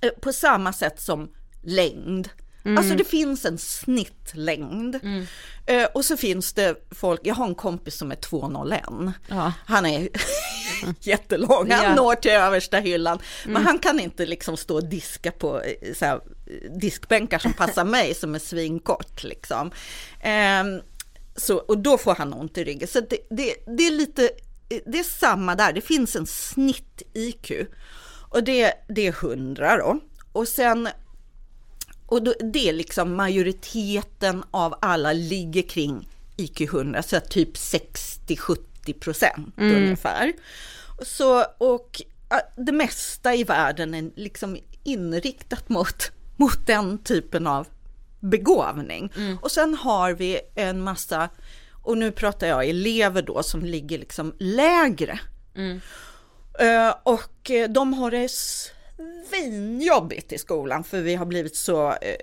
eh, 0.00 0.10
på 0.20 0.32
samma 0.32 0.72
sätt 0.72 1.00
som 1.00 1.30
längd. 1.62 2.28
Alltså 2.78 2.94
det 2.94 3.04
finns 3.04 3.44
en 3.44 3.58
snittlängd. 3.58 4.98
Eh, 5.66 5.84
och 5.94 6.04
så 6.04 6.16
finns 6.16 6.52
det 6.52 6.74
folk, 6.90 7.20
jag 7.24 7.34
har 7.34 7.46
en 7.46 7.54
kompis 7.54 7.94
som 7.96 8.12
är 8.12 8.16
201. 8.16 8.82
Ja. 9.28 9.52
Han 9.66 9.86
är 9.86 10.08
jättelång, 11.00 11.70
han 11.70 11.84
Ja. 11.84 11.94
når 11.94 12.14
till 12.14 12.30
översta 12.30 12.78
hyllan. 12.78 13.18
Men 13.46 13.64
han 13.66 13.78
kan 13.78 14.00
inte 14.00 14.26
liksom 14.26 14.56
stå 14.56 14.74
och 14.74 14.84
diska 14.88 15.32
på 15.32 15.60
eh, 15.60 15.94
så 15.94 16.04
här, 16.04 16.14
eh, 16.14 16.72
diskbänkar 16.78 17.38
som 17.38 17.52
passar 17.52 17.84
mig 17.98 18.14
som 18.14 18.34
är 18.34 18.38
svinkort. 18.38 19.22
Liksom. 19.24 19.70
Ehm, 20.20 20.80
så, 21.36 21.56
och 21.56 21.78
då 21.78 21.98
får 21.98 22.14
han 22.14 22.32
ont 22.32 22.58
i 22.58 22.64
ryggen. 22.64 22.88
Så 22.88 23.00
det, 23.00 23.18
det, 23.30 23.54
det 23.76 23.86
är 23.86 23.90
lite, 23.90 24.30
det 24.68 24.98
är 24.98 25.18
samma 25.18 25.54
där, 25.54 25.72
det 25.72 25.80
finns 25.80 26.16
en 26.16 26.26
snitt-IQ. 26.26 27.66
Och 28.28 28.44
det, 28.44 28.72
det 28.88 29.06
är 29.06 29.24
100 29.24 29.76
då. 29.76 30.00
Och 30.32 30.48
sen 30.48 30.88
och 32.12 32.22
då, 32.22 32.34
det 32.40 32.68
är 32.68 32.72
liksom 32.72 33.16
majoriteten 33.16 34.44
av 34.50 34.74
alla 34.80 35.12
ligger 35.12 35.62
kring 35.62 36.08
IQ 36.36 36.60
100, 36.60 37.02
så 37.02 37.20
typ 37.20 37.54
60-70 37.54 38.56
procent 39.00 39.54
ungefär. 39.56 40.32
Så, 41.02 41.44
och 41.58 42.02
det 42.56 42.72
mesta 42.72 43.34
i 43.34 43.44
världen 43.44 43.94
är 43.94 44.10
liksom 44.16 44.58
inriktat 44.84 45.68
mot, 45.68 46.12
mot 46.36 46.66
den 46.66 46.98
typen 46.98 47.46
av 47.46 47.66
begåvning. 48.22 49.12
Och 49.42 49.50
sen 49.50 49.74
har 49.74 50.12
vi 50.12 50.40
en 50.54 50.80
massa, 50.80 51.28
och 51.82 51.98
nu 51.98 52.12
pratar 52.12 52.46
jag 52.46 52.68
elever 52.68 53.22
då 53.22 53.42
som 53.42 53.64
ligger 53.64 53.98
liksom 53.98 54.34
lägre. 54.38 55.20
Eh, 56.58 56.94
och 57.02 57.50
eh, 57.50 57.70
de 57.70 57.94
har 57.94 58.10
det 58.10 58.28
svinjobbigt 59.28 60.32
i 60.32 60.38
skolan 60.38 60.84
för 60.84 61.00
vi 61.00 61.14
har 61.14 61.26
blivit 61.26 61.56
så 61.56 61.88
eh, 61.88 62.16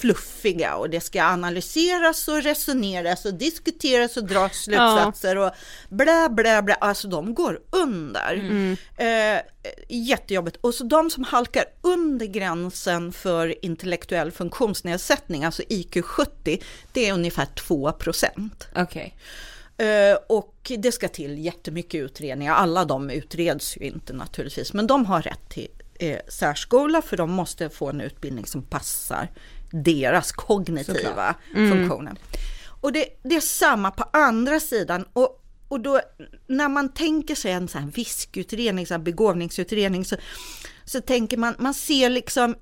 fluffiga 0.00 0.76
och 0.76 0.90
det 0.90 1.00
ska 1.00 1.22
analyseras 1.24 2.28
och 2.28 2.42
resoneras 2.42 3.24
och 3.24 3.34
diskuteras 3.34 4.16
och 4.16 4.24
dras 4.24 4.52
slutsatser 4.56 5.38
och 5.38 5.50
blä 5.88 6.28
blä 6.28 6.62
blä, 6.62 6.74
alltså 6.74 7.08
de 7.08 7.34
går 7.34 7.60
under. 7.70 8.34
Eh, 8.96 9.40
jättejobbigt. 9.88 10.56
Och 10.60 10.74
så 10.74 10.84
de 10.84 11.10
som 11.10 11.24
halkar 11.24 11.64
under 11.80 12.26
gränsen 12.26 13.12
för 13.12 13.64
intellektuell 13.64 14.32
funktionsnedsättning, 14.32 15.44
alltså 15.44 15.62
IQ 15.68 16.04
70, 16.04 16.58
det 16.92 17.08
är 17.08 17.12
ungefär 17.12 17.46
2 17.46 17.92
procent. 17.92 18.68
Okej. 18.76 19.16
Eh, 19.76 20.18
och 20.28 20.72
det 20.78 20.92
ska 20.92 21.08
till 21.08 21.38
jättemycket 21.38 22.00
utredningar. 22.00 22.54
Alla 22.54 22.84
de 22.84 23.10
utreds 23.10 23.76
ju 23.76 23.80
inte 23.80 24.12
naturligtvis, 24.12 24.72
men 24.72 24.86
de 24.86 25.06
har 25.06 25.22
rätt 25.22 25.48
till 25.48 25.68
eh, 25.98 26.18
särskola 26.28 27.02
för 27.02 27.16
de 27.16 27.30
måste 27.30 27.70
få 27.70 27.88
en 27.88 28.00
utbildning 28.00 28.46
som 28.46 28.62
passar 28.62 29.28
deras 29.72 30.32
kognitiva 30.32 31.34
funktioner. 31.52 32.14
Och 32.80 32.92
det, 32.92 33.06
det 33.22 33.36
är 33.36 33.40
samma 33.40 33.90
på 33.90 34.04
andra 34.12 34.60
sidan. 34.60 35.04
Och, 35.12 35.44
och 35.68 35.80
då 35.80 36.00
när 36.46 36.68
man 36.68 36.88
tänker 36.88 37.34
sig 37.34 37.52
en 37.52 37.68
sån 37.68 37.82
här 37.82 37.90
viskutredning, 37.90 38.86
så 38.86 38.94
här 38.94 38.98
begåvningsutredning, 38.98 40.04
så, 40.04 40.16
så 40.84 41.00
tänker 41.00 41.36
man, 41.36 41.54
man 41.58 41.74
ser 41.74 42.10
liksom 42.10 42.54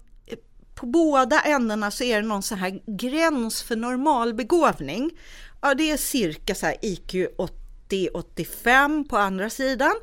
på 0.80 0.86
båda 0.86 1.40
ändarna 1.40 1.90
så 1.90 2.04
är 2.04 2.22
det 2.22 2.28
någon 2.28 2.42
sån 2.42 2.58
här 2.58 2.80
gräns 2.86 3.62
för 3.62 3.76
normal 3.76 4.34
begåvning. 4.34 5.10
Ja, 5.62 5.74
det 5.74 5.90
är 5.90 5.96
cirka 5.96 6.54
så 6.54 6.66
här 6.66 6.76
IQ 6.82 7.14
80-85 7.88 9.08
på 9.08 9.16
andra 9.16 9.50
sidan. 9.50 9.94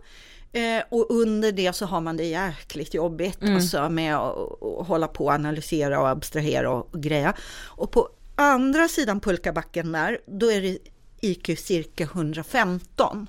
Eh, 0.58 0.84
och 0.90 1.06
under 1.10 1.52
det 1.52 1.74
så 1.74 1.86
har 1.86 2.02
man 2.02 2.18
det 2.18 2.24
jäkligt 2.24 2.94
jobbigt 2.94 3.38
alltså 3.44 3.90
med 3.90 4.16
att, 4.16 4.88
hålla 4.88 5.08
på 5.08 5.26
och 5.26 5.32
analysera 5.32 6.00
och 6.00 6.10
abstrahera 6.10 6.72
och, 6.72 6.94
och 6.94 7.04
greja. 7.04 7.34
Och 7.66 7.92
på 7.92 8.10
andra 8.36 8.88
sidan 8.88 9.20
pulkabacken 9.20 9.92
där, 9.92 10.20
då 10.26 10.52
är 10.52 10.62
det 10.62 10.78
IQ 11.22 11.60
cirka 11.60 12.04
115. 12.04 13.28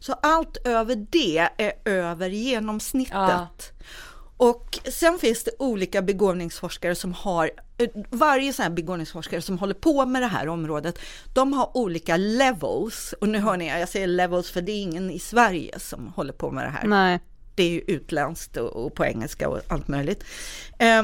Så 0.00 0.12
allt 0.12 0.56
över 0.64 1.06
det 1.10 1.48
är 1.56 1.72
över 1.84 2.28
genomsnittet. 2.28 3.12
Ja. 3.14 3.48
Och 4.36 4.78
sen 4.92 5.18
finns 5.18 5.44
det 5.44 5.50
olika 5.58 6.02
begåvningsforskare 6.02 6.94
som 6.94 7.12
har, 7.12 7.50
eh, 7.78 7.88
varje 8.10 8.52
sån 8.52 8.62
här 8.62 8.70
begåvningsforskare 8.70 9.42
som 9.42 9.58
håller 9.58 9.74
på 9.74 10.06
med 10.06 10.22
det 10.22 10.26
här 10.28 10.48
området, 10.48 10.98
de 11.34 11.52
har 11.52 11.76
olika 11.76 12.16
levels. 12.16 13.14
Och 13.20 13.28
nu 13.28 13.38
hör 13.38 13.56
ni, 13.56 13.66
jag 13.68 13.88
säger 13.88 14.06
levels 14.06 14.50
för 14.50 14.60
det 14.62 14.72
är 14.72 14.82
ingen 14.82 15.10
i 15.10 15.18
Sverige 15.18 15.78
som 15.78 16.12
håller 16.16 16.32
på 16.32 16.50
med 16.50 16.64
det 16.64 16.70
här. 16.70 16.86
nej. 16.86 17.20
Det 17.54 17.62
är 17.62 17.70
ju 17.70 17.80
utländskt 17.80 18.56
och, 18.56 18.94
på 18.94 19.04
engelska 19.04 19.48
och 19.48 19.60
allt 19.68 19.88
möjligt. 19.88 20.24
Eh, 20.78 21.02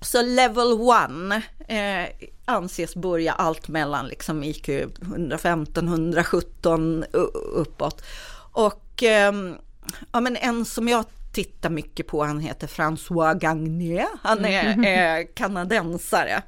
så 0.00 0.22
level 0.22 0.72
one 0.72 1.42
eh, 1.68 2.28
anses 2.44 2.94
börja 2.96 3.32
allt 3.32 3.68
mellan 3.68 4.06
liksom 4.06 4.44
IQ 4.44 4.68
115, 5.02 5.88
117 5.88 7.04
u- 7.12 7.18
uppåt. 7.54 8.02
Och 8.52 9.02
ehm, 9.02 9.54
ja, 10.12 10.20
men 10.20 10.36
en 10.36 10.64
som 10.64 10.88
jag 10.88 11.04
tittar 11.36 11.70
mycket 11.70 12.06
på, 12.06 12.24
han 12.24 12.40
heter 12.40 12.66
François 12.66 13.38
Gagné, 13.38 14.06
han 14.22 14.44
är 14.44 15.18
eh, 15.18 15.26
kanadensare. 15.34 16.42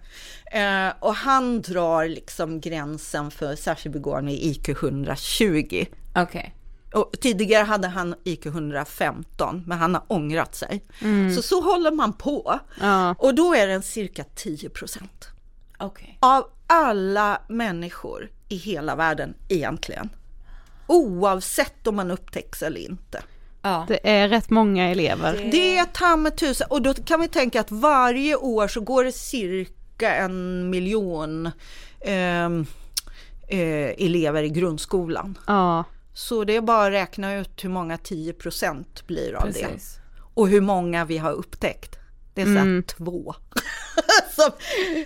Eh, 0.52 0.92
och 1.00 1.14
han 1.14 1.62
drar 1.62 2.08
liksom 2.08 2.60
gränsen 2.60 3.30
för 3.30 3.56
särskild 3.56 3.92
begåvning 3.92 4.34
i 4.34 4.50
IQ 4.50 4.68
120. 4.68 5.86
Okej. 6.14 6.54
Och 6.94 7.12
tidigare 7.20 7.64
hade 7.64 7.88
han 7.88 8.14
IQ 8.24 8.46
115, 8.46 9.64
men 9.66 9.78
han 9.78 9.94
har 9.94 10.04
ångrat 10.08 10.54
sig. 10.54 10.84
Så 11.36 11.42
så 11.42 11.60
håller 11.60 11.90
man 11.90 12.12
på. 12.12 12.60
Ja. 12.80 13.14
Och 13.18 13.34
då 13.34 13.54
är 13.54 13.66
den 13.66 13.82
cirka 13.82 14.24
10 14.34 14.68
procent 14.68 15.28
Okej. 15.78 16.18
av 16.20 16.50
alla 16.66 17.42
människor 17.48 18.30
i 18.48 18.56
hela 18.56 18.96
världen 18.96 19.34
egentligen. 19.48 20.08
Oavsett 20.86 21.86
om 21.86 21.96
man 21.96 22.10
upptäcks 22.10 22.62
eller 22.62 22.80
inte. 22.80 23.22
Ja. 23.62 23.84
Det 23.88 24.10
är 24.10 24.28
rätt 24.28 24.50
många 24.50 24.90
elever. 24.90 25.48
Det 25.52 25.78
är 25.78 25.84
ta 25.84 26.16
med 26.16 26.36
tusen. 26.36 26.66
Och 26.70 26.82
då 26.82 26.94
kan 26.94 27.20
vi 27.20 27.28
tänka 27.28 27.60
att 27.60 27.70
varje 27.70 28.36
år 28.36 28.68
så 28.68 28.80
går 28.80 29.04
det 29.04 29.12
cirka 29.12 30.14
en 30.14 30.70
miljon 30.70 31.50
ehm, 32.00 32.66
eh, 33.48 34.04
elever 34.04 34.42
i 34.42 34.48
grundskolan. 34.48 35.38
Ja. 35.46 35.84
Så 36.14 36.44
det 36.44 36.56
är 36.56 36.60
bara 36.60 36.86
att 36.86 36.92
räkna 36.92 37.34
ut 37.34 37.64
hur 37.64 37.68
många 37.70 37.98
10 37.98 38.32
procent 38.32 39.06
blir 39.06 39.34
av 39.34 39.46
det. 39.52 39.52
Precis. 39.52 39.96
Och 40.34 40.48
hur 40.48 40.60
många 40.60 41.04
vi 41.04 41.18
har 41.18 41.32
upptäckt. 41.32 41.94
Det 42.34 42.42
är 42.42 42.46
så 42.46 42.52
här 42.52 42.82
två. 42.82 43.34
Som, 44.36 44.50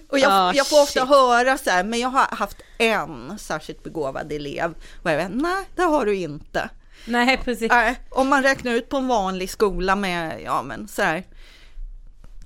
och 0.09 0.19
jag, 0.19 0.29
Ah, 0.33 0.53
jag 0.55 0.67
får 0.69 0.83
ofta 0.83 1.01
shit. 1.01 1.09
höra 1.09 1.59
så 1.59 1.71
här, 1.71 1.85
men 1.85 2.01
jag 2.01 2.09
har 2.09 2.37
haft 2.37 2.57
en 2.79 3.39
särskilt 3.39 3.85
begåvad 3.85 4.33
elev. 4.33 4.75
Och 5.03 5.11
jag 5.11 5.17
vet, 5.17 5.31
nej, 5.35 5.65
det 5.77 5.83
har 5.83 6.07
du 6.07 6.15
inte. 6.17 6.71
Nej 7.05 7.41
precis. 7.45 7.71
Nej, 7.71 7.97
om 8.09 8.29
man 8.29 8.43
räknar 8.43 8.73
ut 8.73 8.89
på 8.89 8.97
en 8.97 9.09
vanlig 9.09 9.51
skola 9.51 9.97
med, 9.97 10.41
ja 10.45 10.63
men 10.63 10.89
så 10.89 11.03
här 11.03 11.25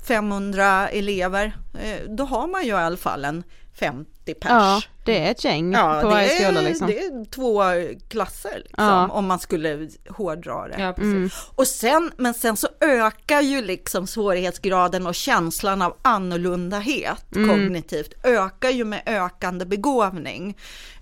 500 0.09 0.89
elever, 0.89 1.57
eh, 1.81 2.01
då 2.09 2.25
har 2.25 2.47
man 2.47 2.63
ju 2.65 2.69
i 2.69 2.73
alla 2.73 2.97
fall 2.97 3.25
en 3.25 3.45
50 3.79 4.35
pers. 4.35 4.51
ja, 4.51 4.83
det 5.05 5.19
är 5.27 5.31
ett 5.31 5.45
gäng 5.45 5.73
Ja, 5.73 5.99
på 6.03 6.09
varje 6.09 6.29
det, 6.29 6.35
är, 6.35 6.45
skola 6.45 6.61
liksom. 6.61 6.87
det 6.87 6.99
är 7.05 7.25
två 7.31 7.63
klasser 8.09 8.57
liksom, 8.57 8.85
Ja. 8.85 9.09
om 9.09 9.27
man 9.27 9.39
skulle 9.39 9.89
hårdra 10.09 10.69
det. 10.69 10.83
Ja 10.83 10.93
precis. 10.93 11.49
Och 11.55 11.67
sen, 11.67 12.13
men 12.17 12.35
sen 12.35 12.57
så 12.57 12.69
ökar 12.81 13.41
ju 13.41 13.63
liksom 13.63 14.07
svårighetsgraden 14.07 15.07
och 15.07 15.15
känslan 15.15 15.83
av 15.83 15.97
annorlundahet 16.03 17.25
kognitivt 17.33 18.15
ökar 18.23 18.71
ju 18.71 18.85
med 18.85 19.03
ökande 19.07 19.65
begåvning. 19.65 20.57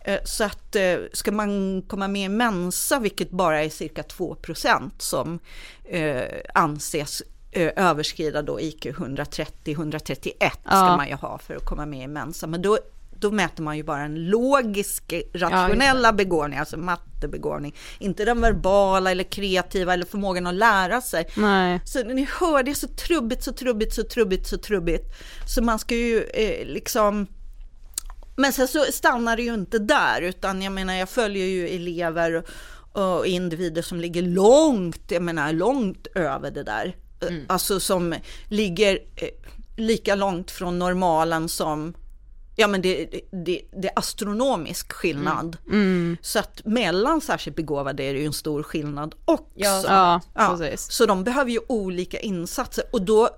Eh, 0.05 0.18
Så 0.25 0.45
att 0.45 0.77
eh, 0.77 0.97
ska 1.12 1.33
man 1.33 1.83
komma 1.83 2.09
med 2.09 2.22
i 2.25 2.29
Mensa, 2.29 2.99
vilket 2.99 3.31
bara 3.31 3.62
är 3.64 3.68
cirka 3.68 4.03
2% 4.03 4.91
som 4.99 5.39
eh, 5.85 6.22
anses 6.55 7.22
överskrida 7.57 8.42
då 8.42 8.61
IQ 8.61 8.84
130-131 8.86 10.30
ska 10.50 10.50
Ja. 10.64 10.96
man 10.96 11.09
ju 11.09 11.14
ha 11.14 11.38
för 11.38 11.55
att 11.57 11.64
komma 11.64 11.86
med 11.86 12.05
i 12.05 12.07
Mensa. 12.07 12.46
Men 12.46 12.62
då, 12.62 12.78
då 13.20 13.30
mäter 13.30 13.62
man 13.62 13.76
ju 13.76 13.82
bara 13.82 14.00
en 14.02 14.24
logisk, 14.30 15.12
rationella 15.32 16.12
begåvning, 16.12 16.59
alltså 16.59 16.76
mattebegåvning. 16.76 17.74
Inte 17.98 18.24
den 18.24 18.40
verbala 18.40 19.11
eller 19.11 19.24
kreativa 19.24 19.92
eller 19.92 20.07
förmågan 20.07 20.46
att 20.46 20.55
lära 20.55 21.00
sig. 21.00 21.26
Nej. 21.36 21.80
Så 21.84 22.05
ni 22.05 22.28
hör, 22.40 22.62
det 22.62 22.70
är 22.70 22.74
så 22.74 22.88
trubbigt, 22.88 23.42
så 23.44 23.52
trubbigt, 23.52 23.94
så 23.94 24.02
trubbigt, 24.02 24.46
så 24.48 24.59
trubbigt. 24.59 25.05
Så 25.46 25.62
man 25.62 25.78
ska 25.78 25.94
ju 25.94 26.22
eh, 26.22 26.66
liksom... 26.66 27.26
Men 28.36 28.52
sen 28.52 28.68
så 28.68 28.84
stannar 28.92 29.36
det 29.36 29.42
ju 29.42 29.55
inte 29.55 29.78
där, 29.78 30.22
utan 30.22 30.62
jag 30.62 30.72
menar, 30.72 30.94
jag 30.94 31.09
följer 31.09 31.46
ju 31.46 31.68
elever 31.68 32.34
och, 32.92 33.18
och 33.18 33.26
individer 33.26 33.82
som 33.82 34.00
ligger 34.00 34.22
långt, 34.22 35.11
jag 35.11 35.22
menar 35.22 35.52
långt 35.52 36.07
över 36.14 36.50
det 36.50 36.62
där. 36.62 36.96
Eh, 37.29 37.35
Alltså 37.47 37.81
som 37.81 38.14
ligger 38.49 38.99
eh, 39.16 39.29
lika 39.77 40.14
långt 40.14 40.51
från 40.51 40.79
normalen 40.79 41.49
som 41.49 41.95
Ja 42.57 42.68
men 42.68 42.83
det, 42.83 43.05
det, 43.07 43.61
det, 43.72 43.89
är 43.89 43.93
astronomisk 43.99 44.93
skillnad. 44.93 45.57
Så 46.22 46.39
att 46.39 46.61
mellan 46.64 47.20
särskilt 47.20 47.57
begåvade 47.57 48.03
är 48.03 48.14
det 48.14 48.20
ju 48.20 48.27
en 48.27 48.33
stor 48.33 48.62
skillnad 48.62 49.14
också. 49.25 49.43
Ja, 50.35 50.57
precis. 50.57 50.91
Så 50.91 51.07
de 51.07 51.25
behöver 51.25 51.51
ju 51.51 51.61
olika 51.68 52.18
insatser 52.20 52.85
och 52.93 53.03
då, 53.03 53.29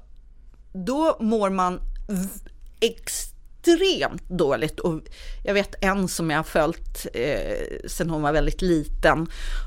då 0.72 1.16
mår 1.20 1.50
man 1.50 1.80
v- 2.08 2.50
extremt 3.66 4.28
dåligt. 4.28 4.80
Och 4.80 5.00
jag 5.44 5.54
vet 5.54 5.74
en 5.80 6.08
som 6.08 6.30
jag 6.30 6.38
har 6.38 6.44
följt 6.44 7.06
eh, 7.14 7.88
sen 7.88 8.10
hon 8.10 8.22
var 8.22 8.32
väldigt 8.32 8.62
liten. 8.62 9.26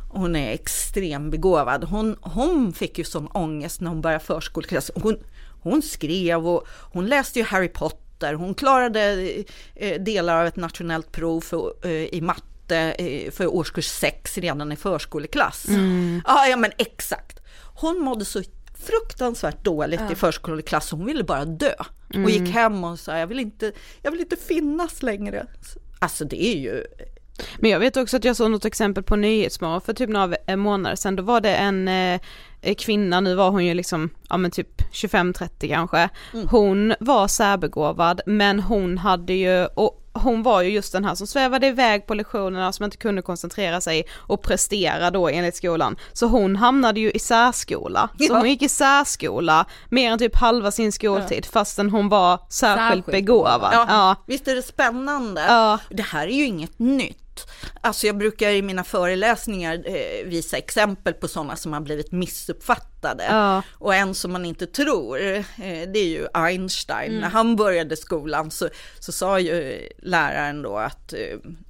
Hon 0.10 0.36
är 0.36 0.52
extremt 0.52 1.32
begåvad. 1.32 1.84
Hon, 1.84 2.18
hon 2.22 2.74
fick 2.74 2.98
ju 2.98 3.04
sån 3.04 3.28
ångest 3.28 3.82
när 3.82 3.90
hon 3.90 4.02
började 4.02 4.24
förskoleklass. 4.24 4.92
Hon, 4.96 5.18
hon 5.62 5.82
skrev 5.82 6.48
och 6.48 6.68
hon 6.94 7.08
läste 7.08 7.40
ju 7.40 7.46
Harry 7.46 7.70
Potter. 7.70 8.34
Hon 8.34 8.54
klarade 8.54 9.34
eh, 9.76 10.02
delar 10.02 10.42
av 10.42 10.48
ett 10.48 10.56
nationellt 10.56 11.12
prov 11.12 11.42
för, 11.42 11.74
eh, 11.84 11.92
i 11.92 12.22
matte 12.22 12.78
eh, 12.78 13.32
för 13.32 13.48
årskurs 13.48 13.88
6 13.88 14.38
redan 14.38 14.72
i 14.72 14.76
förskoleklass. 14.76 15.66
Ja, 16.28 16.48
ja, 16.48 16.58
men 16.58 16.72
exakt. 16.78 17.40
Hon 17.76 18.00
mådde 18.00 18.26
så 18.26 18.44
fruktansvärt 18.86 19.64
dåligt 19.64 20.02
i 20.12 20.16
förskoleklass, 20.16 20.92
hon 20.92 21.06
ville 21.06 21.24
bara 21.24 21.46
dö. 21.46 21.74
Och 22.14 22.30
gick 22.30 22.50
hem 22.50 22.84
och 22.84 23.00
sa, 23.00 23.18
jag 23.18 23.28
vill 23.28 23.40
inte, 23.40 23.72
jag 24.02 24.12
vill 24.12 24.20
inte 24.20 24.36
finnas 24.36 25.04
längre. 25.04 25.46
Alltså 26.00 26.26
det 26.26 26.44
är 26.44 26.58
ju, 26.58 26.84
Men 27.60 27.72
jag 27.72 27.80
vet 27.80 27.98
också 27.98 28.18
att 28.18 28.24
jag 28.24 28.36
såg 28.36 28.52
något 28.52 28.66
exempel 28.66 29.04
på 29.04 29.16
Nyhetsmorgon 29.16 29.82
för 29.82 29.94
typ 29.94 30.10
några 30.10 30.36
eh, 30.48 30.56
månader 30.56 30.96
sedan, 30.96 31.16
då 31.16 31.24
var 31.24 31.42
det 31.42 31.56
en 31.56 31.88
eh, 31.88 32.76
kvinna, 32.78 33.20
nu 33.20 33.36
var 33.36 33.50
hon 33.50 33.66
ju 33.66 33.74
liksom, 33.74 34.10
ja 34.30 34.38
men 34.38 34.52
typ 34.52 34.82
25-30 34.82 35.68
kanske, 35.68 36.10
hon 36.50 36.94
var 37.00 37.28
särbegåvad 37.28 38.22
men 38.26 38.60
hon 38.60 38.98
hade 38.98 39.34
ju, 39.34 39.66
och 39.66 40.09
hon 40.14 40.44
var 40.44 40.62
ju 40.62 40.70
just 40.72 40.94
den 40.94 41.06
här 41.06 41.16
som 41.16 41.28
svävade 41.28 41.68
iväg 41.68 42.06
på 42.08 42.14
lektionerna, 42.14 42.72
som 42.74 42.86
inte 42.86 42.98
kunde 42.98 43.22
koncentrera 43.22 43.82
sig 43.82 44.06
och 44.16 44.42
prestera 44.42 45.12
då 45.12 45.30
enligt 45.30 45.56
skolan. 45.56 45.96
Så 46.14 46.26
hon 46.28 46.56
hamnade 46.56 47.00
ju 47.00 47.12
i 47.12 47.20
särskola. 47.20 48.10
Så 48.18 48.24
Ja. 48.30 48.38
hon 48.38 48.50
gick 48.50 48.62
i 48.62 48.70
särskola 48.70 49.66
mer 49.90 50.12
än 50.12 50.20
typ 50.20 50.36
halva 50.36 50.72
sin 50.72 50.92
skoltid 50.92 51.46
fastän 51.46 51.90
hon 51.90 52.10
var 52.10 52.38
särskilt 52.50 52.80
Särskilt 52.80 53.06
begåvad. 53.06 53.70
ja, 53.74 53.86
Ja. 53.90 54.16
visst 54.28 54.48
är 54.48 54.56
det 54.56 54.64
spännande? 54.64 55.42
Ja. 55.48 55.80
Det 55.90 56.04
här 56.04 56.28
är 56.28 56.32
ju 56.34 56.46
inget 56.46 56.80
nytt. 56.80 57.48
Alltså 57.82 58.08
jag 58.08 58.18
brukar 58.18 58.50
i 58.50 58.62
mina 58.62 58.84
föreläsningar 58.84 59.84
eh, 59.86 60.26
visa 60.26 60.58
exempel 60.58 61.14
på 61.14 61.28
sådana 61.28 61.56
som 61.56 61.74
har 61.74 61.82
blivit 61.82 62.12
missuppfattade. 62.12 63.24
Ja. 63.30 63.64
Och 63.72 63.96
en 63.96 64.16
som 64.16 64.32
man 64.32 64.46
inte 64.46 64.68
tror, 64.68 65.22
eh, 65.22 65.44
det 65.94 66.00
är 66.00 66.08
ju 66.08 66.28
Einstein. 66.34 67.20
När 67.20 67.30
han 67.30 67.56
började 67.56 67.98
skolan 67.98 68.52
så, 68.52 68.70
så 69.00 69.12
sa 69.12 69.40
ju 69.40 69.88
läraren 69.98 70.62
då 70.62 70.78
att 70.78 71.14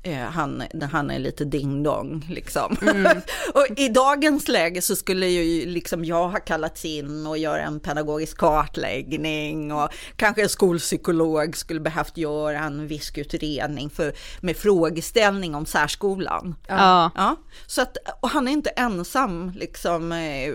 eh, 0.03 0.20
han, 0.20 0.64
han 0.91 1.12
är 1.12 1.20
lite 1.20 1.45
ding-dong 1.45 2.26
liksom. 2.30 2.78
och 3.53 3.80
i 3.80 3.89
dagens 3.89 4.47
läge 4.47 4.82
så 4.82 4.95
skulle 4.95 5.28
ju 5.28 5.66
liksom 5.66 6.05
jag 6.05 6.30
ha 6.30 6.39
kallats 6.39 6.86
in 6.86 7.28
och 7.28 7.38
göra 7.38 7.62
en 7.62 7.80
pedagogisk 7.80 8.38
kartläggning 8.38 9.74
och 9.74 9.89
kanske 10.16 10.41
en 10.41 10.49
skolpsykolog 10.49 11.57
skulle 11.57 11.80
behövt 11.80 12.18
göra 12.18 12.60
en 12.60 12.88
viss 12.88 13.12
utredning 13.16 13.89
för, 13.89 14.14
med 14.41 14.57
frågeställning 14.57 15.55
om 15.55 15.66
särskolan. 16.00 16.56
Ja. 16.68 17.12
Ja, 17.16 17.36
så 17.68 17.82
att, 17.82 17.97
och 18.22 18.30
han 18.30 18.47
är 18.47 18.52
inte 18.52 18.70
ensam 18.70 19.52
liksom, 19.56 20.12
eh, 20.12 20.54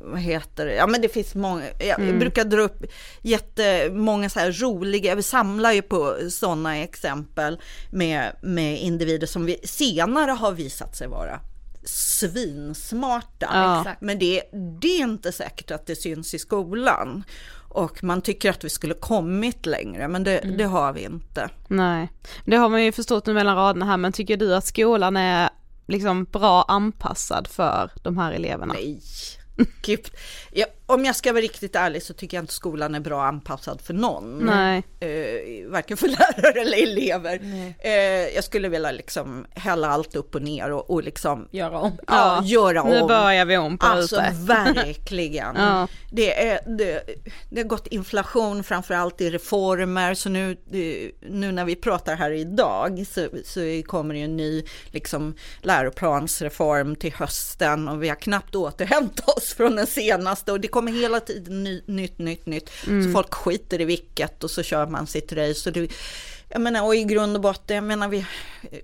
vad 0.00 0.20
heter 0.20 0.66
det, 0.66 0.74
ja 0.74 0.86
men 0.86 1.00
det 1.00 1.08
finns 1.08 1.34
många, 1.34 1.64
jag 1.80 2.00
Mm. 2.00 2.18
brukar 2.18 2.44
dra 2.44 2.60
upp 2.62 2.84
jättemånga 3.22 4.30
så 4.30 4.40
här 4.40 4.52
roliga, 4.52 5.14
vi 5.14 5.22
samlar 5.22 5.72
ju 5.72 5.82
på 5.82 6.16
sådana 6.30 6.76
exempel 6.78 7.58
med, 7.92 8.36
med 8.42 8.80
individer 8.80 9.26
som 9.26 9.46
vi 9.46 9.58
senare 9.64 10.30
har 10.30 10.52
visat 10.52 10.96
sig 10.96 11.08
vara 11.08 11.40
svinsmarta. 11.84 13.46
Ja. 13.52 13.84
Men 14.00 14.18
det, 14.18 14.42
det 14.80 14.88
är 15.00 15.02
inte 15.02 15.32
säkert 15.32 15.70
att 15.70 15.86
det 15.86 15.96
syns 15.96 16.34
i 16.34 16.38
skolan. 16.38 17.24
Och 17.68 18.04
man 18.04 18.22
tycker 18.22 18.50
att 18.50 18.64
vi 18.64 18.70
skulle 18.70 18.94
kommit 18.94 19.66
längre, 19.66 20.08
men 20.08 20.24
det, 20.24 20.40
det 20.58 20.64
har 20.64 20.92
vi 20.92 21.04
inte. 21.04 21.50
Nej, 21.68 22.08
det 22.44 22.56
har 22.56 22.68
man 22.68 22.84
ju 22.84 22.92
förstått 22.92 23.26
nu 23.26 23.34
mellan 23.34 23.56
raderna 23.56 23.86
här, 23.86 23.96
men 23.96 24.12
tycker 24.12 24.36
du 24.36 24.54
att 24.54 24.66
skolan 24.66 25.16
är 25.16 25.50
liksom 25.86 26.24
bra 26.24 26.62
anpassad 26.62 27.46
för 27.46 27.90
de 28.02 28.18
här 28.18 28.32
eleverna? 28.32 28.74
Nej, 28.74 29.00
gud. 29.82 30.10
Jag, 30.58 30.68
om 30.86 31.04
jag 31.04 31.16
ska 31.16 31.32
vara 31.32 31.42
riktigt 31.42 31.76
ärlig 31.76 32.02
så 32.02 32.14
tycker 32.14 32.36
jag 32.36 32.42
inte 32.42 32.52
skolan 32.54 32.94
är 32.94 33.00
bra 33.00 33.24
anpassad 33.24 33.80
för 33.80 33.94
någon. 33.94 34.38
Nej. 34.38 34.82
Eh, 35.00 35.70
varken 35.70 35.96
för 35.96 36.08
lärare 36.18 36.60
eller 36.60 36.82
elever. 36.82 37.40
Eh, 37.78 37.92
jag 38.34 38.44
skulle 38.44 38.68
vilja 38.68 38.90
liksom 38.90 39.46
hälla 39.54 39.88
allt 39.88 40.16
upp 40.16 40.34
och 40.34 40.42
ner 40.42 40.70
och, 40.70 40.90
och 40.90 41.02
liksom 41.02 41.48
Göra 41.50 41.78
om. 41.78 41.98
ja, 42.06 42.42
göra 42.44 42.82
om. 42.82 42.90
Nu 42.90 43.00
börjar 43.06 43.44
vi 43.44 43.56
om 43.56 43.78
på 43.78 43.86
Alltså 43.86 44.16
ute. 44.16 44.34
verkligen. 44.34 45.56
Ja. 45.56 45.88
det, 46.12 46.48
är, 46.48 46.60
det, 46.78 47.02
det 47.50 47.60
har 47.60 47.68
gått 47.68 47.86
inflation 47.86 48.64
framförallt 48.64 49.20
i 49.20 49.30
reformer 49.30 50.14
så 50.14 50.28
nu, 50.28 50.56
nu 51.20 51.52
när 51.52 51.64
vi 51.64 51.76
pratar 51.76 52.16
här 52.16 52.30
idag 52.30 53.06
så, 53.10 53.28
så 53.44 53.60
kommer 53.86 54.14
det 54.14 54.20
en 54.20 54.36
ny 54.36 54.64
liksom, 54.90 55.34
läroplansreform 55.62 56.96
till 56.96 57.12
hösten 57.12 57.88
och 57.88 58.02
vi 58.02 58.08
har 58.08 58.16
knappt 58.16 58.54
återhämtat 58.54 59.36
oss 59.36 59.54
från 59.54 59.76
den 59.76 59.86
senaste 59.86 60.47
och 60.52 60.60
det 60.60 60.68
kommer 60.68 60.92
hela 60.92 61.20
tiden 61.20 61.64
ny, 61.64 61.82
nytt, 61.86 62.18
nytt, 62.18 62.46
nytt. 62.46 62.70
Så 63.04 63.12
folk 63.12 63.34
skiter 63.34 63.80
i 63.80 63.84
vilket 63.84 64.44
och 64.44 64.50
så 64.50 64.62
kör 64.62 64.86
man 64.86 65.06
sitt 65.06 65.32
race. 65.32 65.68
Och 65.68 65.72
det, 65.72 65.90
jag 66.48 66.60
menar, 66.60 66.84
och 66.84 66.94
i 66.94 67.04
grund 67.04 67.36
och 67.36 67.42
botten, 67.42 67.76
jag 67.76 67.84
menar, 67.84 68.08
vi, 68.08 68.26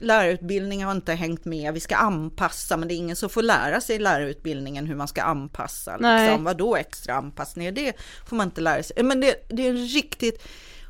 lärarutbildningen 0.00 0.86
har 0.86 0.94
inte 0.94 1.12
hängt 1.12 1.44
med. 1.44 1.74
Vi 1.74 1.80
ska 1.80 1.96
anpassa, 1.96 2.76
men 2.76 2.88
det 2.88 2.94
är 2.94 2.96
ingen 2.96 3.16
som 3.16 3.28
får 3.28 3.42
lära 3.42 3.80
sig 3.80 3.96
i 3.96 3.98
lärarutbildningen 3.98 4.86
hur 4.86 4.94
man 4.94 5.08
ska 5.08 5.22
anpassa. 5.22 5.96
Nej. 6.00 6.28
Liksom. 6.28 6.44
Vadå 6.44 6.76
extra 6.76 7.14
anpassning? 7.14 7.74
Det 7.74 7.92
får 8.26 8.36
man 8.36 8.46
inte 8.46 8.60
lära 8.60 8.82
sig. 8.82 9.02
Men 9.02 9.20
det, 9.20 9.36
det 9.48 9.66
är 9.66 9.72
riktigt, 9.72 10.42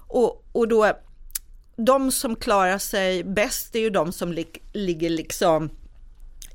och, 0.09 0.45
och 0.53 0.69
då, 0.69 0.93
de 1.77 2.13
som 2.13 2.37
klarar 2.37 2.79
sig 2.79 3.25
bäst 3.25 3.75
är 3.75 3.81
ju 3.81 3.91
de 3.91 4.13
som 4.13 4.33
lig, 4.33 4.63
ligger 4.73 5.11
liksom 5.11 5.71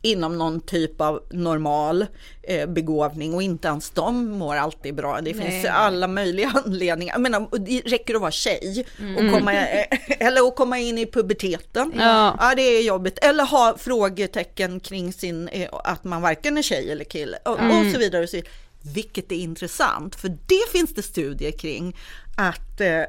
inom 0.01 0.37
någon 0.37 0.61
typ 0.61 1.01
av 1.01 1.23
normal 1.29 2.05
eh, 2.43 2.69
begåvning 2.69 3.33
och 3.33 3.43
inte 3.43 3.67
ens 3.67 3.89
de 3.89 4.29
mår 4.29 4.55
alltid 4.55 4.95
bra. 4.95 5.21
Det 5.21 5.33
finns 5.33 5.65
alla 5.65 6.07
möjliga 6.07 6.49
anledningar. 6.65 7.13
Jag 7.13 7.21
menar, 7.21 7.47
det 7.59 7.81
räcker 7.85 8.15
att 8.15 8.21
vara 8.21 8.31
tjej 8.31 8.85
och 9.17 9.33
komma, 9.33 9.53
eh, 9.53 9.85
eller 10.19 10.47
att 10.47 10.55
komma 10.55 10.79
in 10.79 10.97
i 10.97 11.05
puberteten. 11.05 11.93
Ja. 11.97 12.53
det 12.55 12.61
är 12.61 12.83
jobbigt. 12.83 13.19
Eller 13.21 13.45
ha 13.45 13.75
frågetecken 13.77 14.79
kring 14.79 15.13
sin, 15.13 15.47
eh, 15.47 15.69
att 15.71 16.03
man 16.03 16.21
varken 16.21 16.57
är 16.57 16.61
tjej 16.61 16.91
eller 16.91 17.05
kille 17.05 17.37
och, 17.45 17.51
och 17.51 17.91
så 17.93 17.99
vidare. 17.99 18.23
Och 18.23 18.29
så 18.29 18.35
vidare. 18.35 18.51
Vilket 18.81 19.31
är 19.31 19.35
intressant, 19.35 20.15
för 20.15 20.29
det 20.29 20.71
finns 20.71 20.93
det 20.93 21.01
studier 21.01 21.51
kring 21.51 21.95
att 22.37 22.81
eh, 22.81 23.03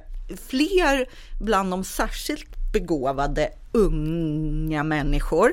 fler 0.49 1.09
bland 1.41 1.71
de 1.71 1.85
särskilt 1.85 2.73
begåvade 2.73 3.51
unga 3.73 4.85
människor 4.85 5.53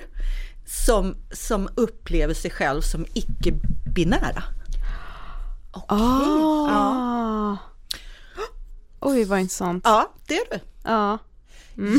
som, 0.68 1.16
som 1.32 1.70
upplever 1.76 2.34
sig 2.34 2.52
själv 2.52 2.82
som 2.82 3.06
icke-binära. 3.14 4.44
Ah. 5.88 7.58
Oj 9.00 9.26
vad 9.26 9.40
intressant. 9.40 9.84
Ja, 9.86 10.12
det 10.28 10.38
är 10.38 10.50
det. 10.50 10.60
Ja. 10.84 11.18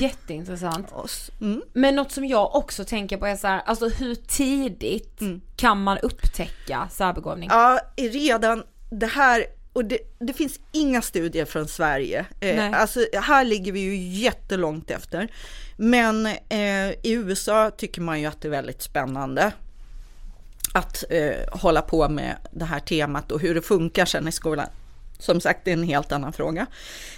Jätteintressant. 0.00 0.92
Oss. 0.92 1.30
Mm. 1.40 1.62
Men 1.72 1.96
något 1.96 2.12
som 2.12 2.24
jag 2.24 2.54
också 2.54 2.84
tänker 2.84 3.16
på 3.16 3.26
är 3.26 3.36
så 3.36 3.46
här, 3.46 3.62
alltså 3.66 3.88
hur 3.88 4.14
tidigt 4.14 5.20
kan 5.56 5.82
man 5.82 5.98
upptäcka 5.98 6.88
särbegåvning? 6.92 7.48
Ja, 7.52 7.80
redan 7.96 8.64
det 8.90 9.06
här, 9.06 9.44
och 9.79 9.85
det, 9.85 9.99
det 10.18 10.33
finns 10.33 10.61
inga 10.72 11.03
studier 11.03 11.45
från 11.45 11.68
Sverige. 11.68 12.26
Eh, 12.41 12.81
alltså, 12.81 13.07
här 13.12 13.45
ligger 13.45 13.72
vi 13.72 13.81
ju 13.81 13.97
jättelångt 13.97 14.91
efter. 14.91 15.29
Men 15.76 16.26
eh, 16.26 16.91
i 16.91 17.12
USA 17.12 17.70
tycker 17.70 18.01
man 18.01 18.20
ju 18.20 18.26
att 18.26 18.41
det 18.41 18.49
är 18.49 18.51
väldigt 18.51 18.83
spännande 18.83 19.53
att 20.72 21.05
eh, 21.11 21.61
hålla 21.61 21.83
på 21.83 22.09
med 22.09 22.37
det 22.51 22.64
här 22.64 22.81
temat 22.81 23.33
och 23.33 23.41
hur 23.41 23.55
det 23.55 23.62
funkar 23.62 24.05
sen 24.05 24.29
i 24.29 24.33
skolan. 24.33 24.68
Som 25.18 25.41
sagt, 25.41 25.61
det 25.64 25.70
är 25.70 25.76
en 25.76 25.83
helt 25.83 26.12
annan 26.12 26.33
fråga. 26.33 26.66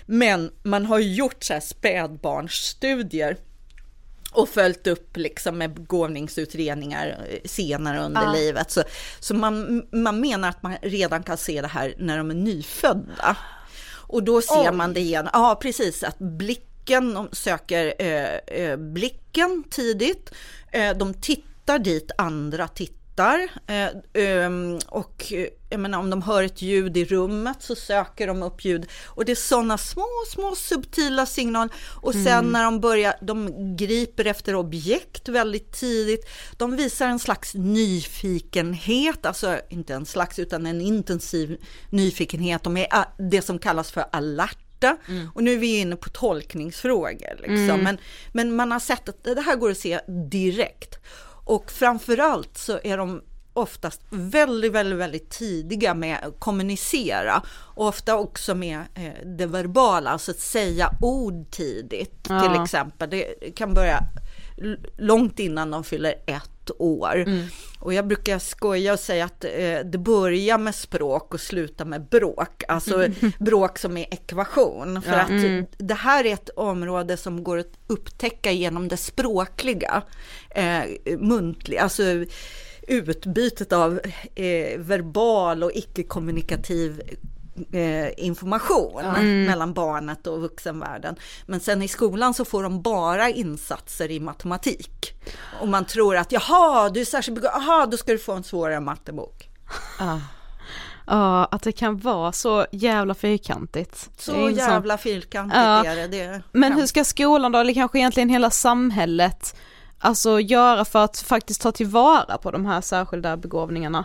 Men 0.06 0.50
man 0.62 0.86
har 0.86 0.98
ju 0.98 1.14
gjort 1.14 1.44
så 1.44 1.52
här 1.52 1.60
spädbarnsstudier 1.60 3.36
och 4.32 4.48
följt 4.48 4.86
upp 4.86 5.16
liksom 5.16 5.58
med 5.58 5.74
begåvningsutredningar 5.74 7.26
eh, 7.30 7.38
senare 7.44 8.00
under 8.04 8.22
Ja. 8.22 8.32
livet. 8.32 8.70
Så, 8.70 8.82
så 9.20 9.34
man, 9.34 9.82
man 9.92 10.20
menar 10.20 10.48
att 10.48 10.62
man 10.62 10.76
redan 10.82 11.22
kan 11.22 11.36
se 11.36 11.60
det 11.60 11.68
här 11.68 11.94
när 11.98 12.18
de 12.18 12.30
är 12.30 12.34
nyfödda. 12.34 13.36
Och 13.92 14.22
då 14.22 14.42
ser 14.42 14.70
Oj. 14.70 14.76
man 14.76 14.92
det 14.94 15.00
igen, 15.00 15.28
ja 15.32 15.58
precis, 15.62 16.02
att 16.02 16.18
blicken, 16.18 17.14
de 17.14 17.28
söker 17.32 17.94
eh, 17.98 18.34
eh, 18.64 18.76
blicken 18.76 19.64
tidigt, 19.70 20.30
eh, 20.72 20.96
de 20.96 21.14
tittar 21.14 21.78
dit 21.78 22.10
andra 22.18 22.68
tittar. 22.68 23.48
Eh, 23.66 23.88
ehm, 24.24 24.78
och 24.86 25.32
eh, 25.32 25.46
jag 25.70 25.80
menar, 25.80 25.98
om 25.98 26.10
de 26.10 26.22
hör 26.22 26.42
ett 26.42 26.62
ljud 26.62 26.96
i 26.96 27.04
rummet 27.04 27.56
så 27.60 27.74
söker 27.74 28.26
de 28.26 28.42
upp 28.42 28.64
ljud. 28.64 28.86
Och 29.06 29.24
det 29.24 29.32
är 29.32 29.36
sådana 29.36 29.78
små, 29.78 30.08
små 30.28 30.54
subtila 30.54 31.26
signaler. 31.26 31.74
Och 32.02 32.14
sen 32.14 32.44
när 32.52 32.64
de 32.64 32.80
börjar, 32.80 33.14
de 33.20 33.50
griper 33.76 34.24
efter 34.24 34.54
objekt 34.54 35.28
väldigt 35.28 35.72
tidigt. 35.72 36.28
De 36.56 36.76
visar 36.76 37.06
en 37.06 37.18
slags 37.18 37.54
nyfikenhet, 37.54 39.26
alltså 39.26 39.60
inte 39.68 39.94
en 39.94 40.06
slags 40.06 40.38
utan 40.38 40.66
en 40.66 40.80
intensiv 40.80 41.56
nyfikenhet. 41.90 42.62
De 42.62 42.76
är 42.76 42.86
ah, 42.90 43.04
det 43.18 43.42
som 43.42 43.58
kallas 43.58 43.90
för 43.90 44.04
alerta. 44.12 44.96
Och 45.34 45.42
nu 45.42 45.52
är 45.52 45.58
vi 45.58 45.78
inne 45.78 45.96
på 45.96 46.08
tolkningsfrågor. 46.08 47.36
Liksom. 47.38 47.80
Men, 47.80 47.98
men 48.32 48.56
man 48.56 48.72
har 48.72 48.80
sett 48.80 49.08
att 49.08 49.24
det 49.24 49.40
här 49.40 49.56
går 49.56 49.70
att 49.70 49.78
se 49.78 50.00
direkt. 50.30 50.98
Och 51.44 51.70
framförallt 51.70 52.58
så 52.58 52.80
är 52.84 52.98
de 52.98 53.22
oftast 53.52 54.00
väldigt, 54.10 54.72
väldigt, 54.72 54.98
väldigt 54.98 55.30
tidiga 55.30 55.94
med 55.94 56.18
att 56.22 56.40
kommunicera 56.40 57.42
och 57.48 57.86
ofta 57.86 58.16
också 58.16 58.54
med 58.54 58.78
eh, 58.94 59.26
det 59.26 59.46
verbala, 59.46 60.10
alltså 60.10 60.30
att 60.30 60.38
säga 60.40 60.90
ord 61.00 61.50
tidigt 61.50 62.22
till 62.24 62.32
Ja. 62.34 62.64
exempel. 62.64 63.10
Det 63.10 63.24
kan 63.56 63.74
börja 63.74 64.00
långt 64.96 65.38
innan 65.38 65.70
de 65.70 65.84
fyller 65.84 66.14
ett 66.26 66.70
år. 66.78 67.24
Och 67.80 67.94
jag 67.94 68.06
brukar 68.06 68.38
skoja 68.38 68.92
och 68.92 68.98
säga 68.98 69.24
att 69.24 69.44
eh, 69.44 69.78
det 69.84 69.98
börjar 69.98 70.58
med 70.58 70.74
språk 70.74 71.34
och 71.34 71.40
slutar 71.40 71.84
med 71.84 72.02
bråk, 72.08 72.62
alltså 72.68 73.06
bråk 73.38 73.78
som 73.78 73.96
är 73.96 74.14
ekvation. 74.14 75.02
För 75.02 75.12
att 75.12 75.28
det 75.78 75.94
här 75.94 76.24
är 76.26 76.32
ett 76.34 76.48
område 76.56 77.16
som 77.16 77.44
går 77.44 77.58
att 77.58 77.72
upptäcka 77.86 78.50
genom 78.52 78.88
det 78.88 78.96
språkliga, 78.96 80.02
eh, 80.50 80.82
muntliga, 81.18 81.82
alltså 81.82 82.02
utbytet 82.90 83.72
av 83.72 84.00
eh, 84.34 84.78
verbal 84.78 85.62
och 85.62 85.72
icke-kommunikativ 85.74 87.02
eh, 87.72 88.24
information 88.26 89.04
mellan 89.46 89.72
barnet 89.72 90.26
och 90.26 90.40
vuxenvärlden. 90.40 91.16
Men 91.46 91.60
sen 91.60 91.82
i 91.82 91.88
skolan 91.88 92.34
så 92.34 92.44
får 92.44 92.62
de 92.62 92.82
bara 92.82 93.28
insatser 93.28 94.10
i 94.10 94.20
matematik. 94.20 95.14
Och 95.60 95.68
man 95.68 95.84
tror 95.84 96.16
att 96.16 96.32
jaha, 96.32 96.88
du 96.90 97.00
är 97.00 97.04
särskilt 97.04 97.34
begåvad, 97.34 97.62
jaha, 97.62 97.86
då 97.86 97.96
ska 97.96 98.12
du 98.12 98.18
få 98.18 98.32
en 98.32 98.44
svårare 98.44 98.80
mattebok. 98.80 99.48
Ja, 101.06 101.48
att 101.50 101.62
det 101.62 101.72
kan 101.72 101.98
vara 101.98 102.32
så 102.32 102.66
jävla 102.72 103.14
fyrkantigt. 103.14 104.10
Så 104.18 104.50
jävla 104.50 104.98
fyrkantigt 104.98 105.56
Ja. 105.56 105.84
är 105.84 105.96
det. 105.96 106.06
det 106.06 106.20
är 106.20 106.42
Men 106.52 106.72
hur 106.72 106.86
ska 106.86 107.04
skolan 107.04 107.52
då, 107.52 107.58
eller 107.58 107.74
kanske 107.74 107.98
egentligen 107.98 108.28
hela 108.28 108.50
samhället, 108.50 109.56
alltså 110.00 110.40
göra 110.40 110.84
för 110.84 111.04
att 111.04 111.18
faktiskt 111.18 111.60
ta 111.60 111.72
tillvara 111.72 112.38
på 112.38 112.50
de 112.50 112.66
här 112.66 112.80
särskilda 112.80 113.36
begåvningarna? 113.36 114.04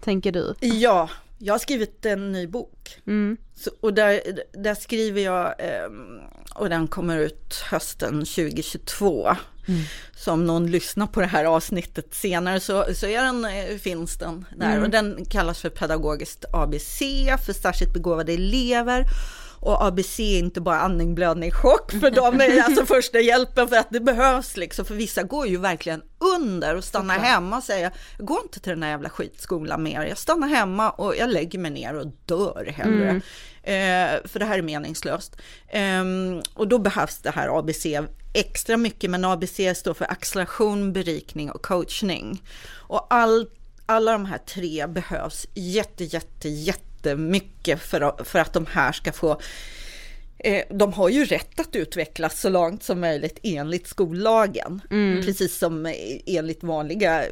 Tänker 0.00 0.32
du? 0.32 0.54
Ja, 0.60 1.08
jag 1.38 1.54
har 1.54 1.58
skrivit 1.58 2.06
en 2.06 2.32
ny 2.32 2.46
bok. 2.46 3.00
Mm. 3.06 3.36
Så, 3.54 3.70
och 3.80 3.94
där, 3.94 4.20
där 4.52 4.74
skriver 4.74 5.20
jag, 5.20 5.54
ehm, 5.58 6.20
och 6.54 6.68
den 6.68 6.88
kommer 6.88 7.18
ut 7.18 7.54
hösten 7.70 8.12
2022. 8.12 9.36
Så 10.16 10.32
om 10.32 10.46
någon 10.46 10.70
lyssnar 10.70 11.06
på 11.06 11.20
det 11.20 11.26
här 11.26 11.44
avsnittet 11.44 12.14
senare 12.14 12.60
så, 12.60 12.84
så 12.94 13.06
är 13.06 13.22
den, 13.22 13.44
eh, 13.44 13.76
finns 13.78 14.16
den 14.16 14.44
där. 14.56 14.82
Och 14.82 14.90
den 14.90 15.24
kallas 15.24 15.60
för 15.60 15.70
pedagogiskt 15.70 16.44
ABC, 16.52 16.98
för 17.46 17.52
särskilt 17.52 17.92
begåvade 17.92 18.32
elever. 18.32 19.04
Och 19.60 19.84
ABC 19.84 20.20
är 20.20 20.38
inte 20.38 20.60
bara 20.60 20.80
andning, 20.80 21.14
blödning, 21.14 21.50
chock 21.50 21.92
för 21.92 22.10
dem 22.10 22.40
är 22.40 22.62
alltså 22.64 22.86
första 22.86 23.20
hjälpen 23.20 23.68
för 23.68 23.76
att 23.76 23.90
det 23.90 24.00
behövs 24.00 24.56
liksom. 24.56 24.84
För 24.84 24.94
vissa 24.94 25.22
går 25.22 25.46
ju 25.46 25.56
verkligen 25.56 26.02
under 26.36 26.76
och 26.76 26.84
stannar 26.84 27.18
hemma 27.18 27.56
och 27.56 27.62
säger 27.62 27.92
jag 28.16 28.26
går 28.26 28.40
inte 28.42 28.60
till 28.60 28.70
den 28.70 28.82
här 28.82 28.90
jävla 28.90 29.08
skitskolan 29.08 29.82
mer. 29.82 30.02
Jag 30.02 30.18
stannar 30.18 30.48
hemma 30.48 30.90
och 30.90 31.16
jag 31.16 31.30
lägger 31.30 31.58
mig 31.58 31.70
ner 31.70 31.94
och 31.94 32.06
dör 32.26 32.72
hellre. 32.76 33.20
Eh, 33.62 34.28
för 34.28 34.38
det 34.38 34.44
här 34.44 34.58
är 34.58 34.62
meningslöst. 34.62 35.36
Ehm, 35.68 36.42
och 36.54 36.68
då 36.68 36.78
behövs 36.78 37.18
det 37.18 37.30
här 37.30 37.58
ABC 37.58 37.86
extra 38.34 38.76
mycket, 38.76 39.10
men 39.10 39.24
ABC 39.24 39.60
står 39.74 39.94
för 39.94 40.04
acceleration, 40.04 40.92
berikning 40.92 41.50
och 41.50 41.62
coachning. 41.62 42.42
Och 42.74 43.06
all, 43.10 43.46
alla 43.86 44.12
de 44.12 44.24
här 44.24 44.38
tre 44.38 44.86
behövs 44.86 45.46
jätte, 45.54 46.04
jätte, 46.04 46.48
jättemycket 47.08 47.82
för, 47.82 48.24
för 48.24 48.38
att 48.38 48.52
de 48.52 48.66
här 48.66 48.92
ska 48.92 49.12
få 49.12 49.40
Eh, 50.44 50.62
de 50.70 50.92
har 50.92 51.08
ju 51.08 51.24
rätt 51.24 51.60
att 51.60 51.76
utvecklas 51.76 52.40
så 52.40 52.48
långt 52.48 52.82
som 52.82 53.00
möjligt 53.00 53.38
enligt 53.42 53.86
skollagen. 53.86 54.80
Precis 55.24 55.58
som 55.58 55.94
enligt 56.26 56.62
vanliga 56.62 57.26
eh, 57.26 57.30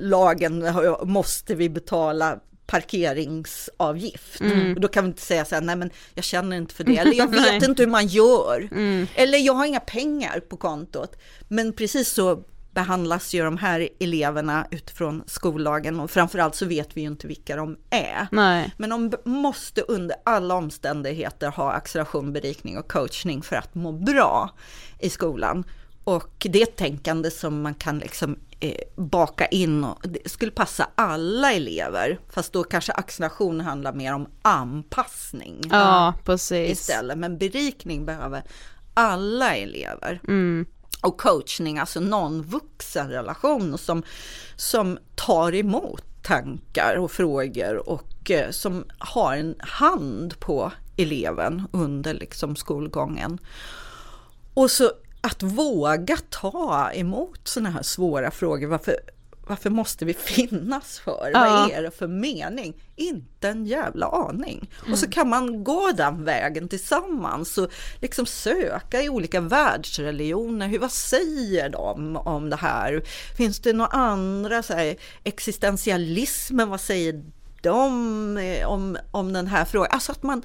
lagen 0.00 0.64
måste 1.02 1.54
vi 1.54 1.68
betala 1.68 2.38
parkeringsavgift. 2.66 4.40
Och 4.74 4.80
då 4.80 4.88
kan 4.88 5.04
vi 5.04 5.08
inte 5.08 5.22
säga 5.22 5.44
så 5.44 5.54
här, 5.54 5.62
nej 5.62 5.76
men 5.76 5.90
jag 6.14 6.24
känner 6.24 6.56
inte 6.56 6.74
för 6.74 6.84
det, 6.84 6.96
eller 6.98 7.14
jag 7.14 7.30
vet 7.30 7.62
inte 7.62 7.82
hur 7.82 7.90
man 7.90 8.06
gör, 8.06 8.68
eller 9.14 9.38
jag 9.38 9.52
har 9.52 9.66
inga 9.66 9.80
pengar 9.80 10.40
på 10.40 10.56
kontot. 10.56 11.16
Men 11.48 11.72
precis 11.72 12.08
så 12.08 12.44
behandlas 12.74 13.34
ju 13.34 13.44
de 13.44 13.56
här 13.56 13.88
eleverna 14.00 14.66
utifrån 14.70 15.22
skollagen 15.26 16.00
och 16.00 16.10
framförallt 16.10 16.54
så 16.54 16.66
vet 16.66 16.96
vi 16.96 17.00
ju 17.00 17.06
inte 17.06 17.26
vilka 17.26 17.56
de 17.56 17.76
är. 17.90 18.26
Nej. 18.32 18.74
Men 18.76 18.90
de 18.90 19.12
måste 19.24 19.80
under 19.82 20.16
alla 20.24 20.54
omständigheter 20.54 21.48
ha 21.48 21.72
acceleration, 21.72 22.32
berikning 22.32 22.78
och 22.78 22.92
coachning 22.92 23.42
för 23.42 23.56
att 23.56 23.74
må 23.74 23.92
bra 23.92 24.50
i 24.98 25.10
skolan. 25.10 25.64
Och 26.04 26.46
det 26.50 26.58
är 26.58 26.62
ett 26.62 26.76
tänkande 26.76 27.30
som 27.30 27.62
man 27.62 27.74
kan 27.74 27.98
liksom 27.98 28.38
eh, 28.60 28.74
baka 28.96 29.46
in 29.46 29.84
och 29.84 30.08
det 30.08 30.30
skulle 30.30 30.52
passa 30.52 30.88
alla 30.94 31.52
elever. 31.52 32.18
Fast 32.30 32.52
då 32.52 32.64
kanske 32.64 32.92
acceleration 32.92 33.60
handlar 33.60 33.92
mer 33.92 34.14
om 34.14 34.26
anpassning 34.42 35.60
Ja, 35.70 36.14
precis. 36.24 36.80
istället. 36.80 37.18
Men 37.18 37.38
berikning 37.38 38.06
behöver 38.06 38.42
alla 38.94 39.56
elever. 39.56 40.20
Mm. 40.28 40.66
Och 41.02 41.20
coachning, 41.20 41.78
alltså 41.78 42.00
någon 42.00 42.42
vuxenrelation 42.42 43.78
som, 43.78 44.02
som 44.56 44.98
tar 45.14 45.54
emot 45.54 46.04
tankar 46.22 46.96
och 46.96 47.10
frågor 47.10 47.88
och 47.88 48.30
eh, 48.30 48.50
som 48.50 48.84
har 48.98 49.36
en 49.36 49.54
hand 49.58 50.40
på 50.40 50.72
eleven 50.96 51.62
under 51.72 52.14
liksom 52.14 52.56
skolgången. 52.56 53.38
Och 54.54 54.70
så 54.70 54.92
att 55.20 55.42
våga 55.42 56.16
ta 56.30 56.90
emot 56.92 57.40
sådana 57.48 57.70
här 57.70 57.82
svåra 57.82 58.30
frågor. 58.30 58.66
Varför, 58.66 58.96
varför 59.50 59.70
måste 59.70 60.04
vi 60.04 60.14
finnas 60.14 60.98
för? 60.98 61.30
Ja. 61.32 61.40
Vad 61.40 61.70
är 61.72 61.82
det 61.82 61.90
för 61.90 62.06
mening? 62.06 62.74
Inte 62.96 63.48
en 63.48 63.66
jävla 63.66 64.06
aning. 64.06 64.70
Och 64.92 64.98
så 64.98 65.10
kan 65.10 65.28
man 65.28 65.64
gå 65.64 65.92
den 65.92 66.24
vägen 66.24 66.68
tillsammans 66.68 67.58
och 67.58 67.70
liksom 68.00 68.26
söka 68.26 69.02
i 69.02 69.08
olika 69.08 69.40
världsreligioner. 69.40 70.68
Hur, 70.68 70.78
vad 70.78 70.92
säger 70.92 71.68
de 71.68 72.16
om 72.16 72.50
det 72.50 72.56
här? 72.56 73.02
Finns 73.36 73.60
det 73.60 73.72
några 73.72 73.90
andra, 73.90 74.62
så 74.62 74.74
här, 74.74 74.96
existentialismen, 75.24 76.68
vad 76.68 76.80
säger 76.80 77.24
de 77.62 78.36
eh, 78.36 78.66
om, 78.66 78.98
om 79.10 79.32
den 79.32 79.46
här 79.46 79.64
frågan? 79.64 79.90
Alltså 79.90 80.12
att 80.12 80.22
man 80.22 80.42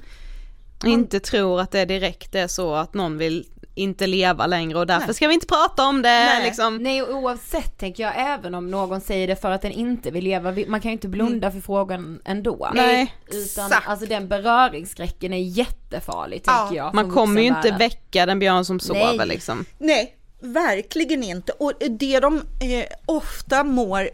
Inte 0.84 1.20
tror 1.20 1.60
att 1.60 1.70
det 1.70 1.84
direkt 1.84 2.34
är 2.34 2.46
så 2.46 2.74
att 2.74 2.94
någon 2.94 3.18
vill 3.18 3.46
inte 3.76 4.06
leva 4.06 4.46
längre 4.46 4.78
och 4.78 4.86
därför 4.86 5.06
Nej. 5.06 5.14
ska 5.14 5.28
vi 5.28 5.34
inte 5.34 5.46
prata 5.46 5.84
om 5.84 6.02
det 6.02 6.08
Nej. 6.08 6.44
liksom. 6.44 6.76
Nej 6.76 7.02
oavsett 7.02 7.78
tänker 7.78 8.02
jag 8.02 8.12
även 8.16 8.54
om 8.54 8.70
någon 8.70 9.00
säger 9.00 9.26
det 9.28 9.36
för 9.36 9.50
att 9.50 9.62
den 9.62 9.72
inte 9.72 10.10
vill 10.10 10.24
leva, 10.24 10.54
man 10.66 10.80
kan 10.80 10.88
ju 10.88 10.92
inte 10.92 11.08
blunda 11.08 11.50
för 11.50 11.60
frågan 11.60 12.20
ändå. 12.24 12.70
Nej. 12.74 13.14
Utan 13.26 13.66
Exakt. 13.66 13.88
alltså 13.88 14.06
den 14.06 14.28
beröringsskräcken 14.28 15.32
är 15.32 15.38
jättefarlig 15.38 16.42
Ja, 16.46 16.52
tänker 16.58 16.76
jag. 16.76 16.94
Man 16.94 17.10
kommer 17.10 17.40
ju 17.40 17.46
inte 17.46 17.76
väcka 17.78 18.26
den 18.26 18.38
björn 18.38 18.64
som 18.64 18.80
sover 18.80 19.16
Nej. 19.16 19.26
liksom. 19.26 19.64
Nej, 19.78 20.16
verkligen 20.40 21.22
inte. 21.22 21.52
Och 21.52 21.72
det 21.90 22.20
de 22.20 22.36
eh, 22.36 22.86
ofta 23.06 23.64
mår 23.64 24.08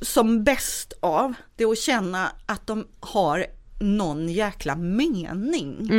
som 0.00 0.44
bäst 0.44 0.92
av, 1.00 1.34
det 1.56 1.64
är 1.64 1.68
att 1.72 1.78
känna 1.78 2.32
att 2.46 2.66
de 2.66 2.86
har 3.00 3.46
någon 3.78 4.28
jäkla 4.28 4.76
mening 4.76 5.90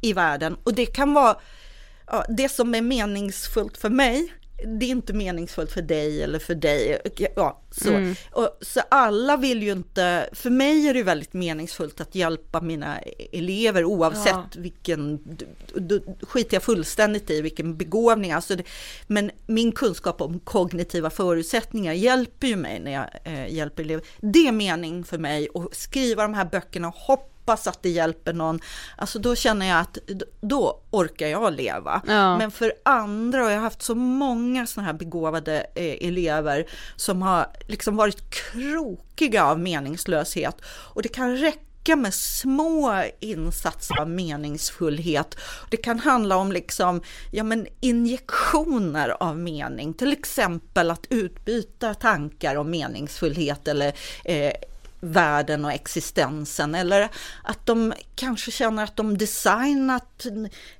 i 0.00 0.12
världen. 0.12 0.56
Och 0.64 0.74
det 0.74 0.86
kan 0.86 1.14
vara, 1.14 1.36
ja, 2.06 2.24
det 2.28 2.48
som 2.48 2.74
är 2.74 2.82
meningsfullt 2.82 3.76
för 3.76 3.90
mig, 3.90 4.32
det 4.66 4.86
är 4.86 4.90
inte 4.90 5.12
meningsfullt 5.12 5.72
för 5.72 5.82
dig 5.82 6.22
eller 6.22 6.38
för 6.38 6.54
dig. 6.54 6.98
Ja, 7.36 7.62
så. 7.70 8.14
Och, 8.30 8.58
så 8.60 8.80
alla 8.88 9.36
vill 9.36 9.62
ju 9.62 9.72
inte, 9.72 10.28
för 10.32 10.50
mig 10.50 10.88
är 10.88 10.94
det 10.94 11.02
väldigt 11.02 11.32
meningsfullt 11.32 12.00
att 12.00 12.14
hjälpa 12.14 12.60
mina 12.60 12.98
elever 13.32 13.84
oavsett 13.84 14.32
Ja. 14.32 14.46
vilken, 14.58 15.20
då 15.74 15.98
skiter 16.22 16.54
jag 16.56 16.62
fullständigt 16.62 17.30
i 17.30 17.40
vilken 17.40 17.76
begåvning, 17.76 18.32
alltså 18.32 18.56
det, 18.56 18.64
men 19.06 19.30
min 19.46 19.72
kunskap 19.72 20.20
om 20.20 20.38
kognitiva 20.38 21.10
förutsättningar 21.10 21.92
hjälper 21.92 22.46
ju 22.46 22.56
mig 22.56 22.80
när 22.80 22.92
jag 22.92 23.06
eh, 23.24 23.52
hjälper 23.54 23.82
elever. 23.82 24.04
Det 24.20 24.48
är 24.48 24.52
mening 24.52 25.04
för 25.04 25.18
mig 25.18 25.48
att 25.54 25.76
skriva 25.76 26.22
de 26.22 26.34
här 26.34 26.44
böckerna 26.44 26.88
och 26.88 26.94
hoppas 27.42 27.66
att 27.66 27.82
det 27.82 27.90
hjälper 27.90 28.32
någon. 28.32 28.60
Alltså 28.96 29.18
då 29.18 29.34
känner 29.34 29.66
jag 29.66 29.80
att 29.80 29.98
då 30.40 30.80
orkar 30.90 31.26
jag 31.26 31.52
leva. 31.52 32.02
Ja. 32.06 32.38
Men 32.38 32.50
för 32.50 32.72
andra, 32.84 33.44
och 33.44 33.50
jag 33.50 33.56
har 33.56 33.62
haft 33.62 33.82
så 33.82 33.94
många 33.94 34.66
sådana 34.66 34.86
här 34.86 34.98
begåvade 34.98 35.66
eh, 35.74 36.08
elever 36.08 36.66
som 36.96 37.22
har 37.22 37.46
liksom 37.68 37.96
varit 37.96 38.30
krokiga 38.30 39.44
av 39.44 39.60
meningslöshet 39.60 40.56
och 40.64 41.02
det 41.02 41.08
kan 41.08 41.36
räcka 41.36 41.96
med 41.96 42.14
små 42.14 43.02
insatser 43.20 44.00
av 44.00 44.10
meningsfullhet. 44.10 45.36
Det 45.70 45.76
kan 45.76 45.98
handla 45.98 46.36
om 46.36 46.52
liksom, 46.52 47.02
ja 47.30 47.44
men 47.44 47.66
injektioner 47.80 49.22
av 49.22 49.38
mening, 49.38 49.94
till 49.94 50.12
exempel 50.12 50.90
att 50.90 51.06
utbyta 51.10 51.94
tankar 51.94 52.56
om 52.56 52.70
meningsfullhet 52.70 53.68
eller 53.68 53.92
eh, 54.24 54.52
världen 55.02 55.64
och 55.64 55.72
existensen 55.72 56.74
eller 56.74 57.08
att 57.44 57.66
de 57.66 57.92
kanske 58.14 58.50
känner 58.50 58.84
att 58.84 58.96
de 58.96 59.18
designat 59.18 60.26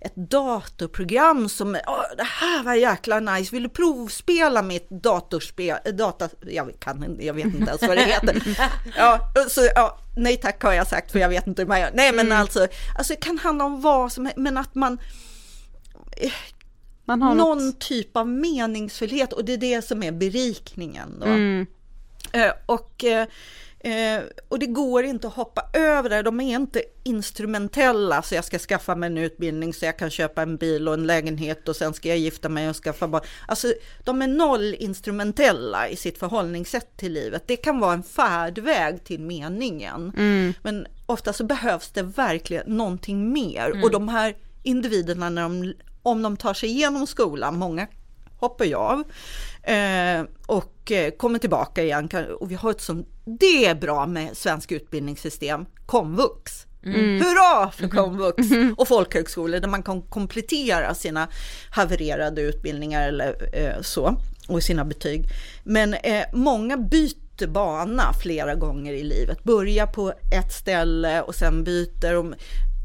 ett 0.00 0.16
datorprogram 0.16 1.48
som, 1.48 1.76
Åh, 1.86 2.02
det 2.16 2.26
här 2.26 2.62
var 2.62 2.74
jäkla 2.74 3.20
nice, 3.20 3.54
vill 3.54 3.62
du 3.62 3.68
provspela 3.68 4.62
mitt 4.62 4.90
datorspel, 4.90 5.76
eh, 5.84 5.94
data, 5.94 6.28
jag, 6.46 6.72
kan, 6.78 7.16
jag 7.20 7.34
vet 7.34 7.44
inte 7.44 7.68
ens 7.68 7.82
vad 7.82 7.96
det 7.96 8.04
heter. 8.04 8.58
Ja, 8.96 9.32
så, 9.48 9.68
ja, 9.74 9.98
nej 10.16 10.36
tack 10.36 10.62
har 10.62 10.72
jag 10.72 10.86
sagt 10.86 11.12
för 11.12 11.18
jag 11.18 11.28
vet 11.28 11.46
inte 11.46 11.62
hur 11.62 11.68
man 11.68 11.80
gör. 11.80 11.90
Nej 11.94 12.12
men 12.12 12.32
alltså, 12.32 12.66
alltså 12.98 13.14
det 13.14 13.20
kan 13.20 13.38
handla 13.38 13.64
om 13.64 13.80
vad 13.80 14.12
som 14.12 14.26
helst, 14.26 14.38
men 14.38 14.56
att 14.56 14.74
man 14.74 14.98
Man 17.04 17.22
har 17.22 17.34
någon 17.34 17.66
något, 17.66 17.80
typ 17.80 18.16
av 18.16 18.28
meningsfullhet 18.28 19.32
och 19.32 19.44
det 19.44 19.52
är 19.52 19.58
det 19.58 19.82
som 19.82 20.02
är 20.02 20.12
berikningen. 20.12 21.20
Då. 21.20 21.26
mm, 21.26 21.66
Eh, 22.32 22.52
och, 22.66 23.04
eh, 23.84 24.22
och 24.48 24.58
det 24.58 24.66
går 24.66 25.04
inte 25.04 25.26
att 25.26 25.34
hoppa 25.34 25.62
över 25.72 26.10
det, 26.10 26.22
de 26.22 26.40
är 26.40 26.54
inte 26.54 26.82
instrumentella 27.02 28.22
så 28.22 28.34
jag 28.34 28.44
ska 28.44 28.58
skaffa 28.58 28.94
mig 28.94 29.06
en 29.06 29.18
utbildning 29.18 29.74
så 29.74 29.84
jag 29.84 29.98
kan 29.98 30.10
köpa 30.10 30.42
en 30.42 30.56
bil 30.56 30.88
och 30.88 30.94
en 30.94 31.06
lägenhet 31.06 31.68
och 31.68 31.76
sen 31.76 31.94
ska 31.94 32.08
jag 32.08 32.18
gifta 32.18 32.48
mig 32.48 32.68
och 32.68 32.76
skaffa 32.76 33.08
barn. 33.08 33.22
Alltså 33.48 33.72
de 34.04 34.22
är 34.22 34.26
noll 34.26 34.74
instrumentella 34.78 35.88
i 35.88 35.96
sitt 35.96 36.18
förhållningssätt 36.18 36.96
till 36.96 37.12
livet. 37.12 37.42
Det 37.46 37.56
kan 37.56 37.80
vara 37.80 37.92
en 37.92 38.02
färdväg 38.02 39.04
till 39.04 39.20
meningen. 39.20 40.12
Men 40.62 40.86
ofta 41.06 41.32
så 41.32 41.44
behövs 41.44 41.90
det 41.90 42.02
verkligen 42.02 42.76
någonting 42.76 43.32
mer 43.32 43.84
och 43.84 43.90
de 43.90 44.08
här 44.08 44.34
individerna 44.62 45.30
när 45.30 45.42
de, 45.42 45.74
om 46.02 46.22
de 46.22 46.36
tar 46.36 46.54
sig 46.54 46.68
igenom 46.68 47.06
skolan, 47.06 47.58
många 47.58 47.86
hoppar 48.42 48.64
ju 48.64 48.74
av 48.74 49.02
eh, 49.62 50.24
och 50.46 50.92
eh, 50.92 51.10
kommer 51.10 51.38
tillbaka 51.38 51.82
igen. 51.82 52.08
Och 52.40 52.50
vi 52.50 52.54
har 52.54 52.70
ett 52.70 52.80
sånt, 52.80 53.08
det 53.24 53.66
är 53.66 53.74
bra 53.74 54.06
med 54.06 54.36
svensk 54.36 54.72
utbildningssystem, 54.72 55.66
komvux. 55.86 56.66
Hurra 56.84 57.70
för 57.70 57.88
komvux 57.88 58.46
och 58.76 58.88
folkhögskolor 58.88 59.60
där 59.60 59.68
man 59.68 59.82
kan 59.82 60.02
komplettera 60.02 60.94
sina 60.94 61.28
havererade 61.70 62.42
utbildningar 62.42 63.08
eller 63.08 63.36
eh, 63.52 63.82
så 63.82 64.16
och 64.48 64.62
sina 64.62 64.84
betyg. 64.84 65.24
Men 65.64 65.94
eh, 65.94 66.24
många 66.32 66.76
byter 66.76 67.46
bana 67.46 68.12
flera 68.22 68.54
gånger 68.54 68.92
i 68.92 69.02
livet, 69.02 69.44
börjar 69.44 69.86
på 69.86 70.12
ett 70.32 70.52
ställe 70.52 71.22
och 71.22 71.34
sen 71.34 71.64
byter. 71.64 72.16
Och 72.16 72.26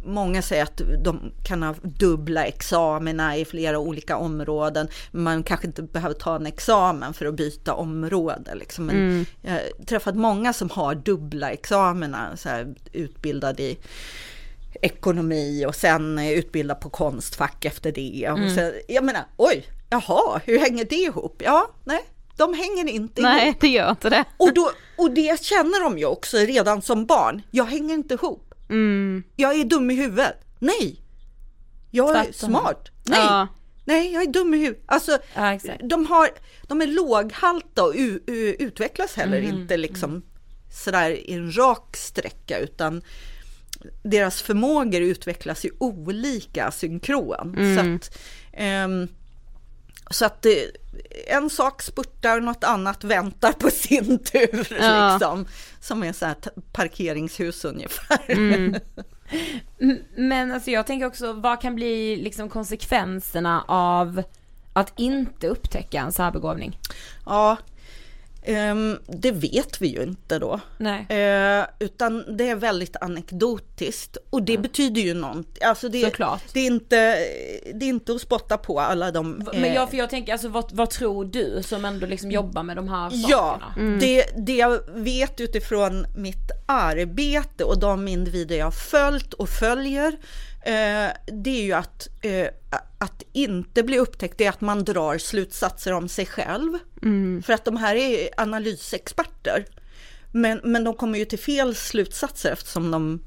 Många 0.07 0.41
säger 0.41 0.63
att 0.63 0.81
de 1.03 1.31
kan 1.43 1.63
ha 1.63 1.75
dubbla 1.83 2.45
examina 2.45 3.37
i 3.37 3.45
flera 3.45 3.79
olika 3.79 4.17
områden. 4.17 4.87
Man 5.11 5.43
kanske 5.43 5.67
inte 5.67 5.81
behöver 5.81 6.15
ta 6.15 6.35
en 6.35 6.45
examen 6.45 7.13
för 7.13 7.25
att 7.25 7.35
byta 7.35 7.73
område. 7.73 8.55
Liksom. 8.55 8.85
Men 8.85 9.25
Jag 9.41 9.51
har 9.51 9.85
träffat 9.85 10.15
många 10.15 10.53
som 10.53 10.69
har 10.69 10.95
dubbla 10.95 11.51
examina, 11.51 12.37
så 12.37 12.49
här, 12.49 12.75
utbildad 12.93 13.59
i 13.59 13.77
ekonomi 14.81 15.65
och 15.67 15.75
sen 15.75 16.19
utbildad 16.19 16.79
på 16.79 16.89
konstfack 16.89 17.65
efter 17.65 17.91
det. 17.91 18.29
Och 18.31 18.51
sen, 18.55 18.73
jag 18.87 19.03
menar, 19.03 19.25
oj, 19.37 19.65
jaha, 19.89 20.41
hur 20.45 20.59
hänger 20.59 20.85
det 20.85 20.95
ihop? 20.95 21.41
Ja, 21.45 21.71
nej, 21.83 22.05
de 22.37 22.53
hänger 22.53 22.89
inte 22.89 23.21
ihop. 23.21 23.33
nej 23.33 23.57
det 23.59 23.67
gör 23.67 23.89
inte 23.89 24.09
det. 24.09 24.25
Och, 24.37 24.53
då, 24.53 24.71
och 24.97 25.11
det 25.11 25.43
känner 25.43 25.83
de 25.83 25.97
ju 25.97 26.05
också 26.05 26.37
redan 26.37 26.81
som 26.81 27.05
barn. 27.05 27.41
Jag 27.51 27.65
hänger 27.65 27.93
inte 27.93 28.13
ihop. 28.13 28.46
Mm, 28.69 29.23
Jag 29.35 29.59
är 29.59 29.65
dum 29.65 29.91
i 29.91 29.95
huvudet. 29.95 30.35
Nej. 30.59 31.01
Jag 31.91 32.09
är 32.09 32.13
Tvärtom. 32.23 32.49
smart. 32.49 32.89
Nej. 33.05 33.19
Ja. 33.19 33.47
Nej, 33.85 34.13
jag 34.13 34.23
är 34.23 34.27
dum 34.27 34.53
i 34.53 34.57
huvudet. 34.57 34.83
Alltså, 34.85 35.17
Ja, 35.35 35.59
de, 35.83 36.05
har, 36.05 36.29
de 36.67 36.81
är 36.81 36.87
låghalta 36.87 37.83
och 37.83 37.93
utvecklas 38.59 39.15
heller 39.15 39.37
Mm, 39.39 39.55
inte 39.55 39.77
liksom 39.77 40.21
sådär 40.71 41.09
i 41.11 41.33
en 41.33 41.57
rak 41.57 41.95
sträcka 41.97 42.59
utan 42.59 43.01
deras 44.03 44.41
förmågor 44.41 45.01
utvecklas 45.01 45.65
ju 45.65 45.69
olika 45.79 46.71
synkron. 46.71 47.55
Mm. 47.57 47.75
Så 47.77 47.95
att, 48.07 48.17
ehm, 48.53 49.07
så 50.09 50.25
att 50.25 50.41
det, 50.41 50.71
en 51.27 51.49
sak 51.49 51.81
spurtar, 51.81 52.39
något 52.39 52.63
annat 52.63 53.03
väntar 53.03 53.51
på 53.51 53.69
sin 53.69 54.19
tur. 54.23 54.67
Ja. 54.79 55.11
Liksom, 55.11 55.45
som 55.79 56.03
är 56.03 56.13
så 56.13 56.25
här 56.25 56.35
parkeringshus 56.71 57.65
ungefär. 57.65 58.31
Mm. 58.31 58.75
Men 60.15 60.51
alltså 60.51 60.71
jag 60.71 60.87
tänker 60.87 61.05
också, 61.05 61.33
vad 61.33 61.61
kan 61.61 61.75
bli 61.75 62.15
liksom 62.15 62.49
konsekvenserna 62.49 63.63
av 63.67 64.23
att 64.73 64.93
inte 64.99 65.47
upptäcka 65.47 66.01
en 66.01 66.11
särbegåvning? 66.11 66.79
Ja, 67.25 67.57
det 69.07 69.31
vet 69.31 69.81
vi 69.81 69.87
ju 69.87 70.03
inte 70.03 70.39
då. 70.39 70.59
Nej. 70.77 71.05
Eh, 71.09 71.65
utan 71.79 72.37
det 72.37 72.49
är 72.49 72.55
väldigt 72.55 72.95
anekdotiskt 73.01 74.17
och 74.29 74.43
det 74.43 74.57
betyder 74.57 75.01
ju 75.01 75.13
någonting. 75.13 75.63
Alltså 75.63 75.89
det, 75.89 76.01
Såklart. 76.01 76.41
det, 76.53 76.59
är 76.59 76.65
inte, 76.65 76.95
det 77.73 77.85
är 77.85 77.89
inte 77.89 78.11
att 78.13 78.21
spotta 78.21 78.57
på 78.57 78.79
alla 78.79 79.11
de... 79.11 79.31
Men 79.53 79.63
eh, 79.63 79.73
jag, 79.73 79.89
för 79.89 79.97
jag 79.97 80.09
tänker, 80.09 80.31
alltså 80.33 80.47
vad, 80.47 80.71
vad 80.71 80.89
tror 80.89 81.25
du 81.25 81.59
som 81.63 81.85
ändå 81.85 82.05
liksom 82.05 82.31
jobbar 82.31 82.63
med 82.63 82.75
de 82.75 82.87
här 82.87 83.11
Ja, 83.13 83.59
sakerna? 83.75 83.97
det, 83.99 84.25
det 84.37 84.55
jag 84.55 84.79
vet 84.95 85.41
utifrån 85.41 86.05
mitt 86.17 86.51
arbete 86.65 87.63
och 87.63 87.79
de 87.79 88.07
individer 88.07 88.57
jag 88.57 88.65
har 88.65 88.71
följt 88.71 89.33
och 89.33 89.49
följer, 89.49 90.07
eh, 90.07 90.17
det 91.25 91.49
är 91.49 91.63
ju 91.63 91.73
att, 91.73 92.07
eh, 92.21 92.47
att 92.97 93.23
inte 93.33 93.83
bli 93.83 93.99
upptäckt, 93.99 94.37
det 94.37 94.45
är 94.45 94.49
att 94.49 94.61
man 94.61 94.83
drar 94.83 95.17
slutsatser 95.17 95.93
om 95.93 96.09
sig 96.09 96.25
själv. 96.25 96.77
För 97.43 97.53
att 97.53 97.65
de 97.65 97.77
här 97.77 97.95
är 97.95 98.29
analysexperter. 98.37 99.65
Men, 100.31 100.61
men 100.63 100.83
de 100.83 100.93
kommer 100.93 101.19
ju 101.19 101.25
till 101.25 101.39
fel 101.39 101.75
slutsatser 101.75 102.51
eftersom 102.51 102.91
de 102.91 103.23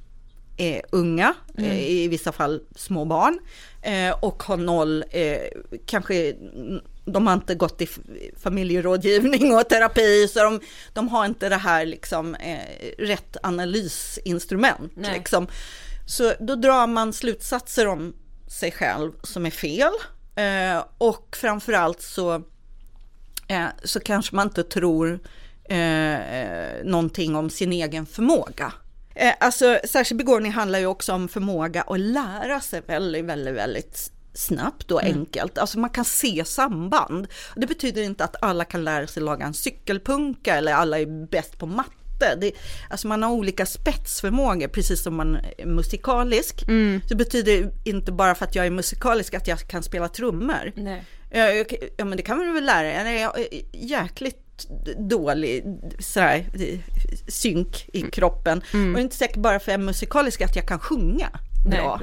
är 0.56 0.82
unga, 0.90 1.34
eh, 1.58 1.90
i 1.90 2.08
vissa 2.08 2.32
fall 2.32 2.60
små 2.76 3.04
barn, 3.04 3.38
eh, 3.82 4.10
och 4.10 4.42
har 4.42 4.56
noll, 4.56 5.04
eh, 5.10 5.40
kanske 5.86 6.34
de 7.04 7.26
har 7.26 7.34
inte 7.34 7.54
gått 7.54 7.82
i 7.82 7.88
familjerådgivning 8.36 9.54
och 9.54 9.68
terapi, 9.68 10.28
så 10.28 10.44
de, 10.44 10.60
de 10.92 11.08
har 11.08 11.26
inte 11.26 11.48
det 11.48 11.56
här 11.56 11.86
liksom 11.86 12.34
eh, 12.34 12.88
rätt 12.98 13.36
analysinstrument. 13.42 14.92
Liksom. 14.96 15.46
Så 16.10 16.34
då 16.40 16.54
drar 16.54 16.86
man 16.86 17.12
slutsatser 17.12 17.86
om 17.86 18.14
sig 18.48 18.72
själv 18.72 19.12
som 19.22 19.46
är 19.46 19.50
fel. 19.50 19.92
Eh, 20.36 20.84
och 20.98 21.36
framförallt 21.36 22.02
så, 22.02 22.34
eh, 23.48 23.66
så 23.84 24.00
kanske 24.00 24.36
man 24.36 24.46
inte 24.46 24.62
tror 24.62 25.20
eh, 25.64 26.18
någonting 26.84 27.36
om 27.36 27.50
sin 27.50 27.72
egen 27.72 28.06
förmåga. 28.06 28.72
Eh, 29.14 29.34
alltså 29.40 29.78
särskild 29.84 30.18
begåvning 30.18 30.52
handlar 30.52 30.78
ju 30.78 30.86
också 30.86 31.12
om 31.12 31.28
förmåga 31.28 31.82
att 31.82 32.00
lära 32.00 32.60
sig 32.60 32.82
väldigt, 32.86 33.24
väldigt, 33.24 33.54
väldigt 33.54 34.12
snabbt 34.34 34.90
och 34.90 35.02
enkelt. 35.02 35.58
Alltså 35.58 35.78
man 35.78 35.90
kan 35.90 36.04
se 36.04 36.44
samband. 36.44 37.26
Det 37.56 37.66
betyder 37.66 38.02
inte 38.02 38.24
att 38.24 38.42
alla 38.42 38.64
kan 38.64 38.84
lära 38.84 39.06
sig 39.06 39.22
laga 39.22 39.46
en 39.46 39.54
cykelpunka 39.54 40.56
eller 40.56 40.72
alla 40.72 40.98
är 40.98 41.26
bäst 41.26 41.58
på 41.58 41.66
matte. 41.66 41.99
Det, 42.40 42.52
alltså 42.90 43.08
man 43.08 43.22
har 43.22 43.30
olika 43.30 43.66
spetsförmågor, 43.66 44.68
precis 44.68 45.02
som 45.02 45.14
man 45.16 45.38
är 45.58 45.66
musikalisk. 45.66 46.64
Så 47.02 47.08
det 47.08 47.14
betyder 47.14 47.70
inte 47.84 48.12
bara 48.12 48.34
för 48.34 48.44
att 48.44 48.54
jag 48.54 48.66
är 48.66 48.70
musikalisk 48.70 49.34
att 49.34 49.46
jag 49.48 49.58
kan 49.58 49.82
spela 49.82 50.08
trummor. 50.08 50.72
Nej. 50.76 51.04
Ja, 51.30 51.50
jag- 51.50 51.74
ja 51.96 52.04
men 52.04 52.16
det 52.16 52.22
kan 52.22 52.38
man 52.38 52.54
väl 52.54 52.64
lära 52.64 53.04
dig. 53.04 53.20
Jag 53.20 53.38
är 53.38 53.46
jäkligt 53.72 54.36
dålig 54.98 55.64
sådär, 55.98 56.44
synk 57.28 57.88
i 57.92 58.00
kroppen. 58.02 58.58
Och 58.58 58.94
det 58.94 59.00
är 59.00 59.02
inte 59.02 59.16
säkert 59.16 59.36
bara 59.36 59.58
för 59.58 59.64
att 59.64 59.74
jag 59.74 59.80
är 59.80 59.84
musikalisk 59.86 60.40
att 60.40 60.56
jag 60.56 60.66
kan 60.68 60.78
sjunga 60.78 61.28
bra. 61.66 61.98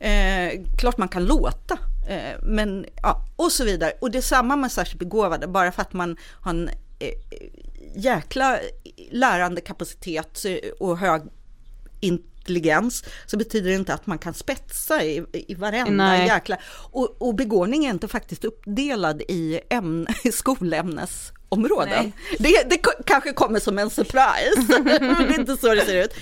Eh, 0.00 0.60
klart 0.78 0.98
man 0.98 1.08
kan 1.08 1.24
låta, 1.24 1.78
eh, 2.08 2.38
men 2.42 2.86
ja, 3.02 3.26
och 3.36 3.52
så 3.52 3.64
vidare. 3.64 3.92
Och 4.00 4.10
det 4.10 4.18
är 4.18 4.22
samma 4.22 4.56
med 4.56 4.72
särskilt 4.72 4.98
begåvade, 4.98 5.46
bara 5.46 5.72
för 5.72 5.82
att 5.82 5.92
man 5.92 6.16
har 6.40 6.50
en 6.50 6.68
eh, 6.98 7.08
jäkla 7.96 8.58
lärandekapacitet 9.10 10.44
och 10.78 10.98
hög 10.98 11.22
intelligens 12.00 13.04
så 13.26 13.36
betyder 13.36 13.70
det 13.70 13.76
inte 13.76 13.94
att 13.94 14.06
man 14.06 14.18
kan 14.18 14.34
spetsa 14.34 15.04
i, 15.04 15.24
i 15.32 15.54
varenda 15.54 16.04
Nej. 16.04 16.26
jäkla... 16.26 16.58
Och, 16.90 17.22
och 17.22 17.34
begåvning 17.34 17.84
är 17.84 17.90
inte 17.90 18.08
faktiskt 18.08 18.44
uppdelad 18.44 19.22
i 19.28 19.60
ämne, 19.70 20.14
skolämnesområden. 20.32 22.12
Det, 22.38 22.70
det 22.70 22.78
kanske 23.06 23.32
kommer 23.32 23.60
som 23.60 23.78
en 23.78 23.90
surprise, 23.90 24.82
det 25.28 25.34
är 25.34 25.40
inte 25.40 25.56
så 25.56 25.74
det 25.74 25.84
ser 25.84 26.04
ut. 26.04 26.14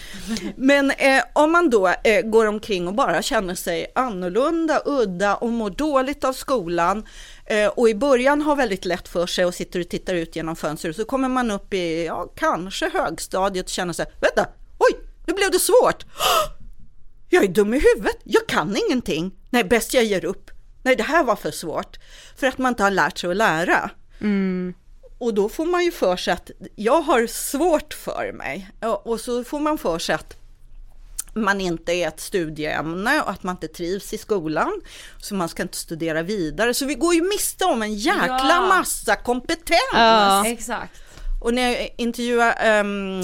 Men 0.57 0.91
eh, 0.91 1.23
om 1.33 1.53
man 1.53 1.71
då 1.71 1.89
eh, 1.89 2.23
går 2.25 2.47
omkring 2.47 2.89
och 2.89 2.95
bara 2.95 3.23
känner 3.23 3.55
sig 3.55 3.93
annorlunda, 3.95 4.83
udda 4.85 5.37
och 5.37 5.49
mår 5.49 5.71
dåligt 5.71 6.25
av 6.25 6.33
skolan 6.33 7.07
och 7.75 7.89
i 7.89 7.95
början 7.95 8.43
har 8.43 8.57
väldigt 8.57 8.85
lätt 8.85 9.09
för 9.09 9.27
sig 9.27 9.45
och 9.45 9.55
sitter 9.55 9.81
och 9.81 9.89
tittar 9.89 10.15
ut 10.15 10.37
genom 10.37 10.57
fönstret 10.57 10.97
så 10.97 11.05
kommer 11.05 11.29
man 11.29 11.51
upp 11.51 11.75
i, 11.75 12.05
ja, 12.07 12.33
kanske 12.37 12.91
högstadiet 12.91 13.67
och 13.67 13.71
känner 13.71 13.93
sig, 13.93 14.07
vänta, 14.21 14.51
oj, 14.79 14.99
nu 15.27 15.35
blev 15.35 15.51
det 15.51 15.59
svårt. 15.59 16.05
Jag 17.31 17.45
är 17.45 17.49
dum 17.49 17.75
i 17.75 17.79
huvudet, 17.79 18.17
jag 18.25 18.47
kan 18.47 18.77
ingenting. 18.89 19.35
Nej, 19.51 19.65
bäst 19.65 19.95
jag 19.95 20.05
ger 20.05 20.25
upp. 20.25 20.51
Nej, 20.83 20.97
det 20.97 21.03
här 21.03 21.25
var 21.25 21.37
för 21.37 21.51
svårt. 21.51 21.99
För 22.37 22.47
att 22.47 22.59
man 22.59 22.73
inte 22.73 22.83
har 22.83 22.91
lärt 22.91 23.19
sig 23.19 23.31
att 23.31 23.37
lära. 23.37 23.91
Och 25.19 25.35
då 25.35 25.49
får 25.49 25.67
man 25.67 25.85
ju 25.85 25.91
för 25.91 26.17
sig 26.17 26.33
att 26.33 26.51
jag 26.77 27.01
har 27.03 27.27
svårt 27.27 27.95
för 27.95 28.33
mig. 28.33 28.71
Och 28.81 29.07
och 29.07 29.21
så 29.21 29.45
får 29.45 29.61
man 29.61 29.79
för 29.79 29.99
sig 29.99 30.15
att 30.15 30.37
man 31.45 31.61
inte 31.61 31.93
är 31.93 32.09
ett 32.09 32.21
studieämne 32.21 33.21
och 33.21 33.31
att 33.31 33.43
man 33.43 33.55
inte 33.55 33.69
trivs 33.69 34.13
i 34.13 34.19
skolan. 34.19 34.73
Så 35.19 35.35
man 35.35 35.49
ska 35.49 35.63
inte 35.63 35.77
studera 35.77 36.23
vidare. 36.23 36.75
Så 36.75 36.87
vi 36.87 36.95
går 36.95 37.15
ju 37.15 37.23
miste 37.23 37.65
om 37.65 37.83
en 37.83 37.95
jäkla 37.95 38.39
Ja. 38.39 38.69
massa 38.69 39.17
kompetens. 39.17 39.79
Ja. 39.93 40.47
Exakt. 40.47 40.93
Och 41.41 41.55
när 41.55 41.71
jag 41.71 41.95
intervjuade 41.97 42.53
ehm, 42.53 43.23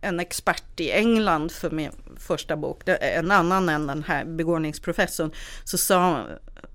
en 0.00 0.20
expert 0.20 0.80
i 0.80 0.90
England 0.92 1.52
för 1.52 1.70
min 1.70 1.92
första 2.20 2.56
bok, 2.56 2.82
en 3.00 3.30
annan 3.30 3.68
än 3.68 3.86
den 3.86 4.02
här 4.04 4.24
begåvningsprofessorn, 4.24 5.30
så 5.64 5.78
sa, 5.78 6.26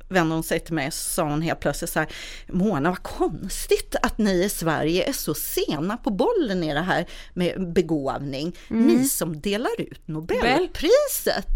vände 0.09 0.35
hon 0.35 0.43
sig 0.43 0.59
till 0.59 0.73
mig 0.73 0.87
och 0.87 0.93
sa 0.93 1.23
hon 1.23 1.41
helt 1.41 1.59
plötsligt 1.59 1.89
så 1.89 1.99
här, 1.99 2.07
Mona 2.47 2.89
vad 2.89 3.03
konstigt 3.03 3.95
att 4.01 4.17
ni 4.17 4.43
i 4.43 4.49
Sverige 4.49 5.09
är 5.09 5.13
så 5.13 5.33
sena 5.33 5.97
på 5.97 6.09
bollen 6.09 6.63
i 6.63 6.73
det 6.73 6.81
här 6.81 7.05
med 7.33 7.73
begåvning. 7.73 8.55
Ni 8.67 9.05
som 9.07 9.41
delar 9.41 9.81
ut 9.81 10.07
Nobelpriset. 10.07 11.47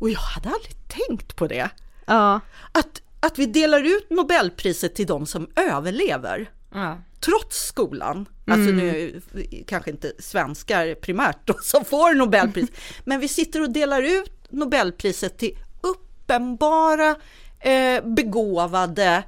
Och 0.00 0.10
jag 0.10 0.20
hade 0.20 0.48
aldrig 0.48 0.74
tänkt 0.88 1.36
på 1.36 1.46
det. 1.46 1.70
Ja. 2.06 2.40
Att, 2.72 3.02
att 3.20 3.38
vi 3.38 3.46
delar 3.46 3.82
ut 3.82 4.10
Nobelpriset 4.10 4.94
till 4.94 5.06
de 5.06 5.26
som 5.26 5.48
överlever 5.56 6.50
Ja. 6.74 6.98
trots 7.20 7.66
skolan, 7.66 8.26
alltså 8.46 8.70
nu 8.72 8.88
är 8.88 9.20
det 9.32 9.64
kanske 9.66 9.90
inte 9.90 10.12
svenskar 10.18 10.94
primärt 10.94 11.38
då, 11.44 11.54
som 11.62 11.84
får 11.84 12.14
Nobelpris, 12.14 12.70
men 13.04 13.20
vi 13.20 13.28
sitter 13.28 13.62
och 13.62 13.70
delar 13.70 14.02
ut 14.02 14.32
Nobelpriset 14.50 15.38
till 15.38 15.58
uppenbara 15.80 17.16
eh, 17.60 18.04
begåvade 18.04 19.22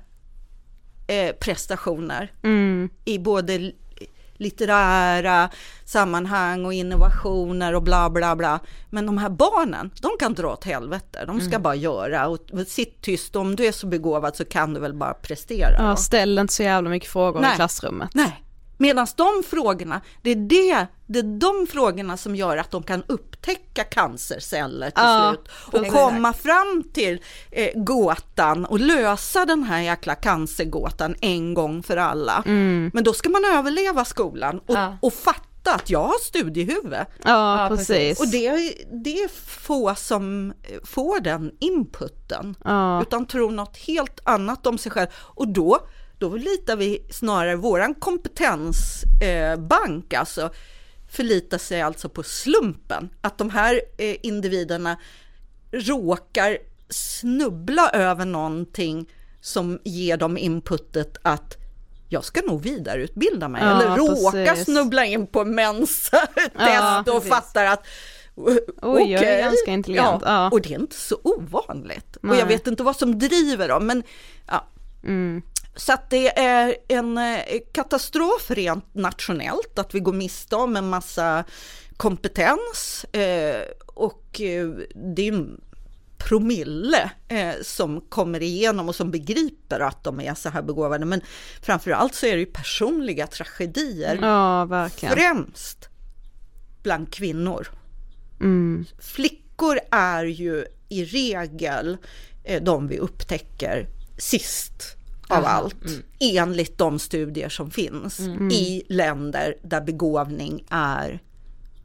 eh, 1.07 1.33
prestationer 1.41 2.33
i 3.05 3.19
både 3.19 3.59
li- 3.59 3.77
litterära 4.35 5.51
sammanhang 5.85 6.65
och 6.67 6.73
innovationer 6.73 7.75
och 7.75 7.83
bla 7.83 8.11
bla 8.11 8.37
bla. 8.37 8.61
Men 8.91 9.07
de 9.07 9.19
här 9.19 9.29
barnen, 9.29 9.91
de 10.01 10.11
kan 10.19 10.35
dra 10.35 10.53
åt 10.53 10.65
helvete. 10.65 11.25
De 11.27 11.41
ska 11.41 11.59
bara 11.59 11.75
göra 11.75 12.29
och 12.29 12.39
sitt 12.67 13.03
tyst. 13.03 13.37
Om 13.37 13.57
du 13.57 13.67
är 13.67 13.73
så 13.73 13.87
begåvad 13.87 14.37
så 14.37 14.45
kan 14.45 14.75
du 14.75 14.81
väl 14.81 14.95
bara 14.95 15.15
prestera. 15.15 15.77
ja, 15.79 15.97
ställ 15.97 16.39
inte 16.39 16.55
så 16.55 16.63
jävla 16.63 16.91
mycket 16.91 17.09
frågor 17.11 17.41
Nej. 17.41 17.53
i 17.53 17.57
klassrummet. 17.57 18.11
Nej, 18.15 18.43
medan 18.79 19.07
de 19.17 19.43
frågorna, 19.51 20.01
det 20.23 20.31
är, 20.31 20.37
det, 20.37 20.87
det 21.13 21.19
är 21.19 21.39
de 21.39 21.67
frågorna 21.71 22.17
som 22.17 22.37
gör 22.37 22.57
att 22.57 22.71
de 22.71 22.83
kan 22.83 23.03
upptäcka 23.07 23.85
cancerceller 23.85 24.91
till 24.91 25.03
Ja, 25.05 25.31
slut 25.35 25.49
och 25.67 25.73
precis. 25.73 25.93
komma 25.93 26.33
fram 26.33 26.85
till 26.95 27.23
eh, 27.51 27.69
gåtan 27.75 28.65
och 28.65 28.81
lösa 28.81 29.45
den 29.47 29.63
här 29.63 29.81
jäkla 29.81 30.15
cancergåtan 30.15 31.15
en 31.21 31.55
gång 31.55 31.83
för 31.83 31.97
alla. 31.97 32.43
Men 32.93 33.05
då 33.05 33.13
ska 33.13 33.29
man 33.31 33.45
överleva 33.45 34.05
skolan 34.05 34.59
och, 34.67 34.75
Ja. 34.77 34.99
och 35.03 35.13
fatta 35.13 35.75
att 35.75 35.91
jag 35.91 36.03
har 36.05 36.19
studiehuvud. 36.25 36.93
Ja, 36.95 37.07
Ja, 37.25 37.69
precis. 37.69 38.21
Och 38.21 38.29
det, 38.29 38.47
är- 38.47 39.03
det 39.05 39.23
är 39.23 39.29
få 39.61 39.95
som 39.95 40.51
eh, 40.63 40.79
får 40.85 41.21
den 41.21 41.51
inputen, 41.61 42.55
Ja. 42.65 43.03
utan 43.03 43.27
tror 43.27 43.51
något 43.51 43.77
helt 43.77 44.21
annat 44.25 44.67
om 44.67 44.79
sig 44.79 44.93
själv. 44.93 45.09
Och 45.17 45.49
då, 45.49 45.79
då 46.19 46.37
litar 46.37 46.77
vi 46.77 47.07
snarare 47.11 47.57
våran 47.57 47.95
kompetensbank, 47.95 49.23
eh, 49.23 49.57
bank, 49.57 50.15
alltså, 50.15 50.51
förlitar 51.13 51.59
sig 51.59 51.83
alltså 51.83 52.09
på 52.09 52.23
slumpen. 52.23 53.11
Att 53.21 53.39
de 53.39 53.51
här 53.51 53.81
eh, 53.99 54.17
individerna 54.23 54.97
råkar 55.73 56.59
snubbla 56.89 57.91
över 57.91 58.25
någonting 58.25 59.11
som 59.41 59.79
ger 59.85 60.17
dem 60.17 60.39
inputet 60.39 61.17
att 61.23 61.57
jag 62.09 62.25
ska 62.25 62.41
nog 62.41 62.63
vidareutbilda 62.63 63.49
mig. 63.49 63.63
Ja, 63.63 63.83
Eller 63.83 63.97
råka 63.97 64.45
precis. 64.45 64.65
snubbla 64.65 65.05
in 65.05 65.27
på 65.27 65.45
mensa-test 65.45 66.51
Ja, 66.55 66.99
och 67.01 67.07
precis. 67.07 67.29
fattar 67.31 67.65
att 67.65 67.87
Oj, 68.83 69.13
jag 69.13 69.23
är 69.25 69.43
ganska 69.43 69.71
intelligent, 69.71 70.23
ja. 70.27 70.51
Och 70.51 70.61
det 70.61 70.75
är 70.75 70.79
inte 70.81 70.97
så 70.97 71.19
ovanligt. 71.23 72.17
Och 72.17 72.25
Nej. 72.25 72.39
jag 72.39 72.47
vet 72.47 72.67
inte 72.67 72.83
vad 72.83 72.97
som 72.97 73.19
driver 73.19 73.69
dem, 73.69 73.87
men 73.87 74.03
ja. 74.47 74.69
Så 75.77 75.93
att 75.93 76.11
det 76.11 76.39
är 76.39 76.77
en 76.89 77.19
eh, 77.19 77.59
katastrof 77.73 78.51
rent 78.51 78.95
nationellt 78.95 79.79
att 79.79 79.95
vi 79.95 80.01
går 80.01 80.13
miste 80.13 80.57
om 80.57 80.77
en 80.77 80.89
massa 80.89 81.45
kompetens 81.97 83.05
eh, 83.13 83.63
och 83.87 84.41
eh, 84.41 84.69
det 85.15 85.29
är 85.29 85.47
promille 86.19 87.11
som 87.63 88.01
kommer 88.01 88.43
igenom 88.43 88.89
och 88.89 88.95
som 88.95 89.11
begriper 89.11 89.81
att 89.81 90.05
de 90.05 90.21
är 90.21 90.35
så 90.35 90.49
här 90.49 90.63
begåvade. 90.63 91.05
Men 91.05 91.21
framför 91.63 91.91
allt 91.91 92.15
så 92.15 92.27
är 92.27 92.33
det 92.33 92.39
ju 92.39 92.47
personliga 92.47 93.27
tragedier. 93.27 94.19
Ja, 94.23 94.65
verkligen. 94.65 95.15
Främst 95.15 95.89
bland 96.83 97.13
kvinnor. 97.13 97.69
Mm. 98.41 98.85
Flickor 98.99 99.79
är 99.91 100.25
ju 100.25 100.65
i 100.89 101.05
regel 101.05 101.97
de 102.61 102.89
vi 102.89 102.99
upptäcker 102.99 103.89
sist 104.19 104.97
av 105.33 105.45
allt, 105.45 105.85
mm. 105.85 106.03
enligt 106.21 106.79
de 106.79 106.99
studier 106.99 107.49
som 107.49 107.71
finns 107.71 108.21
i 108.53 108.83
länder 108.89 109.55
där 109.63 109.81
begåvning 109.81 110.67
är 110.71 111.23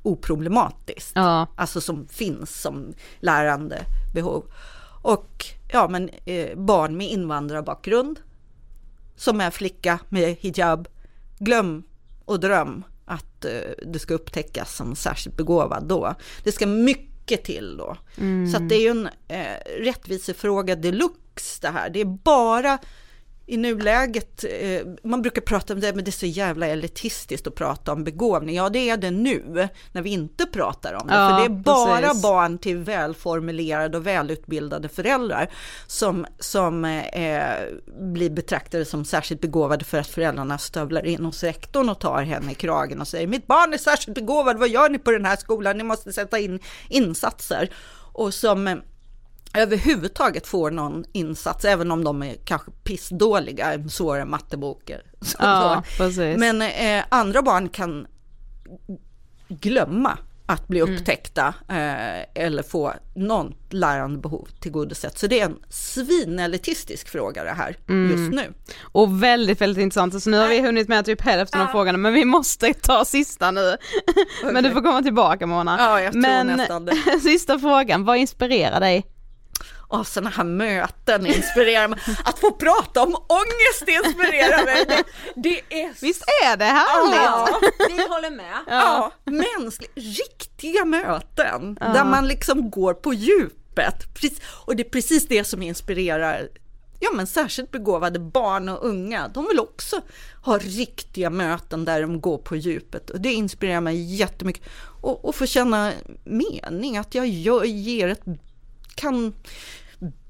oproblematiskt. 0.08 1.12
Ja. 1.16 1.48
Alltså 1.56 1.82
som 1.82 2.08
finns 2.08 2.62
som 2.62 2.94
lärande 3.20 3.86
behov. 4.14 4.44
Och 5.02 5.46
ja, 5.72 5.88
men 5.88 6.10
eh, 6.26 6.58
barn 6.58 6.98
med 6.98 7.08
invandrarbakgrund 7.08 8.20
som 9.16 9.42
är 9.42 9.52
flicka 9.52 10.00
med 10.10 10.36
hijab, 10.40 10.88
glöm 11.40 11.84
och 12.26 12.40
dröm 12.40 12.84
att 13.06 13.46
eh, 13.46 13.52
det 13.88 14.00
ska 14.00 14.14
upptäckas 14.14 14.76
som 14.76 14.96
särskilt 14.96 15.38
begåvad 15.38 15.88
då. 15.88 16.16
Det 16.44 16.52
ska 16.52 16.68
mycket 16.68 17.44
till 17.44 17.78
då. 17.78 17.98
Så 18.52 18.58
att 18.58 18.70
det 18.70 18.76
är 18.76 18.82
ju 18.82 18.90
en 18.90 19.10
eh, 19.28 19.84
rättvisefråga 19.84 20.76
deluxe 20.76 21.60
det 21.62 21.68
här. 21.68 21.90
Det 21.90 22.02
är 22.02 22.06
bara 22.06 22.78
i 23.50 23.58
nuläget, 23.58 24.44
eh, 24.44 24.82
man 25.04 25.22
brukar 25.22 25.42
prata 25.42 25.74
om 25.74 25.80
det, 25.80 25.94
men 25.94 26.04
det 26.04 26.10
är 26.10 26.12
så 26.12 26.26
jävla 26.26 26.68
elitistiskt 26.68 27.48
att 27.48 27.56
prata 27.56 27.94
om 27.94 28.04
begåvning. 28.04 28.56
Ja, 28.56 28.70
det 28.70 28.90
är 28.90 28.98
det 28.98 29.12
nu, 29.12 29.70
när 29.92 30.02
vi 30.02 30.10
inte 30.10 30.46
pratar 30.46 30.94
om 30.94 31.08
det. 31.08 31.14
Ja, 31.14 31.30
för 31.30 31.40
det 31.40 31.46
är 31.46 31.64
bara 31.64 32.02
precis. 32.02 32.22
barn 32.22 32.58
till 32.58 32.78
välformulerade 32.78 33.98
och 33.98 34.08
välutbildade 34.08 34.90
föräldrar 34.90 35.52
som, 35.88 36.26
som 36.40 36.86
eh, 36.86 37.42
blir 38.02 38.30
betraktade 38.30 38.86
som 38.86 39.06
särskilt 39.06 39.42
begåvade 39.42 39.86
för 39.86 39.98
att 39.98 40.08
föräldrarna 40.08 40.58
stövlar 40.58 41.06
in 41.06 41.26
hos 41.26 41.44
rektorn 41.44 41.90
och 41.90 42.00
tar 42.00 42.22
henne 42.22 42.52
i 42.52 42.56
kragen 42.56 43.02
och 43.02 43.08
säger 43.08 43.28
mitt 43.28 43.48
barn 43.48 43.74
är 43.74 43.78
särskilt 43.78 44.16
begåvad, 44.16 44.58
vad 44.58 44.70
gör 44.70 44.90
ni 44.90 45.00
på 45.00 45.12
den 45.12 45.26
här 45.26 45.36
skolan? 45.36 45.78
Ni 45.78 45.84
måste 45.84 46.14
sätta 46.14 46.40
in 46.40 46.60
insatser. 46.90 47.70
Och 48.14 48.34
som 48.34 48.68
eh, 48.68 48.76
överhuvudtaget 49.58 50.48
får 50.48 50.72
någon 50.72 51.06
insats, 51.14 51.66
även 51.66 51.92
om 51.92 52.04
de 52.04 52.24
är 52.24 52.36
kanske 52.46 52.72
pissdåliga, 52.84 53.74
mattebok. 54.26 54.92
Så- 55.22 55.38
Ja. 55.40 55.84
Men 56.40 56.62
eh, 56.62 57.04
andra 57.10 57.42
barn 57.42 57.70
kan 57.70 58.08
glömma 59.48 60.18
att 60.50 60.68
bli 60.68 60.82
upptäckta 60.82 61.54
eh, 61.70 62.44
eller 62.44 62.64
få 62.64 62.94
någon 63.16 63.54
lärandebehov 63.70 64.48
tillgodosett. 64.60 65.18
Så 65.18 65.28
det 65.28 65.40
är 65.40 65.46
en 65.46 65.58
svinelitistisk 65.70 67.10
fråga 67.10 67.44
det 67.44 67.52
här 67.52 67.78
just 68.12 68.34
nu. 68.34 68.54
Och 68.82 69.24
väldigt, 69.24 69.62
väldigt 69.62 69.82
intressant. 69.82 70.24
Så 70.24 70.30
nu 70.30 70.38
har 70.38 70.48
vi 70.48 70.62
hunnit 70.62 70.88
med 70.88 71.06
typ 71.06 71.22
hälften 71.22 71.62
av 71.62 71.68
frågorna 71.68 71.98
men 71.98 72.14
vi 72.14 72.26
måste 72.26 72.74
ta 72.74 73.06
sista 73.06 73.52
nu. 73.52 73.78
men 74.52 74.64
du 74.64 74.72
får 74.72 74.82
komma 74.82 75.02
tillbaka 75.04 75.48
Mona. 75.48 75.76
Ja, 75.80 76.02
jag 76.02 76.12
tror 76.12 76.22
men 76.22 76.48
nästan 76.58 76.86
det. 76.86 76.96
sista 77.24 77.60
frågan, 77.60 78.06
vad 78.06 78.18
inspirerar 78.18 78.80
dig? 78.80 79.06
Och 79.88 80.08
sådana 80.08 80.30
här 80.30 80.44
möten 80.44 81.26
inspirerar 81.26 81.88
mig. 81.88 82.00
Att 82.26 82.40
få 82.40 82.52
prata 82.52 83.04
om 83.04 83.16
ångest 83.16 84.06
inspirerar 84.06 84.66
mig. 84.66 84.86
Det, 84.88 85.04
det 85.36 85.82
är 85.84 85.94
Visst 86.02 86.24
är 86.44 86.58
det 86.58 86.66
härligt? 86.66 87.16
Ja. 87.16 87.60
Vi 87.90 88.08
håller 88.08 88.30
med. 88.30 88.58
Ja, 88.68 89.12
mänskliga, 89.26 89.92
riktiga 89.96 90.86
möten 90.86 91.76
där 91.76 92.04
man 92.06 92.28
liksom 92.28 92.70
går 92.70 92.94
på 92.94 93.14
djupet. 93.14 94.14
Precis- 94.14 94.42
Och 94.66 94.76
det 94.76 94.84
är 94.84 94.90
precis 94.90 95.28
det 95.28 95.44
som 95.44 95.62
inspirerar 95.62 96.50
ja, 97.00 97.10
men 97.14 97.28
särskilt 97.28 97.72
begåvade 97.72 98.20
barn 98.20 98.70
och 98.70 98.86
unga. 98.88 99.28
De 99.28 99.48
vill 99.48 99.60
också 99.60 100.02
ha 100.44 100.58
riktiga 100.58 101.30
möten 101.30 101.86
där 101.86 102.02
de 102.02 102.22
går 102.22 102.38
på 102.38 102.56
djupet 102.56 103.10
och 103.10 103.22
det 103.22 103.34
inspirerar 103.34 103.82
mig 103.82 104.16
jättemycket. 104.16 104.64
Och, 105.02 105.26
och 105.26 105.36
få 105.36 105.46
känna 105.46 105.92
mening, 106.24 106.98
att 106.98 107.16
jag 107.16 107.28
gör, 107.28 107.64
ger 107.64 108.08
ett, 108.08 108.24
kan 108.98 109.34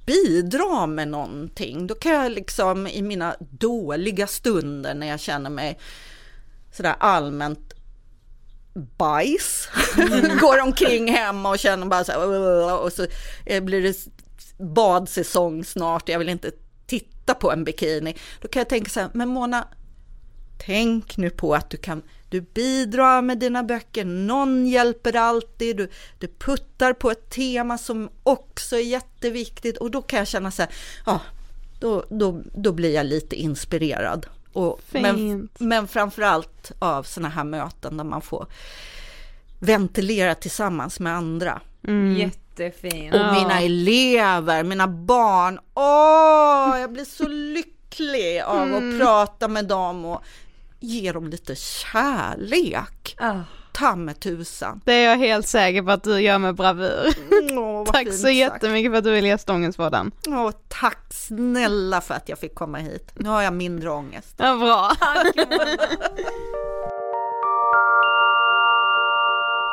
bidra 0.05 0.88
med 0.88 1.07
någonting. 1.07 1.88
Då 1.88 1.95
kan 1.95 2.11
jag 2.11 2.32
liksom 2.32 2.88
i 2.88 3.01
mina 3.01 3.36
dåliga 3.39 4.28
stunder 4.28 4.93
när 4.93 5.07
jag 5.07 5.20
känner 5.20 5.49
mig 5.49 5.80
sådär 6.72 6.95
allmänt 6.99 7.74
bajs. 8.97 9.70
Går 10.41 10.61
omkring 10.61 11.07
hemma 11.07 11.49
och 11.49 11.59
känner 11.59 11.86
bara 11.86 12.03
så 12.03 12.11
här, 12.11 12.82
och 12.82 12.93
så 12.93 13.07
eh, 13.45 13.63
blir 13.63 13.82
det 13.82 14.07
badsäsong 14.57 15.65
snart, 15.65 16.09
jag 16.09 16.20
vill 16.20 16.30
inte 16.30 16.51
titta 16.86 17.34
på 17.34 17.51
en 17.51 17.63
bikini. 17.63 18.15
Då 18.41 18.47
kan 18.47 18.59
jag 18.59 18.70
tänka 18.70 18.89
så 18.89 18.99
här, 18.99 19.09
men 19.13 19.30
Mona, 19.30 19.68
tänk 20.57 21.18
nu 21.18 21.30
på 21.30 21.55
att 21.55 21.70
du 21.70 21.78
kan, 21.78 22.01
du 22.30 22.41
bidrar 22.41 23.21
med 23.21 23.38
dina 23.38 23.63
böcker, 23.63 24.05
någon 24.05 24.67
hjälper 24.67 25.15
alltid, 25.15 25.78
du, 25.78 25.89
du 26.19 26.28
puttar 26.28 26.93
på 26.93 27.11
ett 27.11 27.30
tema 27.30 27.78
som 27.78 28.09
också 28.23 28.75
är 28.75 28.82
jätteviktigt 28.82 29.78
och 29.78 29.91
då 29.91 30.01
kan 30.01 30.19
jag 30.19 30.28
känna 30.28 30.51
så 30.51 30.61
här, 30.61 30.71
ja, 31.05 31.21
då, 31.80 32.03
då, 32.09 32.41
då 32.53 32.71
blir 32.71 32.93
jag 32.93 33.05
lite 33.05 33.36
inspirerad. 33.36 34.25
Och, 34.53 34.82
men, 34.91 35.15
Fint. 35.15 35.59
men 35.59 35.88
framförallt 35.88 36.71
av 36.80 37.03
sådana 37.03 37.30
här 37.30 37.43
möten 37.43 37.97
där 37.97 38.03
man 38.03 38.21
får 38.21 38.47
ventilera 39.59 40.36
tillsammans 40.36 40.99
med 40.99 41.13
andra. 41.13 41.61
Jättefint. 42.17 43.13
Och 43.15 43.34
mina 43.34 43.61
elever, 43.61 44.63
mina 44.63 44.88
barn. 44.88 45.59
Åh, 45.73 46.80
jag 46.80 46.91
blir 46.91 47.05
så 47.05 47.28
lycklig 47.28 48.41
av 48.41 48.75
att 48.75 48.99
prata 48.99 49.47
med 49.47 49.65
dem 49.65 50.05
och 50.05 50.23
ge 50.80 51.11
dem 51.11 51.28
lite 51.30 51.55
kärlek. 51.55 53.15
Ah. 53.19 53.36
Ta 53.73 53.95
med 53.95 54.19
tusan. 54.19 54.82
Det 54.86 54.93
är 54.93 55.09
jag 55.09 55.17
helt 55.17 55.47
säker 55.47 55.84
på 55.84 55.91
att 55.91 56.03
du 56.03 56.19
gör 56.21 56.38
med 56.38 56.55
bravur. 56.55 57.13
Vad 57.55 57.86
Tack 57.93 58.07
så 58.07 58.13
sagt. 58.17 58.34
jättemycket 58.34 58.91
för 58.91 58.97
att 58.97 59.03
du 59.03 59.11
ville 59.11 59.28
gästa 59.28 59.53
Ångestpodden. 59.53 60.11
Åh, 60.28 60.51
tack 60.67 60.99
snälla 61.13 62.01
för 62.01 62.13
att 62.13 62.30
jag 62.30 62.39
fick 62.39 62.55
komma 62.55 62.78
hit. 62.78 63.11
Nu 63.15 63.30
har 63.30 63.41
jag 63.41 63.53
mindre 63.53 63.89
ångest. 63.89 64.36
Ja, 64.38 64.55
bra. 64.57 64.91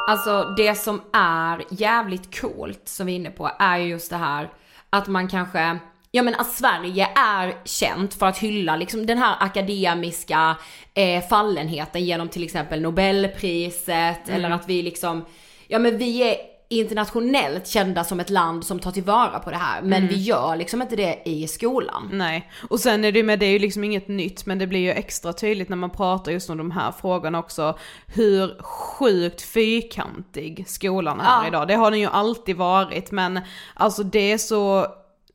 Alltså 0.07 0.55
det 0.57 0.75
som 0.75 1.03
är 1.13 1.65
jävligt 1.71 2.41
coolt 2.41 2.81
som 2.85 3.07
vi 3.07 3.13
är 3.13 3.17
inne 3.17 3.31
på 3.31 3.51
är 3.59 3.79
ju 3.79 3.89
just 3.89 4.11
det 4.11 4.17
här 4.17 4.53
att 4.91 5.07
man 5.07 5.29
kanske, 5.29 5.79
ja 6.15 6.23
men 6.23 6.35
att 6.35 6.53
Sverige 6.53 7.09
är 7.17 7.55
känt 7.65 8.15
för 8.15 8.27
att 8.27 8.39
hylla 8.39 8.77
liksom 8.77 9.07
den 9.07 9.19
här 9.19 9.37
akademiska 9.41 10.57
eh, 10.95 11.25
fallenheten 11.25 12.05
genom 12.05 12.29
till 12.29 12.45
exempel 12.45 12.81
Nobelpriset 12.81 14.29
eller 14.29 14.51
att 14.51 14.69
vi 14.69 14.83
liksom, 14.83 15.25
ja 15.69 15.79
men 15.79 15.99
vi 15.99 16.23
är 16.23 16.37
internationellt 16.69 17.67
kända 17.67 18.05
som 18.05 18.21
ett 18.21 18.31
land 18.31 18.65
som 18.65 18.79
tar 18.79 18.91
tillvara 18.91 19.39
på 19.39 19.51
det 19.51 19.57
här 19.57 19.83
men 19.83 20.09
vi 20.09 20.15
gör 20.15 20.57
liksom 20.57 20.83
inte 20.83 20.97
det 20.97 21.23
i 21.25 21.49
skolan. 21.49 22.09
Nej, 22.13 22.51
och 22.71 22.81
sen 22.81 23.05
är 23.05 23.13
det 23.13 23.19
ju 23.19 23.25
med, 23.25 23.39
det 23.39 23.47
är 23.47 23.51
ju 23.53 23.59
liksom 23.59 23.85
inget 23.85 24.09
nytt 24.09 24.47
men 24.47 24.59
det 24.59 24.67
blir 24.67 24.81
ju 24.81 24.91
extra 24.91 25.33
tydligt 25.33 25.69
när 25.69 25.77
man 25.77 25.91
pratar 25.91 26.33
just 26.33 26.51
om 26.51 26.59
de 26.59 26.71
här 26.71 26.93
frågorna 26.93 27.39
också, 27.39 27.79
hur 28.07 28.63
sjukt 28.63 29.43
fyrkantig 29.43 30.65
skolan 30.69 31.21
är 31.21 31.25
Ja. 31.25 31.47
idag. 31.49 31.69
Det 31.69 31.75
har 31.75 31.91
den 31.91 32.01
ju 32.01 32.07
alltid 32.07 32.57
varit 32.57 33.11
men 33.11 33.41
alltså 33.75 34.03
det 34.03 34.33
är 34.33 34.39
så 34.39 34.87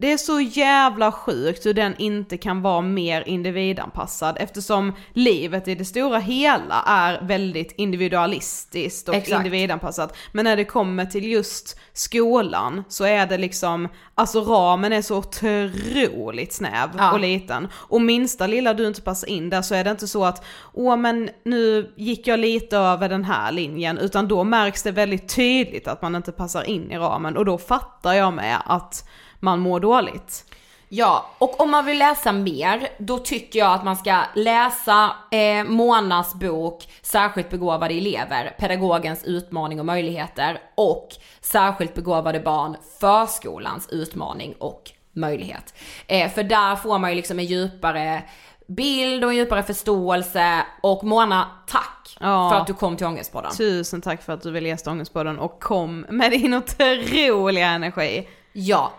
det 0.01 0.11
är 0.11 0.17
så 0.17 0.39
jävla 0.41 1.11
sjukt 1.11 1.65
hur 1.65 1.73
den 1.73 1.95
inte 1.97 2.37
kan 2.37 2.61
vara 2.61 2.81
mer 2.81 3.23
individanpassad 3.27 4.37
eftersom 4.39 4.93
livet 5.13 5.67
i 5.67 5.75
det 5.75 5.85
stora 5.85 6.19
hela 6.19 6.83
är 6.87 7.21
väldigt 7.21 7.71
individualistiskt 7.77 9.09
och 9.09 9.15
Exakt. 9.15 9.37
individanpassat. 9.45 10.17
Men 10.31 10.43
när 10.43 10.55
det 10.55 10.65
kommer 10.65 11.05
till 11.05 11.31
just 11.31 11.79
skolan 11.93 12.83
så 12.89 13.03
är 13.05 13.27
det 13.27 13.37
liksom, 13.37 13.87
alltså 14.15 14.41
ramen 14.41 14.93
är 14.93 15.01
så 15.01 15.17
otroligt 15.17 16.53
snäv 16.53 16.89
Ja. 16.97 17.11
och 17.11 17.19
liten. 17.19 17.67
Och 17.73 18.01
minsta 18.01 18.47
lilla 18.47 18.73
du 18.73 18.87
inte 18.87 19.01
passar 19.01 19.27
in 19.27 19.49
där 19.49 19.61
så 19.61 19.75
är 19.75 19.83
det 19.83 19.91
inte 19.91 20.07
så 20.07 20.25
att, 20.25 20.45
åh 20.73 20.97
men 20.97 21.29
nu 21.45 21.93
gick 21.97 22.27
jag 22.27 22.39
lite 22.39 22.77
över 22.77 23.09
den 23.09 23.23
här 23.25 23.51
linjen, 23.51 23.97
utan 23.97 24.27
då 24.27 24.43
märks 24.43 24.83
det 24.83 24.91
väldigt 24.91 25.35
tydligt 25.35 25.87
att 25.87 26.01
man 26.01 26.15
inte 26.15 26.31
passar 26.31 26.63
in 26.69 26.91
i 26.91 26.97
ramen 26.97 27.37
och 27.37 27.45
då 27.45 27.57
fattar 27.57 28.13
jag 28.13 28.33
med 28.33 28.57
att 28.65 29.05
man 29.39 29.59
mår 29.59 29.79
dåligt. 29.79 30.45
Ja, 30.91 31.29
och 31.37 31.59
om 31.61 31.71
man 31.71 31.85
vill 31.85 31.97
läsa 31.97 32.31
mer, 32.31 32.89
då 32.97 33.17
tycker 33.17 33.59
jag 33.59 33.73
att 33.73 33.83
man 33.83 33.95
ska 33.95 34.21
läsa 34.35 35.11
eh, 35.31 35.63
Monas 35.63 36.33
bok 36.35 36.87
Särskilt 37.01 37.49
begåvade 37.49 37.93
elever, 37.93 38.55
pedagogens 38.59 39.23
utmaning 39.23 39.79
och 39.79 39.85
möjligheter 39.85 40.61
och 40.75 41.07
Särskilt 41.41 41.93
begåvade 41.93 42.39
barn, 42.39 42.77
förskolans 42.99 43.89
utmaning 43.89 44.53
och 44.59 44.91
möjlighet. 45.13 45.73
Eh, 46.07 46.31
för 46.31 46.43
där 46.43 46.75
får 46.75 46.99
man 46.99 47.09
ju 47.09 47.15
liksom 47.15 47.39
en 47.39 47.45
djupare 47.45 48.23
bild 48.67 49.23
och 49.23 49.29
en 49.29 49.37
djupare 49.37 49.63
förståelse 49.63 50.65
och 50.81 51.03
Mona, 51.03 51.47
tack 51.67 52.17
Ja. 52.19 52.49
för 52.49 52.57
att 52.59 52.67
du 52.67 52.73
kom 52.73 52.97
till 52.97 53.05
Ångestpodden. 53.05 53.51
Tusen 53.51 54.01
tack 54.01 54.21
för 54.23 54.33
att 54.33 54.41
du 54.41 54.51
ville 54.51 54.69
gästa 54.69 54.91
Ångestpodden 54.91 55.39
och 55.39 55.63
kom 55.63 56.05
med 56.09 56.31
din 56.31 56.53
otroliga 56.53 57.67
energi. 57.67 58.27
Ja. 58.53 58.91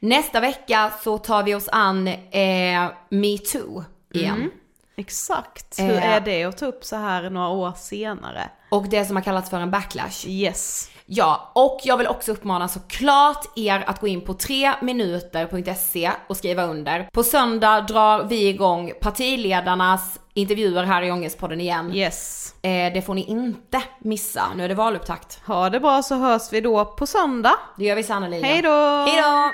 Nästa 0.00 0.40
vecka 0.40 0.92
så 1.02 1.18
tar 1.18 1.42
vi 1.42 1.54
oss 1.54 1.68
an 1.72 2.08
eh, 2.08 2.86
metoo 3.08 3.84
igen. 4.14 4.50
Exakt, 4.98 5.78
hur 5.80 5.90
Eh. 5.96 6.10
är 6.14 6.20
det 6.20 6.44
att 6.44 6.58
ta 6.58 6.66
upp 6.66 6.84
så 6.84 6.96
här 6.96 7.30
några 7.30 7.48
år 7.48 7.72
senare? 7.76 8.50
Och 8.70 8.84
det 8.88 9.04
som 9.04 9.16
har 9.16 9.22
kallats 9.22 9.50
för 9.50 9.60
en 9.60 9.70
backlash. 9.70 10.26
Yes. 10.26 10.90
Ja, 11.06 11.50
och 11.54 11.80
jag 11.84 11.96
vill 11.96 12.06
också 12.06 12.32
uppmana 12.32 12.68
såklart 12.68 13.44
er 13.56 13.84
att 13.86 14.00
gå 14.00 14.06
in 14.06 14.20
på 14.20 14.32
3minuter.se 14.34 16.10
och 16.28 16.36
skriva 16.36 16.64
under. 16.64 17.08
På 17.12 17.22
söndag 17.22 17.80
drar 17.80 18.24
vi 18.24 18.48
igång 18.48 18.92
partiledarnas 19.00 20.20
intervjuer 20.34 20.84
här 20.84 21.02
i 21.02 21.10
Ångestpodden 21.12 21.60
igen. 21.60 21.92
Yes. 21.94 22.54
Eh, 22.62 22.92
det 22.92 23.02
får 23.06 23.14
ni 23.14 23.24
inte 23.24 23.82
missa. 23.98 24.44
Nu 24.56 24.64
är 24.64 24.68
det 24.68 24.74
valupptakt. 24.74 25.40
Ha 25.46 25.70
det 25.70 25.80
bra 25.80 26.02
så 26.02 26.14
hörs 26.14 26.52
vi 26.52 26.60
då 26.60 26.84
på 26.84 27.06
söndag. 27.06 27.54
Det 27.76 27.84
gör 27.84 27.96
vi 27.96 28.02
sannerligen. 28.02 28.44
Hej 28.44 28.62
då! 28.62 28.70
Hej 29.06 29.22
då! 29.22 29.52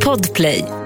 Podplay. 0.00 0.83